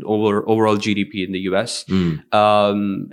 over, 0.06 0.48
overall 0.48 0.78
GDP 0.78 1.26
in 1.26 1.32
the 1.32 1.40
U.S. 1.40 1.86
Mm. 1.86 2.34
Um, 2.34 3.12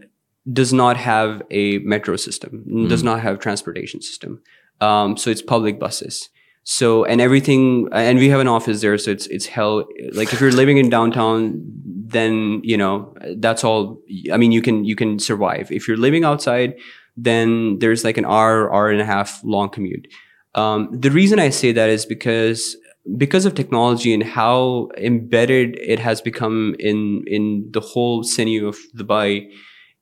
does 0.52 0.72
not 0.72 0.96
have 0.96 1.42
a 1.50 1.78
metro 1.78 2.16
system, 2.16 2.88
does 2.88 3.02
not 3.02 3.20
have 3.20 3.38
transportation 3.38 4.00
system. 4.00 4.42
Um, 4.80 5.16
so 5.16 5.30
it's 5.30 5.42
public 5.42 5.78
buses. 5.78 6.28
So 6.64 7.04
and 7.04 7.20
everything, 7.20 7.88
and 7.92 8.18
we 8.18 8.28
have 8.28 8.40
an 8.40 8.48
office 8.48 8.80
there, 8.80 8.96
so 8.98 9.10
it's 9.10 9.26
it's 9.28 9.46
hell. 9.46 9.88
Like 10.12 10.32
if 10.32 10.40
you're 10.40 10.52
living 10.52 10.76
in 10.76 10.90
downtown, 10.90 11.60
then 11.84 12.60
you 12.62 12.76
know 12.76 13.14
that's 13.36 13.64
all. 13.64 14.00
I 14.32 14.36
mean, 14.36 14.52
you 14.52 14.60
can 14.60 14.84
you 14.84 14.94
can 14.94 15.18
survive. 15.18 15.72
If 15.72 15.88
you're 15.88 15.96
living 15.96 16.24
outside, 16.24 16.74
then 17.24 17.78
there's 17.78 18.04
like 18.04 18.16
an 18.16 18.24
hour 18.24 18.72
hour 18.72 18.90
and 18.90 19.00
a 19.00 19.04
half 19.04 19.42
long 19.44 19.68
commute. 19.68 20.06
Um, 20.54 20.88
the 20.92 21.10
reason 21.10 21.38
I 21.38 21.50
say 21.50 21.72
that 21.72 21.88
is 21.88 22.06
because 22.06 22.76
because 23.16 23.46
of 23.46 23.54
technology 23.54 24.12
and 24.12 24.22
how 24.22 24.88
embedded 24.96 25.78
it 25.80 25.98
has 25.98 26.20
become 26.20 26.74
in 26.78 27.24
in 27.26 27.68
the 27.72 27.80
whole 27.80 28.22
sinew 28.22 28.68
of 28.68 28.78
Dubai, 28.96 29.50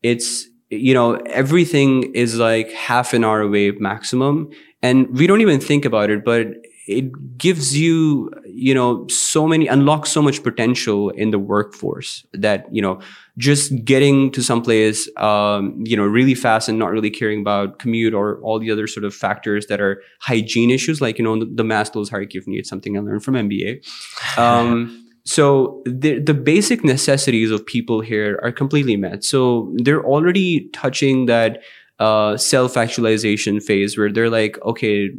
it's 0.02 0.46
you 0.70 0.94
know 0.94 1.14
everything 1.26 2.14
is 2.14 2.38
like 2.38 2.70
half 2.72 3.12
an 3.12 3.24
hour 3.24 3.40
away 3.40 3.70
maximum, 3.72 4.50
and 4.82 5.08
we 5.16 5.26
don't 5.26 5.40
even 5.40 5.60
think 5.60 5.84
about 5.84 6.10
it, 6.10 6.24
but 6.24 6.46
it 6.88 7.36
gives 7.36 7.76
you 7.76 8.30
you 8.46 8.74
know 8.74 9.06
so 9.08 9.46
many 9.46 9.66
unlocks 9.66 10.10
so 10.10 10.22
much 10.22 10.42
potential 10.42 11.10
in 11.10 11.30
the 11.30 11.38
workforce 11.38 12.26
that 12.32 12.66
you 12.72 12.80
know 12.80 12.98
just 13.36 13.72
getting 13.84 14.32
to 14.32 14.42
someplace 14.42 15.08
um, 15.18 15.80
you 15.84 15.96
know 15.96 16.04
really 16.04 16.34
fast 16.34 16.68
and 16.68 16.78
not 16.78 16.90
really 16.90 17.10
caring 17.10 17.42
about 17.42 17.78
commute 17.78 18.14
or 18.14 18.40
all 18.40 18.58
the 18.58 18.70
other 18.70 18.86
sort 18.86 19.04
of 19.04 19.14
factors 19.14 19.66
that 19.66 19.80
are 19.80 20.02
hygiene 20.20 20.70
issues 20.70 21.00
like 21.00 21.18
you 21.18 21.24
know 21.24 21.38
the, 21.38 21.44
the 21.44 21.62
maslow's 21.62 22.08
hierarchy 22.08 22.38
of 22.38 22.46
needs 22.46 22.68
something 22.68 22.96
i 22.96 23.00
learned 23.00 23.22
from 23.22 23.34
mba 23.34 23.78
um, 24.38 25.04
so 25.28 25.82
the, 25.84 26.18
the 26.18 26.32
basic 26.32 26.82
necessities 26.84 27.50
of 27.50 27.66
people 27.66 28.00
here 28.00 28.40
are 28.42 28.50
completely 28.50 28.96
met. 28.96 29.22
So 29.24 29.70
they're 29.76 30.02
already 30.02 30.70
touching 30.70 31.26
that 31.26 31.60
uh, 31.98 32.36
self-actualization 32.36 33.60
phase 33.60 33.98
where 33.98 34.12
they're 34.12 34.30
like 34.30 34.58
okay 34.64 35.10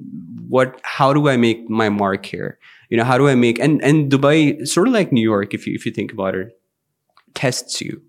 what 0.48 0.80
how 0.84 1.14
do 1.14 1.28
i 1.30 1.38
make 1.38 1.70
my 1.70 1.90
mark 1.90 2.26
here? 2.26 2.58
You 2.90 2.98
know 2.98 3.04
how 3.04 3.18
do 3.18 3.28
i 3.28 3.36
make 3.36 3.60
and 3.60 3.84
and 3.84 4.12
dubai 4.12 4.66
sort 4.68 4.88
of 4.88 4.94
like 4.94 5.12
new 5.12 5.22
york 5.22 5.54
if 5.54 5.68
you 5.68 5.76
if 5.76 5.86
you 5.86 5.92
think 5.92 6.12
about 6.12 6.36
it 6.36 6.58
tests 7.36 7.82
you 7.82 8.02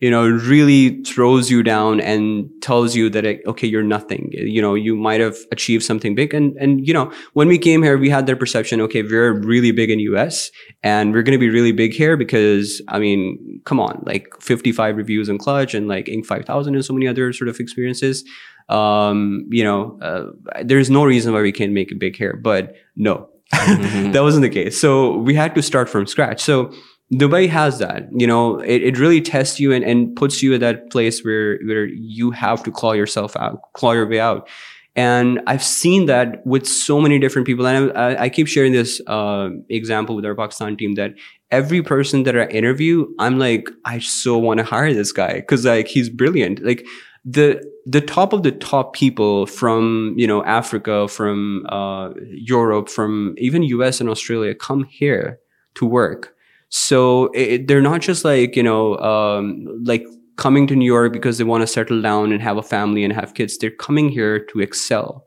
you 0.00 0.10
know 0.10 0.28
really 0.28 1.02
throws 1.04 1.50
you 1.50 1.62
down 1.62 2.00
and 2.00 2.48
tells 2.62 2.94
you 2.94 3.08
that 3.10 3.24
okay 3.46 3.66
you're 3.66 3.82
nothing. 3.82 4.30
You 4.32 4.60
know 4.60 4.74
you 4.74 4.96
might 4.96 5.20
have 5.20 5.36
achieved 5.52 5.84
something 5.84 6.14
big. 6.14 6.34
And 6.34 6.56
and 6.58 6.86
you 6.86 6.92
know 6.92 7.12
when 7.32 7.48
we 7.48 7.58
came 7.58 7.82
here 7.82 7.96
we 7.98 8.10
had 8.10 8.26
that 8.26 8.38
perception 8.38 8.80
okay 8.80 9.02
we're 9.02 9.32
really 9.40 9.72
big 9.72 9.90
in 9.90 10.00
us 10.00 10.50
and 10.82 11.12
we're 11.12 11.22
going 11.22 11.38
to 11.38 11.38
be 11.38 11.50
really 11.50 11.72
big 11.72 11.92
here 11.92 12.16
because 12.16 12.82
i 12.88 12.98
mean 12.98 13.60
come 13.64 13.80
on 13.80 14.02
like 14.06 14.26
55 14.40 14.96
reviews 14.96 15.28
in 15.28 15.38
clutch 15.38 15.74
and 15.74 15.88
like 15.88 16.06
inc 16.06 16.26
5000 16.26 16.74
and 16.74 16.84
so 16.84 16.92
many 16.92 17.06
other 17.06 17.32
sort 17.32 17.48
of 17.48 17.60
experiences. 17.60 18.24
Um 18.68 19.46
you 19.50 19.64
know 19.64 19.98
uh, 20.00 20.24
there's 20.64 20.90
no 20.90 21.04
reason 21.04 21.32
why 21.34 21.42
we 21.42 21.52
can't 21.52 21.72
make 21.72 21.90
it 21.92 21.98
big 21.98 22.16
here 22.16 22.34
but 22.42 22.74
no. 22.96 23.28
That 24.14 24.22
wasn't 24.22 24.42
the 24.42 24.50
case. 24.50 24.80
So 24.80 25.18
we 25.18 25.34
had 25.34 25.54
to 25.54 25.62
start 25.62 25.88
from 25.88 26.06
scratch. 26.06 26.40
So 26.42 26.72
Dubai 27.12 27.48
has 27.48 27.78
that, 27.78 28.08
you 28.12 28.26
know, 28.26 28.58
it, 28.60 28.82
it 28.82 28.98
really 28.98 29.20
tests 29.20 29.60
you 29.60 29.72
and, 29.72 29.84
and 29.84 30.16
puts 30.16 30.42
you 30.42 30.54
at 30.54 30.60
that 30.60 30.90
place 30.90 31.22
where, 31.22 31.58
where 31.64 31.84
you 31.84 32.30
have 32.30 32.62
to 32.64 32.70
claw 32.70 32.92
yourself 32.92 33.36
out, 33.36 33.60
claw 33.74 33.92
your 33.92 34.08
way 34.08 34.20
out. 34.20 34.48
And 34.96 35.40
I've 35.46 35.62
seen 35.62 36.06
that 36.06 36.46
with 36.46 36.66
so 36.66 37.00
many 37.00 37.18
different 37.18 37.46
people. 37.46 37.66
And 37.66 37.92
I, 37.96 38.24
I 38.24 38.28
keep 38.28 38.46
sharing 38.46 38.72
this 38.72 39.00
uh, 39.06 39.50
example 39.68 40.14
with 40.14 40.24
our 40.24 40.34
Pakistan 40.34 40.76
team 40.76 40.94
that 40.94 41.14
every 41.50 41.82
person 41.82 42.22
that 42.22 42.38
I 42.38 42.46
interview, 42.46 43.06
I'm 43.18 43.38
like, 43.38 43.68
I 43.84 43.98
so 43.98 44.38
want 44.38 44.58
to 44.58 44.64
hire 44.64 44.94
this 44.94 45.12
guy 45.12 45.34
because 45.34 45.64
like 45.64 45.88
he's 45.88 46.08
brilliant. 46.08 46.64
Like 46.64 46.86
the 47.24 47.62
the 47.86 48.00
top 48.00 48.32
of 48.32 48.44
the 48.44 48.52
top 48.52 48.94
people 48.94 49.46
from 49.46 50.14
you 50.16 50.26
know 50.26 50.44
Africa, 50.44 51.08
from 51.08 51.66
uh, 51.68 52.10
Europe, 52.30 52.88
from 52.88 53.34
even 53.38 53.62
U.S. 53.64 54.00
and 54.00 54.08
Australia 54.08 54.54
come 54.54 54.84
here 54.84 55.40
to 55.74 55.86
work 55.86 56.33
so 56.76 57.30
it, 57.34 57.68
they're 57.68 57.80
not 57.80 58.00
just 58.00 58.24
like, 58.24 58.56
you 58.56 58.62
know, 58.64 58.98
um, 58.98 59.64
like 59.84 60.04
coming 60.34 60.66
to 60.66 60.74
New 60.74 60.84
York 60.84 61.12
because 61.12 61.38
they 61.38 61.44
want 61.44 61.60
to 61.60 61.68
settle 61.68 62.02
down 62.02 62.32
and 62.32 62.42
have 62.42 62.56
a 62.56 62.64
family 62.64 63.04
and 63.04 63.12
have 63.12 63.34
kids. 63.34 63.56
They're 63.56 63.70
coming 63.70 64.08
here 64.08 64.44
to 64.46 64.58
excel. 64.58 65.24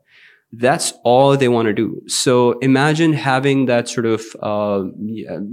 That's 0.52 0.92
all 1.04 1.38
they 1.38 1.48
want 1.48 1.64
to 1.68 1.72
do. 1.72 2.02
So 2.06 2.58
imagine 2.58 3.14
having 3.14 3.64
that 3.64 3.88
sort 3.88 4.04
of 4.04 4.26
uh, 4.42 4.82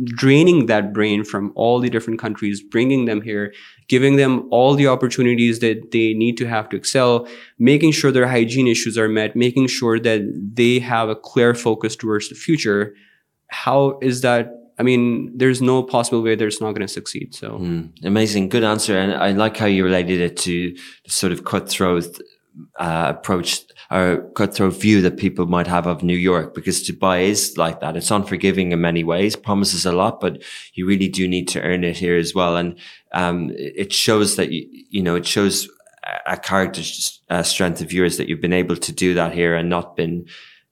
draining 0.04 0.66
that 0.66 0.92
brain 0.92 1.24
from 1.24 1.54
all 1.56 1.80
the 1.80 1.90
different 1.90 2.20
countries, 2.20 2.62
bringing 2.62 3.06
them 3.06 3.22
here, 3.22 3.54
giving 3.88 4.18
them 4.18 4.50
all 4.52 4.76
the 4.76 4.88
opportunities 4.88 5.60
that 5.60 5.92
they 5.94 6.14
need 6.14 6.36
to 6.40 6.46
have 6.46 6.68
to 6.70 6.76
excel, 6.76 7.26
making 7.58 7.94
sure 7.94 8.12
their 8.12 8.28
hygiene 8.28 8.68
issues 8.68 8.98
are 8.98 9.08
met, 9.08 9.34
making 9.34 9.68
sure 9.68 9.98
that 9.98 10.24
they 10.56 10.80
have 10.80 11.08
a 11.08 11.16
clear 11.16 11.54
focus 11.54 11.96
towards 11.96 12.28
the 12.28 12.36
future. 12.36 12.94
How 13.48 13.98
is 14.02 14.20
that 14.20 14.50
I 14.78 14.84
mean, 14.84 15.32
there's 15.38 15.62
no 15.62 15.84
possible 15.84 16.22
way 16.22 16.36
that 16.36 16.46
it's 16.46 16.62
not 16.62 16.72
going 16.72 16.88
to 16.88 16.94
succeed. 16.94 17.34
So 17.34 17.52
mm, 17.52 17.92
amazing, 18.04 18.50
good 18.50 18.64
answer, 18.64 18.98
and 18.98 19.14
I 19.14 19.32
like 19.32 19.58
how 19.58 19.68
you 19.68 19.84
related 19.84 20.20
it 20.20 20.38
to 20.38 20.74
the 21.06 21.12
sort 21.12 21.32
of 21.32 21.46
cutthroat 21.46 22.06
uh, 22.80 23.14
approach 23.16 23.62
or 23.92 24.30
cutthroat 24.36 24.74
view 24.80 25.02
that 25.02 25.18
people 25.18 25.46
might 25.46 25.68
have 25.68 25.88
of 25.88 26.04
New 26.04 26.18
York, 26.18 26.54
because 26.54 26.88
Dubai 26.88 27.26
is 27.26 27.58
like 27.58 27.80
that. 27.82 27.96
It's 27.96 28.12
unforgiving 28.12 28.72
in 28.72 28.82
many 28.82 29.04
ways, 29.04 29.36
promises 29.36 29.86
a 29.86 29.92
lot, 29.92 30.20
but 30.20 30.42
you 30.74 30.86
really 30.88 31.08
do 31.08 31.28
need 31.28 31.48
to 31.50 31.62
earn 31.62 31.84
it 31.84 31.98
here 31.98 32.18
as 32.18 32.34
well, 32.34 32.58
and 32.58 32.78
um, 33.14 33.52
it 33.56 33.94
shows 33.94 34.36
that 34.36 34.52
you, 34.52 34.68
you 34.90 35.02
know 35.02 35.16
it 35.16 35.26
shows 35.26 35.70
a 36.28 36.38
character 36.38 36.82
uh, 37.30 37.44
strength 37.44 37.82
of 37.82 37.92
yours 37.92 38.18
that 38.18 38.30
you've 38.30 38.42
been 38.42 38.54
able 38.54 38.76
to 38.76 38.92
do 38.92 39.14
that 39.14 39.34
here 39.34 39.56
and 39.56 39.70
not 39.70 39.96
been 39.96 40.26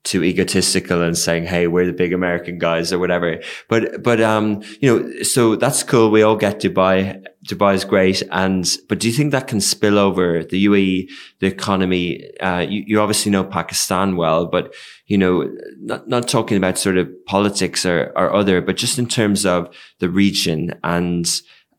too 0.04 0.24
egotistical 0.24 1.02
and 1.02 1.18
saying, 1.18 1.46
Hey, 1.46 1.68
we're 1.68 1.86
the 1.86 1.94
big 1.94 2.12
American 2.12 2.58
guys 2.58 2.92
or 2.92 3.00
whatever. 3.00 3.40
But, 3.70 4.04
but, 4.04 4.20
um, 4.20 4.62
you 4.82 5.00
know, 5.00 5.24
so 5.24 5.56
that's 5.56 5.82
cool. 5.82 6.12
We 6.12 6.24
all 6.24 6.36
get 6.36 6.60
Dubai. 6.60 7.24
Dubai 7.48 7.74
is 7.76 7.86
great. 7.86 8.22
And, 8.32 8.70
but 8.90 9.00
do 9.00 9.08
you 9.08 9.14
think 9.14 9.32
that 9.32 9.48
can 9.48 9.62
spill 9.62 9.98
over 9.98 10.44
the 10.44 10.66
UAE, 10.66 11.10
the 11.40 11.48
economy? 11.48 12.30
Uh, 12.40 12.66
you, 12.68 12.84
you 12.86 13.00
obviously 13.00 13.32
know 13.32 13.46
Pakistan 13.46 14.18
well, 14.18 14.46
but, 14.46 14.74
you 15.08 15.18
know, 15.18 15.50
not, 15.80 16.08
not 16.08 16.28
talking 16.28 16.58
about 16.58 16.78
sort 16.78 16.98
of 16.98 17.10
politics 17.26 17.86
or, 17.86 18.12
or 18.16 18.34
other, 18.34 18.62
but 18.62 18.76
just 18.76 19.00
in 19.00 19.08
terms 19.08 19.46
of 19.46 19.74
the 20.00 20.10
region 20.10 20.74
and, 20.84 21.28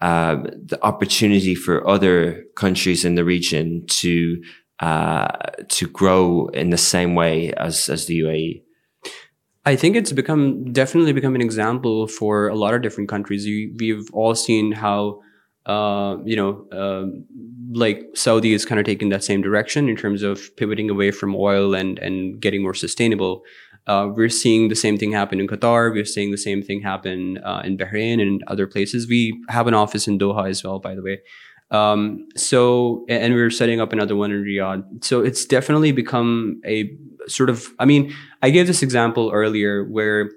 um, 0.01 0.45
the 0.67 0.79
opportunity 0.83 1.55
for 1.55 1.87
other 1.89 2.45
countries 2.57 3.05
in 3.05 3.15
the 3.15 3.25
region 3.25 3.87
to 3.87 4.43
uh, 4.81 5.29
to 5.69 5.89
grow 5.89 6.49
in 6.49 6.71
the 6.71 6.79
same 6.79 7.15
way 7.15 7.53
as 7.55 7.89
as 7.89 8.07
the 8.07 8.21
UAE? 8.21 8.63
I 9.67 9.77
think 9.77 9.97
it's 9.97 10.13
become 10.13 10.73
definitely 10.73 11.13
become 11.13 11.35
an 11.35 11.41
example 11.41 12.07
for 12.07 12.49
a 12.49 12.55
lot 12.55 12.75
of 12.75 12.83
different 12.83 13.09
countries. 13.09 13.47
You, 13.47 13.75
we've 13.79 14.09
all 14.13 14.35
seen 14.35 14.73
how 14.73 15.21
uh, 15.67 16.19
you 16.25 16.37
know, 16.37 16.67
um, 16.73 17.25
like 17.73 18.05
Saudi 18.15 18.53
is 18.53 18.67
kind 18.67 18.79
of 18.79 18.85
taking 18.85 19.09
that 19.09 19.25
same 19.25 19.41
direction 19.41 19.89
in 19.89 19.97
terms 19.97 20.23
of 20.23 20.55
pivoting 20.57 20.91
away 20.91 21.11
from 21.11 21.35
oil 21.35 21.75
and 21.75 21.99
and 21.99 22.41
getting 22.41 22.63
more 22.63 22.75
sustainable. 22.75 23.43
Uh, 23.87 24.09
we're 24.15 24.31
seeing 24.31 24.69
the 24.69 24.77
same 24.77 24.97
thing 24.97 25.13
happen 25.13 25.41
in 25.41 25.47
Qatar. 25.47 25.93
We're 25.93 26.05
seeing 26.05 26.31
the 26.31 26.39
same 26.39 26.63
thing 26.63 26.81
happen 26.81 27.39
uh, 27.39 27.63
in 27.65 27.77
Bahrain 27.77 28.21
and 28.21 28.43
other 28.47 28.67
places. 28.67 29.07
We 29.09 29.39
have 29.49 29.67
an 29.67 29.75
office 29.75 30.07
in 30.09 30.19
Doha 30.19 30.49
as 30.49 30.65
well, 30.65 30.79
by 30.79 30.95
the 30.95 31.03
way. 31.03 31.21
Um, 31.75 32.29
so, 32.37 33.05
and 33.09 33.35
we 33.35 33.41
are 33.41 33.51
setting 33.51 33.81
up 33.81 33.93
another 33.93 34.15
one 34.15 34.31
in 34.31 34.45
Riyadh. 34.45 35.05
So 35.05 35.21
it's 35.29 35.45
definitely 35.45 35.91
become 35.91 36.61
a 36.65 36.77
sort 37.27 37.51
of, 37.51 37.67
I 37.81 37.85
mean, 37.85 38.15
I 38.43 38.51
gave 38.51 38.67
this 38.69 38.83
example 38.83 39.31
earlier 39.33 39.85
where, 39.85 40.31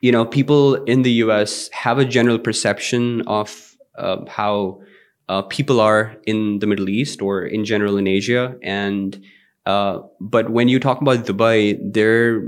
you 0.00 0.12
know, 0.12 0.24
people 0.24 0.76
in 0.84 1.02
the 1.02 1.10
US 1.24 1.68
have 1.72 1.98
a 1.98 2.04
general 2.04 2.38
perception 2.38 3.22
of 3.26 3.76
uh, 3.98 4.18
how 4.28 4.80
uh, 5.28 5.42
people 5.42 5.80
are 5.80 6.16
in 6.24 6.60
the 6.60 6.68
Middle 6.68 6.88
East 6.88 7.20
or 7.20 7.44
in 7.44 7.64
general 7.64 7.96
in 7.96 8.06
Asia. 8.06 8.54
And, 8.62 9.20
uh, 9.66 9.98
but 10.20 10.50
when 10.50 10.68
you 10.68 10.78
talk 10.78 11.00
about 11.00 11.26
Dubai, 11.26 11.78
their, 11.82 12.42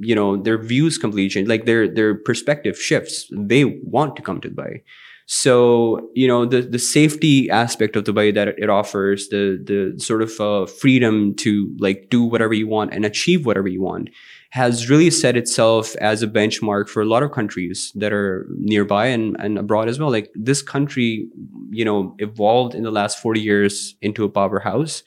you 0.00 0.14
know, 0.14 0.36
their 0.36 0.58
views 0.58 0.96
completely 0.96 1.28
change. 1.28 1.48
Like 1.48 1.64
their, 1.66 1.88
their 1.88 2.14
perspective 2.14 2.78
shifts. 2.78 3.26
They 3.32 3.64
want 3.64 4.14
to 4.16 4.22
come 4.22 4.40
to 4.42 4.48
Dubai. 4.48 4.82
So, 5.30 6.08
you 6.14 6.26
know, 6.26 6.46
the, 6.46 6.62
the 6.62 6.78
safety 6.78 7.50
aspect 7.50 7.96
of 7.96 8.04
Dubai 8.04 8.32
that 8.34 8.48
it 8.48 8.70
offers, 8.70 9.28
the, 9.28 9.62
the 9.62 10.00
sort 10.02 10.22
of 10.22 10.40
uh, 10.40 10.64
freedom 10.64 11.34
to 11.34 11.70
like 11.78 12.08
do 12.08 12.22
whatever 12.24 12.54
you 12.54 12.66
want 12.66 12.94
and 12.94 13.04
achieve 13.04 13.44
whatever 13.44 13.68
you 13.68 13.82
want 13.82 14.08
has 14.52 14.88
really 14.88 15.10
set 15.10 15.36
itself 15.36 15.94
as 15.96 16.22
a 16.22 16.26
benchmark 16.26 16.88
for 16.88 17.02
a 17.02 17.04
lot 17.04 17.22
of 17.22 17.30
countries 17.30 17.92
that 17.94 18.10
are 18.10 18.46
nearby 18.56 19.04
and, 19.04 19.36
and 19.38 19.58
abroad 19.58 19.86
as 19.90 19.98
well. 19.98 20.10
Like 20.10 20.30
this 20.34 20.62
country, 20.62 21.28
you 21.68 21.84
know, 21.84 22.16
evolved 22.20 22.74
in 22.74 22.82
the 22.82 22.90
last 22.90 23.20
40 23.20 23.38
years 23.38 23.96
into 24.00 24.24
a 24.24 24.30
powerhouse 24.30 25.02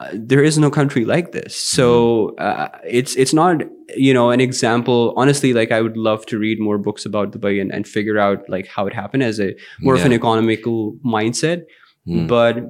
uh, 0.00 0.10
there 0.12 0.44
is 0.44 0.58
no 0.58 0.70
country 0.70 1.04
like 1.04 1.32
this. 1.32 1.56
So 1.56 2.36
mm-hmm. 2.38 2.62
uh, 2.62 2.78
it's 2.84 3.16
it's 3.16 3.34
not 3.34 3.62
you 3.96 4.14
know 4.14 4.30
an 4.30 4.40
example. 4.40 5.12
Honestly, 5.16 5.52
like 5.52 5.72
I 5.72 5.80
would 5.80 5.96
love 5.96 6.24
to 6.26 6.38
read 6.38 6.60
more 6.60 6.78
books 6.78 7.04
about 7.04 7.32
Dubai 7.32 7.60
and, 7.60 7.72
and 7.72 7.86
figure 7.86 8.18
out 8.18 8.48
like 8.48 8.66
how 8.66 8.86
it 8.86 8.94
happened 8.94 9.22
as 9.22 9.40
a 9.40 9.54
more 9.80 9.96
yeah. 9.96 10.00
of 10.00 10.06
an 10.06 10.12
economical 10.12 10.96
mindset. 11.04 11.64
Mm. 12.06 12.28
But 12.28 12.64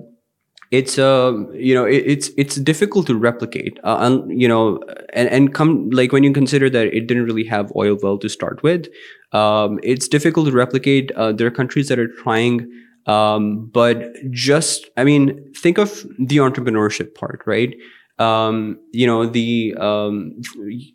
it's 0.70 0.98
um 0.98 1.50
you 1.54 1.74
know 1.74 1.84
it, 1.84 2.02
it's 2.06 2.30
it's 2.36 2.56
difficult 2.56 3.06
to 3.06 3.16
replicate 3.16 3.78
uh, 3.84 3.98
and 4.00 4.40
you 4.40 4.46
know 4.46 4.80
and 5.14 5.28
and 5.30 5.54
come 5.54 5.88
like 5.90 6.12
when 6.12 6.22
you 6.22 6.32
consider 6.32 6.68
that 6.68 6.88
it 6.88 7.06
didn't 7.06 7.24
really 7.24 7.44
have 7.44 7.72
oil 7.74 7.96
well 8.02 8.18
to 8.18 8.28
start 8.28 8.62
with 8.62 8.86
um 9.32 9.80
it's 9.82 10.08
difficult 10.08 10.46
to 10.46 10.52
replicate 10.52 11.10
uh, 11.12 11.32
there 11.32 11.46
are 11.46 11.50
countries 11.50 11.88
that 11.88 11.98
are 11.98 12.08
trying 12.08 12.70
um 13.08 13.66
but 13.66 14.12
just 14.30 14.88
i 14.96 15.02
mean 15.02 15.52
think 15.54 15.78
of 15.78 16.06
the 16.18 16.36
entrepreneurship 16.36 17.14
part 17.14 17.42
right 17.46 17.74
um, 18.18 18.80
you 18.92 19.06
know 19.06 19.26
the 19.26 19.76
um, 19.78 20.40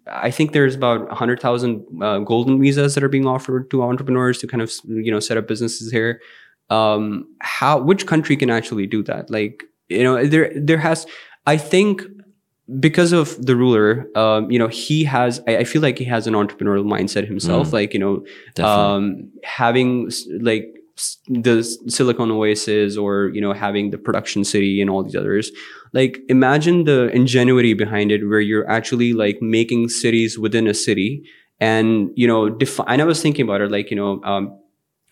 I 0.07 0.29
think 0.29 0.51
there's 0.51 0.75
about 0.75 1.09
hundred 1.11 1.39
thousand 1.39 1.85
uh, 2.01 2.19
golden 2.19 2.59
visas 2.59 2.95
that 2.95 3.03
are 3.03 3.09
being 3.09 3.25
offered 3.25 3.71
to 3.71 3.81
entrepreneurs 3.81 4.39
to 4.39 4.47
kind 4.47 4.61
of 4.61 4.71
you 4.85 5.11
know 5.11 5.21
set 5.21 5.37
up 5.37 5.47
businesses 5.47 5.89
here. 5.89 6.21
Um, 6.69 7.25
how 7.39 7.79
which 7.79 8.07
country 8.07 8.35
can 8.35 8.49
actually 8.49 8.87
do 8.87 9.03
that? 9.03 9.29
Like 9.29 9.63
you 9.87 10.03
know 10.03 10.25
there 10.25 10.51
there 10.53 10.79
has 10.79 11.07
I 11.45 11.55
think 11.55 12.03
because 12.79 13.11
of 13.13 13.45
the 13.45 13.55
ruler, 13.55 14.07
um, 14.17 14.49
you 14.49 14.57
know, 14.57 14.69
he 14.69 15.03
has, 15.03 15.41
I, 15.47 15.57
I, 15.57 15.63
feel 15.65 15.81
like 15.81 15.97
he 15.97 16.05
has 16.05 16.27
an 16.27 16.33
entrepreneurial 16.33 16.85
mindset 16.85 17.27
himself. 17.27 17.67
Mm, 17.67 17.73
like, 17.73 17.93
you 17.93 17.99
know, 17.99 18.65
um, 18.65 19.29
having 19.43 20.09
like 20.39 20.73
the 21.27 21.63
Silicon 21.87 22.29
Oasis 22.31 22.97
or, 22.97 23.29
you 23.33 23.41
know, 23.41 23.53
having 23.53 23.89
the 23.89 23.97
production 23.97 24.43
city 24.43 24.79
and 24.79 24.89
all 24.89 25.03
these 25.03 25.15
others. 25.15 25.51
Like 25.91 26.19
imagine 26.29 26.83
the 26.83 27.09
ingenuity 27.11 27.73
behind 27.73 28.11
it 28.11 28.27
where 28.27 28.39
you're 28.39 28.69
actually 28.69 29.13
like 29.13 29.41
making 29.41 29.89
cities 29.89 30.37
within 30.37 30.67
a 30.67 30.73
city 30.73 31.23
and 31.59 32.09
you 32.15 32.27
know 32.27 32.49
define 32.49 32.87
and 32.89 33.01
i 33.01 33.05
was 33.05 33.21
thinking 33.21 33.45
about 33.45 33.61
it 33.61 33.71
like 33.71 33.91
you 33.91 33.95
know 33.95 34.21
um, 34.23 34.59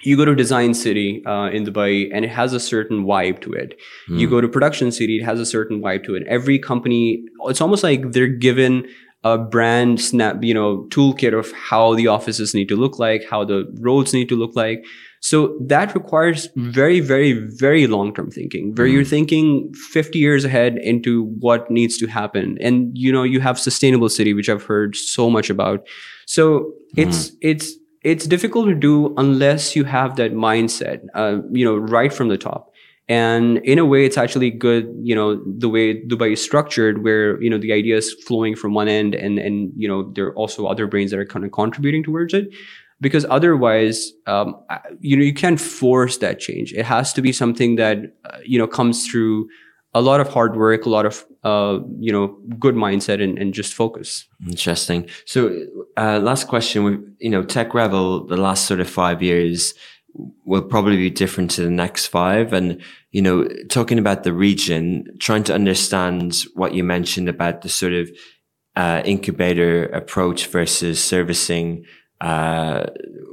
you 0.03 0.17
go 0.17 0.25
to 0.25 0.33
design 0.35 0.73
city 0.73 1.23
uh, 1.25 1.49
in 1.49 1.65
dubai 1.65 2.09
and 2.13 2.25
it 2.25 2.31
has 2.31 2.53
a 2.53 2.59
certain 2.59 3.05
vibe 3.05 3.39
to 3.41 3.53
it. 3.53 3.79
Mm. 4.09 4.19
you 4.19 4.29
go 4.29 4.41
to 4.41 4.47
production 4.47 4.91
city 4.91 5.19
it 5.19 5.23
has 5.23 5.39
a 5.39 5.45
certain 5.45 5.79
vibe 5.81 6.03
to 6.05 6.15
it. 6.15 6.23
Every 6.27 6.57
company 6.59 7.23
it's 7.45 7.61
almost 7.61 7.83
like 7.83 8.11
they're 8.11 8.27
given 8.27 8.87
a 9.23 9.37
brand 9.37 10.01
snap 10.01 10.43
you 10.43 10.53
know 10.53 10.87
toolkit 10.89 11.37
of 11.37 11.51
how 11.51 11.93
the 11.95 12.07
offices 12.07 12.55
need 12.55 12.67
to 12.69 12.75
look 12.75 12.97
like 12.97 13.23
how 13.29 13.43
the 13.45 13.59
roads 13.79 14.13
need 14.13 14.27
to 14.29 14.35
look 14.35 14.55
like 14.55 14.83
so 15.21 15.55
that 15.61 15.93
requires 15.93 16.49
very, 16.55 16.99
very, 16.99 17.33
very 17.33 17.85
long 17.85 18.13
term 18.13 18.31
thinking 18.31 18.73
where 18.73 18.87
mm. 18.87 18.93
you're 18.93 19.05
thinking 19.05 19.71
50 19.91 20.17
years 20.17 20.43
ahead 20.43 20.77
into 20.79 21.25
what 21.39 21.69
needs 21.69 21.97
to 21.99 22.07
happen. 22.07 22.57
And, 22.59 22.97
you 22.97 23.13
know, 23.13 23.21
you 23.21 23.39
have 23.39 23.59
sustainable 23.59 24.09
city, 24.09 24.33
which 24.33 24.49
I've 24.49 24.63
heard 24.63 24.95
so 24.95 25.29
much 25.29 25.51
about. 25.51 25.87
So 26.25 26.73
it's, 26.97 27.29
mm. 27.29 27.37
it's, 27.41 27.73
it's 28.03 28.25
difficult 28.25 28.65
to 28.69 28.73
do 28.73 29.13
unless 29.15 29.75
you 29.75 29.83
have 29.83 30.15
that 30.15 30.33
mindset, 30.33 31.05
uh, 31.13 31.37
you 31.51 31.65
know, 31.65 31.77
right 31.77 32.11
from 32.11 32.29
the 32.29 32.37
top. 32.37 32.69
And 33.07 33.57
in 33.59 33.77
a 33.77 33.85
way, 33.85 34.05
it's 34.05 34.17
actually 34.17 34.49
good, 34.49 34.91
you 35.03 35.13
know, 35.13 35.39
the 35.45 35.69
way 35.69 36.01
Dubai 36.01 36.33
is 36.33 36.41
structured, 36.41 37.03
where 37.03 37.41
you 37.41 37.49
know 37.49 37.57
the 37.57 37.73
idea 37.73 37.97
is 37.97 38.13
flowing 38.25 38.55
from 38.55 38.73
one 38.73 38.87
end, 38.87 39.15
and 39.15 39.37
and 39.37 39.73
you 39.75 39.85
know 39.85 40.13
there 40.13 40.27
are 40.27 40.35
also 40.35 40.65
other 40.65 40.87
brains 40.87 41.11
that 41.11 41.19
are 41.19 41.25
kind 41.25 41.43
of 41.43 41.51
contributing 41.51 42.03
towards 42.03 42.33
it 42.33 42.47
because 43.01 43.25
otherwise 43.29 44.13
um, 44.27 44.55
you 44.99 45.17
know 45.17 45.23
you 45.23 45.33
can't 45.33 45.59
force 45.59 46.17
that 46.17 46.39
change. 46.39 46.71
It 46.73 46.85
has 46.85 47.11
to 47.13 47.21
be 47.21 47.33
something 47.33 47.75
that 47.75 47.97
uh, 48.23 48.37
you 48.45 48.57
know 48.57 48.67
comes 48.67 49.07
through 49.07 49.49
a 49.93 50.01
lot 50.01 50.21
of 50.21 50.29
hard 50.29 50.55
work 50.55 50.85
a 50.85 50.89
lot 50.89 51.05
of 51.05 51.25
uh, 51.43 51.79
you 51.99 52.11
know 52.11 52.39
good 52.59 52.75
mindset 52.75 53.21
and, 53.21 53.37
and 53.37 53.53
just 53.53 53.73
focus. 53.73 54.27
Interesting. 54.47 55.09
So 55.25 55.65
uh, 55.97 56.19
last 56.19 56.47
question. 56.47 57.15
You 57.19 57.29
know 57.29 57.43
Tech 57.43 57.73
Rebel 57.73 58.25
the 58.25 58.37
last 58.37 58.65
sort 58.65 58.79
of 58.79 58.89
five 58.89 59.21
years 59.21 59.73
will 60.45 60.61
probably 60.61 60.97
be 60.97 61.09
different 61.09 61.49
to 61.51 61.63
the 61.63 61.69
next 61.69 62.07
five. 62.07 62.53
And 62.53 62.81
you 63.11 63.21
know 63.21 63.47
talking 63.69 63.97
about 63.97 64.23
the 64.23 64.33
region 64.33 65.07
trying 65.19 65.43
to 65.45 65.55
understand 65.55 66.35
what 66.53 66.73
you 66.73 66.83
mentioned 66.83 67.27
about 67.27 67.63
the 67.63 67.69
sort 67.69 67.93
of 67.93 68.09
uh, 68.75 69.01
incubator 69.03 69.87
approach 69.87 70.47
versus 70.47 71.03
servicing 71.03 71.83
uh, 72.21 72.85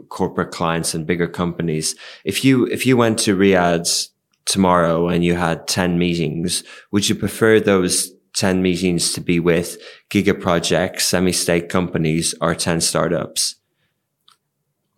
corporate 0.09 0.51
clients 0.51 0.95
and 0.95 1.07
bigger 1.07 1.29
companies. 1.29 1.95
If 2.25 2.45
you 2.45 2.67
if 2.67 2.87
you 2.87 2.97
went 2.97 3.19
to 3.21 3.37
Riyadh 3.37 4.09
tomorrow 4.47 5.09
and 5.09 5.23
you 5.23 5.35
had 5.35 5.69
ten 5.69 5.99
meetings, 5.99 6.65
would 6.91 7.09
you 7.09 7.15
prefer 7.15 7.61
those 7.61 8.11
ten 8.35 8.63
meetings 8.63 9.13
to 9.13 9.21
be 9.21 9.39
with 9.39 9.77
giga 10.11 10.39
projects, 10.39 11.07
semi-state 11.07 11.69
companies, 11.69 12.35
or 12.41 12.55
ten 12.55 12.81
startups? 12.81 13.57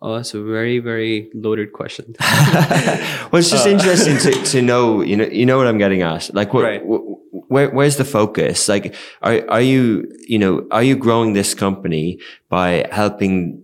Oh, 0.03 0.15
that's 0.15 0.33
a 0.33 0.41
very, 0.41 0.79
very 0.79 1.29
loaded 1.35 1.73
question. 1.73 2.15
well, 2.19 3.35
it's 3.35 3.51
just 3.51 3.67
uh, 3.67 3.69
interesting 3.69 4.17
to, 4.17 4.31
to 4.45 4.61
know, 4.63 5.01
you 5.03 5.15
know, 5.15 5.25
you 5.25 5.45
know 5.45 5.57
what 5.57 5.67
I'm 5.67 5.77
getting 5.77 6.01
at. 6.01 6.33
Like, 6.33 6.55
what, 6.55 6.63
right. 6.63 6.81
where, 6.83 7.69
where's 7.69 7.97
the 7.97 8.05
focus? 8.05 8.67
Like, 8.67 8.95
are, 9.21 9.47
are 9.47 9.61
you, 9.61 10.11
you 10.27 10.39
know, 10.39 10.65
are 10.71 10.81
you 10.81 10.95
growing 10.95 11.33
this 11.33 11.53
company 11.53 12.17
by 12.49 12.87
helping 12.91 13.61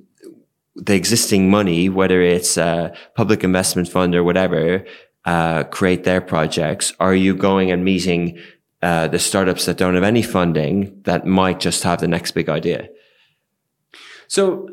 the 0.78 0.96
existing 0.96 1.50
money, 1.50 1.90
whether 1.90 2.22
it's 2.22 2.58
a 2.58 2.96
public 3.16 3.44
investment 3.44 3.90
fund 3.90 4.16
or 4.16 4.24
whatever, 4.24 4.86
uh, 5.26 5.64
create 5.66 6.04
their 6.04 6.22
projects? 6.22 6.94
Are 7.00 7.16
you 7.16 7.36
going 7.36 7.72
and 7.72 7.84
meeting 7.84 8.40
uh, 8.82 9.08
the 9.08 9.20
startups 9.20 9.66
that 9.66 9.78
don't 9.78 9.96
have 9.96 10.04
any 10.04 10.22
funding 10.22 11.02
that 11.04 11.26
might 11.26 11.60
just 11.60 11.84
have 11.84 12.00
the 12.00 12.08
next 12.08 12.32
big 12.32 12.50
idea? 12.50 12.90
So, 14.28 14.70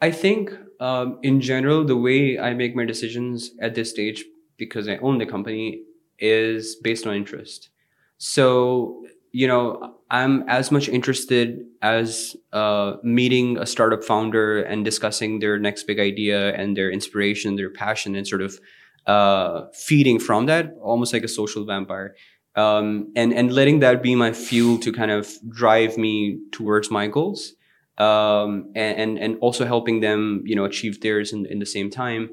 I 0.00 0.10
think 0.10 0.52
um, 0.80 1.18
in 1.22 1.40
general, 1.40 1.84
the 1.84 1.96
way 1.96 2.38
I 2.38 2.54
make 2.54 2.74
my 2.74 2.84
decisions 2.84 3.52
at 3.60 3.74
this 3.74 3.90
stage, 3.90 4.24
because 4.56 4.88
I 4.88 4.96
own 4.96 5.18
the 5.18 5.26
company, 5.26 5.84
is 6.18 6.76
based 6.76 7.06
on 7.06 7.14
interest. 7.14 7.70
So, 8.18 9.04
you 9.30 9.46
know, 9.46 9.96
I'm 10.12 10.46
as 10.46 10.70
much 10.70 10.90
interested 10.90 11.64
as 11.80 12.36
uh, 12.52 12.96
meeting 13.02 13.56
a 13.56 13.64
startup 13.64 14.04
founder 14.04 14.62
and 14.62 14.84
discussing 14.84 15.38
their 15.38 15.58
next 15.58 15.84
big 15.84 15.98
idea 15.98 16.54
and 16.54 16.76
their 16.76 16.90
inspiration, 16.90 17.56
their 17.56 17.70
passion, 17.70 18.14
and 18.14 18.28
sort 18.28 18.42
of 18.42 18.60
uh, 19.06 19.68
feeding 19.72 20.20
from 20.20 20.44
that, 20.46 20.74
almost 20.82 21.14
like 21.14 21.24
a 21.24 21.28
social 21.28 21.64
vampire, 21.64 22.14
um, 22.56 23.10
and 23.16 23.32
and 23.32 23.54
letting 23.54 23.80
that 23.80 24.02
be 24.02 24.14
my 24.14 24.34
fuel 24.34 24.78
to 24.80 24.92
kind 24.92 25.10
of 25.10 25.32
drive 25.48 25.96
me 25.96 26.38
towards 26.52 26.90
my 26.90 27.06
goals, 27.06 27.54
um, 27.96 28.70
and, 28.76 29.18
and 29.18 29.38
also 29.40 29.64
helping 29.64 30.00
them, 30.00 30.42
you 30.44 30.54
know, 30.54 30.66
achieve 30.66 31.00
theirs 31.00 31.32
in, 31.32 31.46
in 31.46 31.58
the 31.58 31.66
same 31.66 31.90
time 31.90 32.28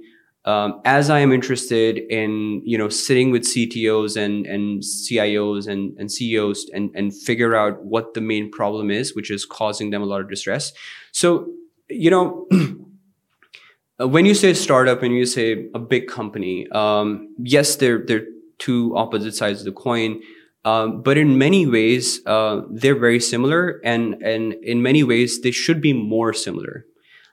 um, 0.50 0.82
as 0.84 1.12
I 1.12 1.20
am 1.20 1.32
interested 1.32 2.00
in 2.10 2.62
you 2.66 2.78
know 2.78 2.90
sitting 2.90 3.30
with 3.30 3.44
CTOs 3.44 4.18
and 4.18 4.48
and 4.48 4.82
CIOs 4.82 5.68
and, 5.68 5.96
and 6.00 6.12
CEOs 6.12 6.70
and 6.74 6.90
and 6.96 7.16
figure 7.16 7.56
out 7.56 7.84
what 7.84 8.14
the 8.16 8.22
main 8.22 8.50
problem 8.50 8.90
is, 8.90 9.16
which 9.16 9.30
is 9.30 9.46
causing 9.46 9.92
them 9.92 10.02
a 10.02 10.06
lot 10.06 10.22
of 10.22 10.30
distress. 10.30 10.74
So 11.12 11.48
you 11.90 12.10
know. 12.10 12.48
when 14.00 14.26
you 14.26 14.34
say 14.34 14.54
startup 14.54 15.04
and 15.04 15.14
you 15.14 15.26
say 15.26 15.68
a 15.74 15.80
big 15.80 16.08
company, 16.08 16.66
um, 16.72 17.36
yes, 17.38 17.76
they're 17.76 18.02
they're 18.08 18.28
two 18.58 18.96
opposite 18.96 19.36
sides 19.36 19.60
of 19.60 19.66
the 19.66 19.74
coin. 19.74 20.22
Um, 20.64 21.02
but 21.02 21.18
in 21.18 21.38
many 21.38 21.66
ways, 21.68 22.26
uh, 22.26 22.62
they're 22.72 23.00
very 23.08 23.20
similar, 23.20 23.82
and 23.84 24.16
and 24.24 24.54
in 24.64 24.82
many 24.82 25.04
ways, 25.04 25.42
they 25.42 25.52
should 25.52 25.82
be 25.82 25.94
more 25.94 26.32
similar 26.34 26.86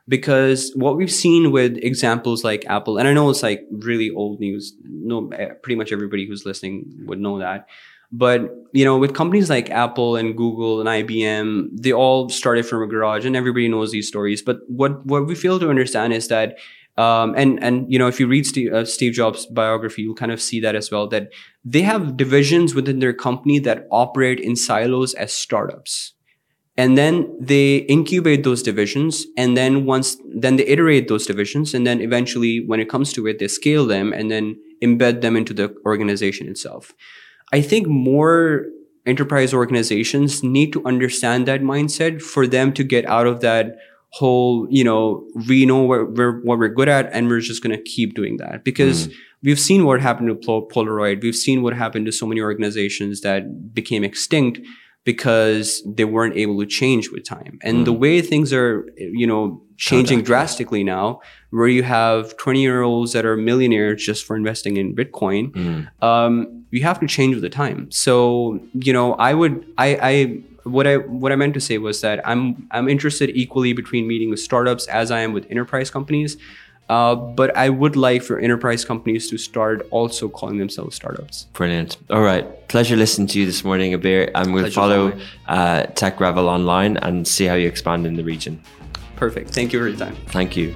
because 0.09 0.73
what 0.77 0.97
we've 0.97 1.11
seen 1.11 1.51
with 1.51 1.77
examples 1.79 2.45
like 2.45 2.65
Apple, 2.67 2.99
and 2.99 3.09
I 3.09 3.13
know 3.13 3.29
it's 3.31 3.43
like 3.43 3.67
really 3.71 4.11
old 4.11 4.41
news. 4.41 4.75
No, 4.85 5.29
eh, 5.31 5.49
pretty 5.63 5.77
much 5.77 5.93
everybody 5.93 6.27
who's 6.27 6.47
listening 6.47 6.87
would 7.07 7.21
know 7.21 7.39
that. 7.39 7.67
But 8.13 8.51
you 8.73 8.85
know, 8.85 8.97
with 8.99 9.15
companies 9.15 9.51
like 9.51 9.71
Apple 9.71 10.17
and 10.17 10.37
Google 10.37 10.81
and 10.81 10.89
IBM, 10.89 11.71
they 11.73 11.93
all 11.93 12.29
started 12.29 12.65
from 12.67 12.83
a 12.83 12.87
garage, 12.87 13.25
and 13.25 13.35
everybody 13.35 13.69
knows 13.69 13.91
these 13.91 14.07
stories. 14.07 14.43
But 14.43 14.59
what 14.69 15.05
what 15.07 15.27
we 15.27 15.35
fail 15.35 15.59
to 15.59 15.69
understand 15.69 16.13
is 16.13 16.29
that, 16.29 16.57
um, 16.97 17.35
and 17.37 17.63
and 17.63 17.93
you 17.93 17.99
know, 17.99 18.07
if 18.07 18.21
you 18.21 18.29
read 18.29 18.47
Steve, 18.47 18.73
uh, 18.73 18.85
Steve 18.85 19.13
Jobs' 19.13 19.47
biography, 19.47 20.03
you'll 20.03 20.15
kind 20.15 20.31
of 20.31 20.41
see 20.41 20.61
that 20.61 20.77
as 20.77 20.89
well. 20.89 21.09
That 21.09 21.33
they 21.65 21.83
have 21.83 22.17
divisions 22.17 22.77
within 22.77 23.01
their 23.01 23.13
company 23.13 23.59
that 23.61 23.89
operate 23.91 24.39
in 24.39 24.55
silos 24.55 25.13
as 25.15 25.33
startups 25.33 26.13
and 26.79 26.99
then 26.99 27.35
they 27.41 27.79
incubate 27.89 28.45
those 28.45 28.63
divisions 28.63 29.27
and 29.37 29.57
then 29.57 29.85
once 29.85 30.17
then 30.35 30.57
they 30.57 30.67
iterate 30.67 31.09
those 31.09 31.27
divisions 31.27 31.73
and 31.73 31.87
then 31.87 32.01
eventually 32.01 32.65
when 32.67 32.81
it 32.81 32.89
comes 32.89 33.13
to 33.13 33.27
it 33.27 33.39
they 33.39 33.49
scale 33.49 33.87
them 33.87 34.13
and 34.13 34.31
then 34.31 34.57
embed 34.83 35.23
them 35.23 35.37
into 35.37 35.55
the 35.55 35.75
organization 35.87 36.49
itself. 36.49 36.93
I 37.53 37.63
think 37.63 37.87
more 37.87 38.67
enterprise 39.07 39.55
organizations 39.55 40.43
need 40.43 40.73
to 40.73 40.85
understand 40.85 41.47
that 41.47 41.63
mindset 41.63 42.21
for 42.21 42.47
them 42.47 42.73
to 42.73 42.85
get 42.85 43.07
out 43.07 43.27
of 43.27 43.41
that 43.41 43.77
whole 44.11 44.67
you 44.71 44.85
know 44.85 45.27
we 45.49 45.67
know 45.67 45.83
what 45.83 46.13
we're, 46.13 46.41
what 46.41 46.59
we're 46.59 46.69
good 46.69 46.89
at 46.89 47.09
and 47.13 47.29
we're 47.29 47.41
just 47.41 47.63
going 47.63 47.77
to 47.77 47.83
keep 47.83 48.15
doing 48.15 48.37
that. 48.39 48.65
Because 48.65 49.09
mm. 49.09 49.15
we've 49.43 49.61
seen 49.61 49.85
what 49.85 50.01
happened 50.01 50.29
to 50.29 50.35
polaroid. 50.47 51.23
We've 51.23 51.37
seen 51.37 51.63
what 51.63 51.75
happened 51.75 52.07
to 52.07 52.13
so 52.13 52.27
many 52.27 52.41
organizations 52.41 53.21
that 53.23 53.73
became 53.73 54.05
extinct 54.05 54.61
because 55.07 55.83
they 55.87 56.05
weren't 56.05 56.37
able 56.37 56.59
to 56.59 56.67
change 56.67 57.11
with 57.11 57.25
time. 57.25 57.61
And 57.63 57.87
the 57.87 57.93
way 57.93 58.21
things 58.21 58.53
are, 58.53 58.85
you 58.97 59.25
know, 59.27 59.63
changing 59.77 60.23
drastically 60.23 60.83
now, 60.83 61.21
where 61.51 61.69
you 61.69 61.85
have 61.85 62.37
20 62.39 62.61
year 62.61 62.83
olds 62.83 63.13
that 63.13 63.25
are 63.25 63.37
millionaires 63.37 64.05
just 64.05 64.27
for 64.27 64.35
investing 64.35 64.77
in 64.77 64.97
Bitcoin, 64.97 65.89
um, 66.03 66.65
you 66.73 66.83
have 66.83 66.99
to 66.99 67.07
change 67.07 67.37
with 67.37 67.43
the 67.43 67.49
time. 67.49 67.89
So, 67.93 68.59
you 68.75 68.93
know, 68.93 69.15
I 69.15 69.33
would, 69.33 69.65
I, 69.79 69.89
I, 70.03 70.43
what 70.65 70.87
I 70.89 70.97
what 70.97 71.31
I 71.31 71.37
meant 71.37 71.55
to 71.55 71.61
say 71.61 71.79
was 71.79 72.01
that 72.01 72.27
I'm 72.27 72.67
I'm 72.73 72.89
interested 72.89 73.31
equally 73.31 73.73
between 73.73 74.09
meeting 74.09 74.31
with 74.31 74.41
startups 74.41 74.89
as 74.89 75.13
I 75.13 75.21
am 75.21 75.33
with 75.33 75.47
enterprise 75.49 75.91
companies. 75.91 76.37
Uh, 76.89 77.15
but 77.15 77.57
I 77.57 77.69
would 77.69 77.97
like 77.97 78.23
for 78.23 78.39
enterprise 78.39 78.85
companies 78.85 79.29
to 79.31 79.39
start 79.39 79.87
also 79.91 80.29
calling 80.29 80.59
themselves 80.59 80.95
startups. 80.95 81.45
Brilliant. 81.53 81.97
All 82.11 82.23
right. 82.23 82.69
Pleasure 82.69 82.97
listening 82.97 83.27
to 83.29 83.41
you 83.41 83.47
this 83.47 83.65
morning, 83.65 83.93
Abir. 83.93 84.31
And 84.35 84.55
we'll 84.55 84.65
Pleasure's 84.65 84.75
follow 84.75 85.13
uh, 85.49 85.85
Tech 85.95 86.21
Rebel 86.21 86.49
online 86.49 86.97
and 86.99 87.27
see 87.27 87.47
how 87.47 87.55
you 87.55 87.67
expand 87.67 88.07
in 88.07 88.15
the 88.15 88.25
region. 88.25 88.61
Perfect. 89.17 89.51
Thank 89.51 89.73
you 89.73 89.81
for 89.81 89.89
your 89.89 89.97
time. 89.97 90.15
Thank 90.27 90.57
you. 90.57 90.75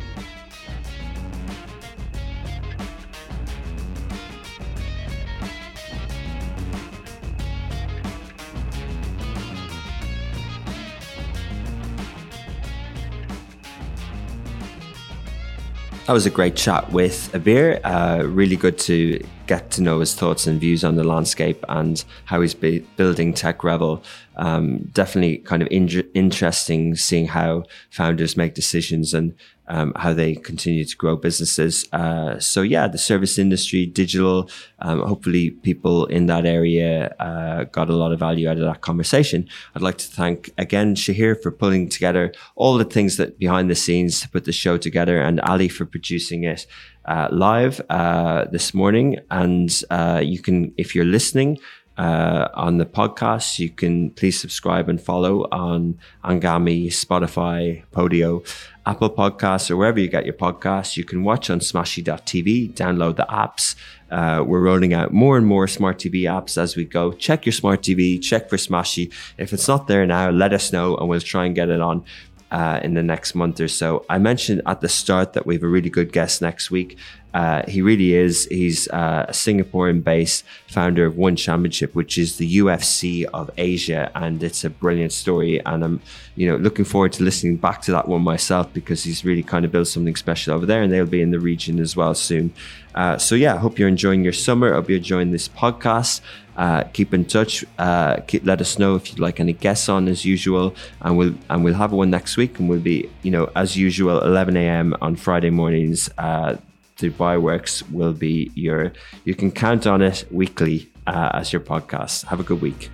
That 16.11 16.14
was 16.14 16.26
a 16.26 16.30
great 16.30 16.56
chat 16.56 16.90
with 16.90 17.30
Abir. 17.34 17.80
Uh, 17.84 18.26
really 18.26 18.56
good 18.56 18.76
to 18.78 19.24
get 19.46 19.70
to 19.70 19.80
know 19.80 20.00
his 20.00 20.12
thoughts 20.12 20.48
and 20.48 20.61
views 20.61 20.82
on 20.82 20.96
the 20.96 21.04
landscape 21.04 21.64
and 21.68 22.02
how 22.24 22.40
he's 22.40 22.52
building 22.52 23.32
Tech 23.32 23.62
Rebel. 23.62 24.02
Um, 24.41 24.88
definitely 24.93 25.36
kind 25.51 25.62
of 25.62 25.68
in- 25.70 26.11
interesting 26.14 26.97
seeing 26.97 27.26
how 27.28 27.64
founders 27.91 28.38
make 28.38 28.55
decisions 28.55 29.12
and 29.12 29.34
um, 29.70 29.93
how 29.95 30.12
they 30.12 30.34
continue 30.34 30.84
to 30.84 30.97
grow 30.97 31.14
businesses. 31.16 31.86
Uh, 31.93 32.38
so 32.41 32.62
yeah, 32.62 32.88
the 32.88 32.99
service 32.99 33.38
industry, 33.38 33.86
digital. 33.86 34.51
Um, 34.80 35.01
hopefully, 35.01 35.51
people 35.51 36.07
in 36.07 36.26
that 36.26 36.45
area 36.45 37.14
uh, 37.20 37.64
got 37.64 37.88
a 37.88 37.97
lot 37.97 38.12
of 38.12 38.18
value 38.18 38.49
out 38.49 38.59
of 38.59 38.64
that 38.64 38.80
conversation. 38.80 39.49
I'd 39.74 39.82
like 39.82 39.99
to 39.99 40.09
thank 40.09 40.51
again 40.59 40.97
Shahir 40.97 41.41
for 41.41 41.53
pulling 41.53 41.88
together 41.88 42.32
all 42.57 42.76
the 42.78 42.84
things 42.84 43.16
that 43.18 43.38
behind 43.38 43.70
the 43.70 43.76
scenes 43.76 44.20
to 44.20 44.28
put 44.28 44.45
the 44.45 44.53
show 44.53 44.76
together, 44.76 45.20
and 45.20 45.41
Ali 45.43 45.68
for 45.68 45.86
producing 45.86 46.45
it 46.45 46.66
uh, 47.05 47.28
live 47.30 47.80
uh, 47.91 48.47
this 48.51 48.74
morning. 48.74 49.18
And 49.30 49.70
uh, 49.91 50.20
you 50.24 50.41
can, 50.41 50.74
if 50.76 50.95
you're 50.95 51.05
listening. 51.18 51.59
Uh, 52.01 52.48
on 52.55 52.78
the 52.78 52.86
podcast, 52.86 53.59
you 53.59 53.68
can 53.68 54.09
please 54.12 54.40
subscribe 54.40 54.88
and 54.88 54.98
follow 54.98 55.42
on 55.53 55.98
Anghami, 56.24 56.86
Spotify, 56.86 57.82
Podeo, 57.92 58.42
Apple 58.86 59.11
Podcasts, 59.11 59.70
or 59.70 59.76
wherever 59.76 60.01
you 60.01 60.09
get 60.09 60.24
your 60.24 60.32
podcasts. 60.32 60.96
You 60.96 61.05
can 61.05 61.24
watch 61.24 61.51
on 61.51 61.61
smashi.tv, 61.61 62.72
download 62.72 63.16
the 63.16 63.26
apps. 63.28 63.74
Uh, 64.11 64.42
we're 64.46 64.62
rolling 64.62 64.94
out 64.94 65.12
more 65.12 65.36
and 65.36 65.46
more 65.46 65.68
smart 65.68 65.98
TV 65.98 66.22
apps 66.22 66.57
as 66.57 66.74
we 66.74 66.86
go. 66.86 67.12
Check 67.12 67.44
your 67.44 67.53
smart 67.53 67.82
TV, 67.82 68.20
check 68.20 68.48
for 68.48 68.57
Smashi. 68.57 69.12
If 69.36 69.53
it's 69.53 69.68
not 69.68 69.86
there 69.86 70.07
now, 70.07 70.30
let 70.30 70.55
us 70.55 70.72
know 70.72 70.96
and 70.96 71.07
we'll 71.07 71.20
try 71.20 71.44
and 71.44 71.55
get 71.55 71.68
it 71.68 71.82
on. 71.82 72.05
Uh, 72.53 72.80
in 72.82 72.94
the 72.94 73.03
next 73.03 73.36
month 73.36 73.61
or 73.61 73.68
so. 73.68 74.05
I 74.11 74.18
mentioned 74.18 74.62
at 74.66 74.80
the 74.80 74.88
start 74.88 75.34
that 75.34 75.46
we 75.46 75.55
have 75.55 75.62
a 75.62 75.68
really 75.68 75.88
good 75.88 76.12
guest 76.12 76.42
next 76.42 76.68
week. 76.68 76.98
Uh, 77.32 77.62
he 77.68 77.80
really 77.80 78.14
is. 78.14 78.46
He's 78.46 78.88
uh, 78.88 79.26
a 79.28 79.32
Singaporean 79.32 80.03
based 80.03 80.44
founder 80.66 81.07
of 81.07 81.16
One 81.16 81.36
Championship, 81.36 81.94
which 81.94 82.18
is 82.18 82.38
the 82.38 82.59
UFC 82.59 83.24
of 83.32 83.51
Asia. 83.57 84.11
And 84.14 84.42
it's 84.42 84.64
a 84.64 84.70
brilliant 84.70 85.12
story. 85.12 85.64
And 85.64 85.84
I'm, 85.84 86.01
you 86.34 86.48
know, 86.48 86.57
looking 86.57 86.84
forward 86.84 87.12
to 87.14 87.22
listening 87.22 87.57
back 87.57 87.82
to 87.82 87.92
that 87.92 88.09
one 88.09 88.22
myself 88.22 88.72
because 88.72 89.05
he's 89.05 89.24
really 89.24 89.42
kind 89.42 89.64
of 89.64 89.70
built 89.70 89.88
something 89.88 90.16
special 90.16 90.55
over 90.55 90.66
there 90.66 90.82
and 90.82 90.92
they'll 90.92 91.07
be 91.07 91.22
in 91.22 91.30
the 91.30 91.40
region 91.40 91.78
as 91.78 91.94
well 91.94 92.14
soon. 92.14 92.53
Uh, 92.94 93.16
so 93.16 93.36
yeah, 93.36 93.55
I 93.55 93.59
hope 93.59 93.78
you're 93.78 93.88
enjoying 93.88 94.24
your 94.24 94.32
summer. 94.32 94.72
I 94.72 94.76
hope 94.76 94.88
you're 94.88 94.98
enjoying 94.98 95.30
this 95.30 95.48
podcast. 95.48 96.20
Uh, 96.61 96.82
keep 96.92 97.14
in 97.14 97.24
touch. 97.24 97.64
Uh, 97.78 98.16
keep, 98.28 98.44
let 98.44 98.61
us 98.61 98.78
know 98.78 98.94
if 98.94 99.08
you'd 99.08 99.18
like 99.18 99.40
any 99.40 99.54
guests 99.54 99.88
on 99.88 100.06
as 100.08 100.26
usual, 100.26 100.74
and 101.00 101.16
we'll 101.16 101.34
and 101.48 101.64
we'll 101.64 101.80
have 101.82 101.90
one 101.90 102.11
next 102.11 102.36
week, 102.36 102.58
and 102.58 102.68
we'll 102.68 102.86
be 102.94 103.08
you 103.22 103.30
know 103.30 103.50
as 103.56 103.78
usual 103.78 104.20
11 104.20 104.58
a.m. 104.58 104.94
on 105.00 105.16
Friday 105.16 105.48
mornings. 105.48 106.11
Uh, 106.18 106.56
Dubai 106.98 107.40
Works 107.40 107.82
will 107.88 108.12
be 108.12 108.50
your. 108.54 108.92
You 109.24 109.34
can 109.34 109.50
count 109.50 109.86
on 109.86 110.02
it 110.02 110.26
weekly 110.30 110.90
uh, 111.06 111.30
as 111.32 111.50
your 111.50 111.62
podcast. 111.62 112.26
Have 112.26 112.40
a 112.40 112.44
good 112.44 112.61
week. 112.61 112.90